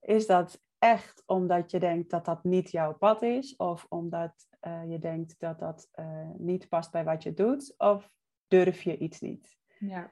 is 0.00 0.26
dat 0.26 0.64
echt 0.86 1.22
omdat 1.26 1.70
je 1.70 1.78
denkt 1.78 2.10
dat 2.10 2.24
dat 2.24 2.44
niet 2.44 2.70
jouw 2.70 2.94
pad 2.94 3.22
is, 3.22 3.56
of 3.56 3.86
omdat 3.88 4.48
eh, 4.60 4.90
je 4.90 4.98
denkt 4.98 5.34
dat 5.38 5.58
dat 5.58 5.88
eh, 5.92 6.30
niet 6.36 6.68
past 6.68 6.90
bij 6.90 7.04
wat 7.04 7.22
je 7.22 7.32
doet, 7.34 7.74
of 7.78 8.10
durf 8.46 8.82
je 8.82 8.98
iets 8.98 9.20
niet? 9.20 9.56
Ja, 9.78 10.10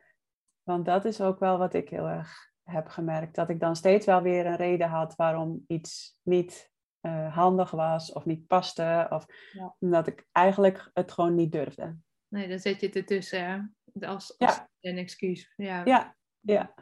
Want 0.62 0.84
dat 0.84 1.04
is 1.04 1.20
ook 1.20 1.38
wel 1.38 1.58
wat 1.58 1.74
ik 1.74 1.88
heel 1.88 2.06
erg 2.08 2.52
heb 2.62 2.88
gemerkt, 2.88 3.34
dat 3.34 3.48
ik 3.48 3.60
dan 3.60 3.76
steeds 3.76 4.06
wel 4.06 4.22
weer 4.22 4.46
een 4.46 4.56
reden 4.56 4.88
had 4.88 5.16
waarom 5.16 5.64
iets 5.66 6.18
niet 6.22 6.72
eh, 7.00 7.34
handig 7.34 7.70
was 7.70 8.12
of 8.12 8.24
niet 8.24 8.46
paste, 8.46 9.06
of 9.10 9.26
Ja. 9.52 9.76
omdat 9.78 10.06
ik 10.06 10.26
eigenlijk 10.32 10.90
het 10.94 11.12
gewoon 11.12 11.34
niet 11.34 11.52
durfde. 11.52 11.96
nee, 12.28 12.48
dan 12.48 12.58
zet 12.58 12.80
je 12.80 12.86
het 12.86 12.96
ertussen 12.96 13.44
hè? 13.46 13.60
als, 14.06 14.34
Ja. 14.38 14.46
als 14.46 14.62
een 14.80 14.98
excuus. 14.98 15.52
Ja. 15.56 15.84
Ja, 15.84 16.16
ja. 16.40 16.74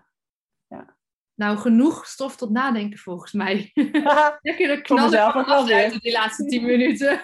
Nou, 1.34 1.56
genoeg 1.56 2.06
stof 2.06 2.36
tot 2.36 2.50
nadenken 2.50 2.98
volgens 2.98 3.32
mij. 3.32 3.70
Lekker 4.40 4.76
de 4.76 4.80
knallen 4.82 5.32
van 5.32 5.44
wel 5.44 5.54
afsluiten 5.54 5.90
weer. 5.90 6.00
die 6.00 6.12
laatste 6.12 6.44
tien 6.44 6.64
minuten. 6.64 7.22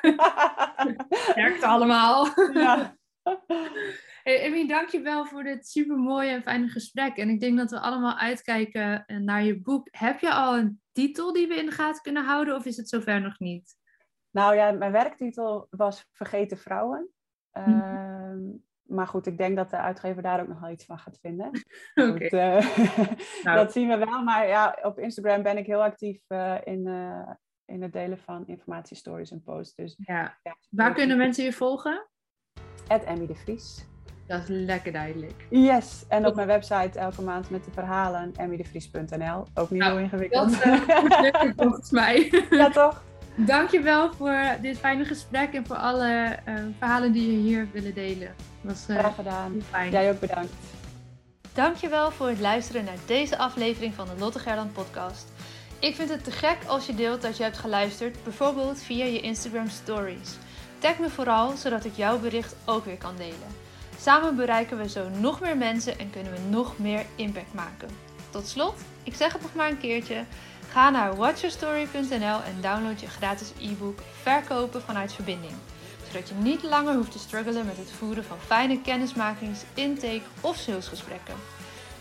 Werkt 1.35 1.62
allemaal. 1.62 2.27
ja. 2.53 2.97
Hey, 4.23 4.42
Emmy, 4.42 4.66
dankjewel 4.66 5.27
voor 5.27 5.42
dit 5.42 5.68
super 5.68 5.97
mooie 5.97 6.31
en 6.31 6.42
fijne 6.42 6.68
gesprek. 6.68 7.16
En 7.16 7.29
ik 7.29 7.40
denk 7.40 7.59
dat 7.59 7.71
we 7.71 7.81
allemaal 7.81 8.16
uitkijken 8.16 9.05
naar 9.07 9.44
je 9.44 9.61
boek. 9.61 9.88
Heb 9.90 10.21
je 10.21 10.33
al 10.33 10.59
een 10.59 10.81
titel 10.92 11.33
die 11.33 11.47
we 11.47 11.55
in 11.55 11.66
de 11.66 11.73
gaten 11.73 12.03
kunnen 12.03 12.25
houden 12.25 12.55
of 12.55 12.64
is 12.64 12.77
het 12.77 12.88
zover 12.88 13.21
nog 13.21 13.38
niet? 13.38 13.77
Nou 14.31 14.55
ja, 14.55 14.71
mijn 14.71 14.92
werktitel 14.92 15.66
was 15.71 16.07
Vergeten 16.12 16.59
Vrouwen. 16.59 17.09
Mhm. 17.53 17.81
Ehm, 17.81 18.40
maar 18.88 19.07
goed, 19.07 19.27
ik 19.27 19.38
denk 19.38 19.57
dat 19.57 19.70
de 19.70 19.77
uitgever 19.77 20.22
daar 20.22 20.40
ook 20.40 20.48
nog 20.48 20.61
wel 20.61 20.70
iets 20.70 20.85
van 20.85 20.98
gaat 20.98 21.18
vinden. 21.20 21.51
Eh, 21.94 22.77
Nou. 23.44 23.57
Dat 23.57 23.72
zien 23.72 23.88
we 23.88 23.96
wel. 23.96 24.22
Maar 24.22 24.46
ja, 24.46 24.79
op 24.83 24.98
Instagram 24.98 25.42
ben 25.42 25.59
ik 25.59 25.66
heel 25.66 25.83
actief 25.83 26.20
eh, 26.27 26.55
in, 26.64 26.87
eh, 26.87 27.31
in 27.64 27.83
het 27.83 27.92
delen 27.92 28.18
van 28.18 28.46
informatiestories 28.46 29.31
en 29.31 29.42
posts. 29.42 29.74
Dus 29.74 29.96
Ja. 29.98 30.38
ja, 30.42 30.57
Waar 30.70 30.94
kunnen 30.94 31.16
mensen 31.16 31.44
je 31.44 31.53
volgen? 31.53 32.07
At 32.88 33.05
Emmy 33.05 33.27
de 33.27 33.35
Vries. 33.35 33.87
Dat 34.27 34.42
is 34.42 34.48
lekker 34.48 34.92
duidelijk. 34.92 35.46
Yes, 35.51 36.05
en 36.09 36.27
op 36.27 36.35
mijn 36.35 36.46
website 36.46 36.98
elke 36.98 37.22
maand 37.22 37.51
met 37.51 37.64
de 37.64 37.70
verhalen 37.70 38.33
emmydevries.nl. 38.37 39.44
Ook 39.55 39.70
niet 39.70 39.81
Nou, 39.81 39.92
heel 39.92 40.03
ingewikkeld. 40.03 40.64
Dat 40.64 41.20
lukt 41.20 41.53
volgens 41.57 41.90
mij. 41.90 42.44
ja, 42.51 42.70
toch? 42.70 43.05
Dankjewel 43.37 44.12
voor 44.12 44.40
dit 44.61 44.79
fijne 44.79 45.05
gesprek 45.05 45.53
en 45.55 45.66
voor 45.66 45.77
alle 45.77 46.37
verhalen 46.79 47.12
die 47.12 47.33
je 47.33 47.38
hier 47.38 47.68
willen 47.72 47.94
delen. 47.94 48.35
Dat 48.61 48.73
was 48.73 48.87
eh, 48.88 48.99
Graag 48.99 49.14
gedaan. 49.14 49.62
fijn. 49.71 49.90
Jij 49.90 50.11
ook 50.11 50.21
bedankt. 50.21 50.53
Dankjewel 51.53 52.11
voor 52.11 52.29
het 52.29 52.40
luisteren 52.40 52.85
naar 52.85 52.99
deze 53.07 53.38
aflevering 53.38 53.94
van 53.94 54.07
de 54.07 54.18
Lotte 54.18 54.38
Gerland 54.38 54.73
podcast. 54.73 55.27
Ik 55.79 55.94
vind 55.94 56.09
het 56.11 56.25
te 56.25 56.31
gek 56.31 56.59
als 56.66 56.87
je 56.87 56.94
deelt 56.94 57.23
dat 57.23 57.37
je 57.37 57.42
hebt 57.42 57.59
geluisterd, 57.59 58.23
bijvoorbeeld 58.25 58.79
via 58.83 59.05
je 59.05 59.21
Instagram 59.21 59.68
stories. 59.68 60.37
Tag 60.79 60.99
me 60.99 61.11
vooral, 61.11 61.57
zodat 61.57 61.85
ik 61.85 61.97
jouw 61.97 62.18
bericht 62.18 62.55
ook 62.64 62.85
weer 62.85 62.97
kan 62.99 63.16
delen. 63.16 63.57
Samen 64.01 64.37
bereiken 64.37 64.79
we 64.79 64.88
zo 64.88 65.09
nog 65.09 65.40
meer 65.40 65.57
mensen 65.57 65.99
en 65.99 66.11
kunnen 66.11 66.33
we 66.33 66.38
nog 66.51 66.79
meer 66.79 67.07
impact 67.16 67.55
maken. 67.55 67.88
Tot 68.31 68.49
slot, 68.49 68.81
ik 69.03 69.14
zeg 69.14 69.33
het 69.33 69.42
nog 69.42 69.55
maar 69.55 69.68
een 69.71 69.79
keertje. 69.79 70.25
Ga 70.71 70.90
naar 70.90 71.16
watchyourstory.nl 71.16 72.42
en 72.42 72.61
download 72.61 73.01
je 73.01 73.07
gratis 73.07 73.53
e-book 73.61 73.99
Verkopen 74.23 74.83
vanuit 74.83 75.12
verbinding. 75.12 75.53
Zodat 76.11 76.29
je 76.29 76.35
niet 76.35 76.62
langer 76.62 76.94
hoeft 76.94 77.12
te 77.12 77.18
struggelen 77.18 77.66
met 77.66 77.77
het 77.77 77.90
voeren 77.90 78.25
van 78.25 78.38
fijne 78.47 78.81
kennismakings, 78.81 79.61
intake 79.75 80.23
of 80.40 80.57
salesgesprekken. 80.57 81.35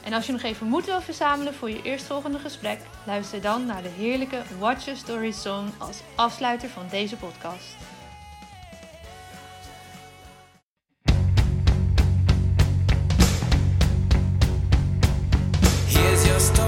En 0.03 0.13
als 0.13 0.25
je 0.25 0.31
nog 0.31 0.41
even 0.41 0.67
moed 0.67 0.85
wil 0.85 1.01
verzamelen 1.01 1.53
voor 1.53 1.69
je 1.69 1.81
eerstvolgende 1.81 2.39
gesprek, 2.39 2.79
luister 3.05 3.41
dan 3.41 3.65
naar 3.65 3.83
de 3.83 3.89
heerlijke 3.89 4.41
Watch 4.59 4.85
Your 4.85 4.99
Story 4.99 5.31
song 5.31 5.69
als 5.77 5.99
afsluiter 6.15 6.69
van 6.69 6.85
deze 6.89 7.15
podcast. 7.15 7.75
Here's 15.87 16.25
your 16.25 16.39
story, 16.39 16.67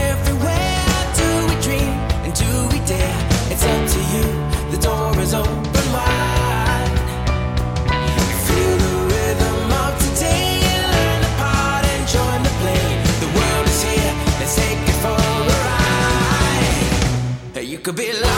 could 17.91 17.97
be 17.97 18.13
larger 18.13 18.30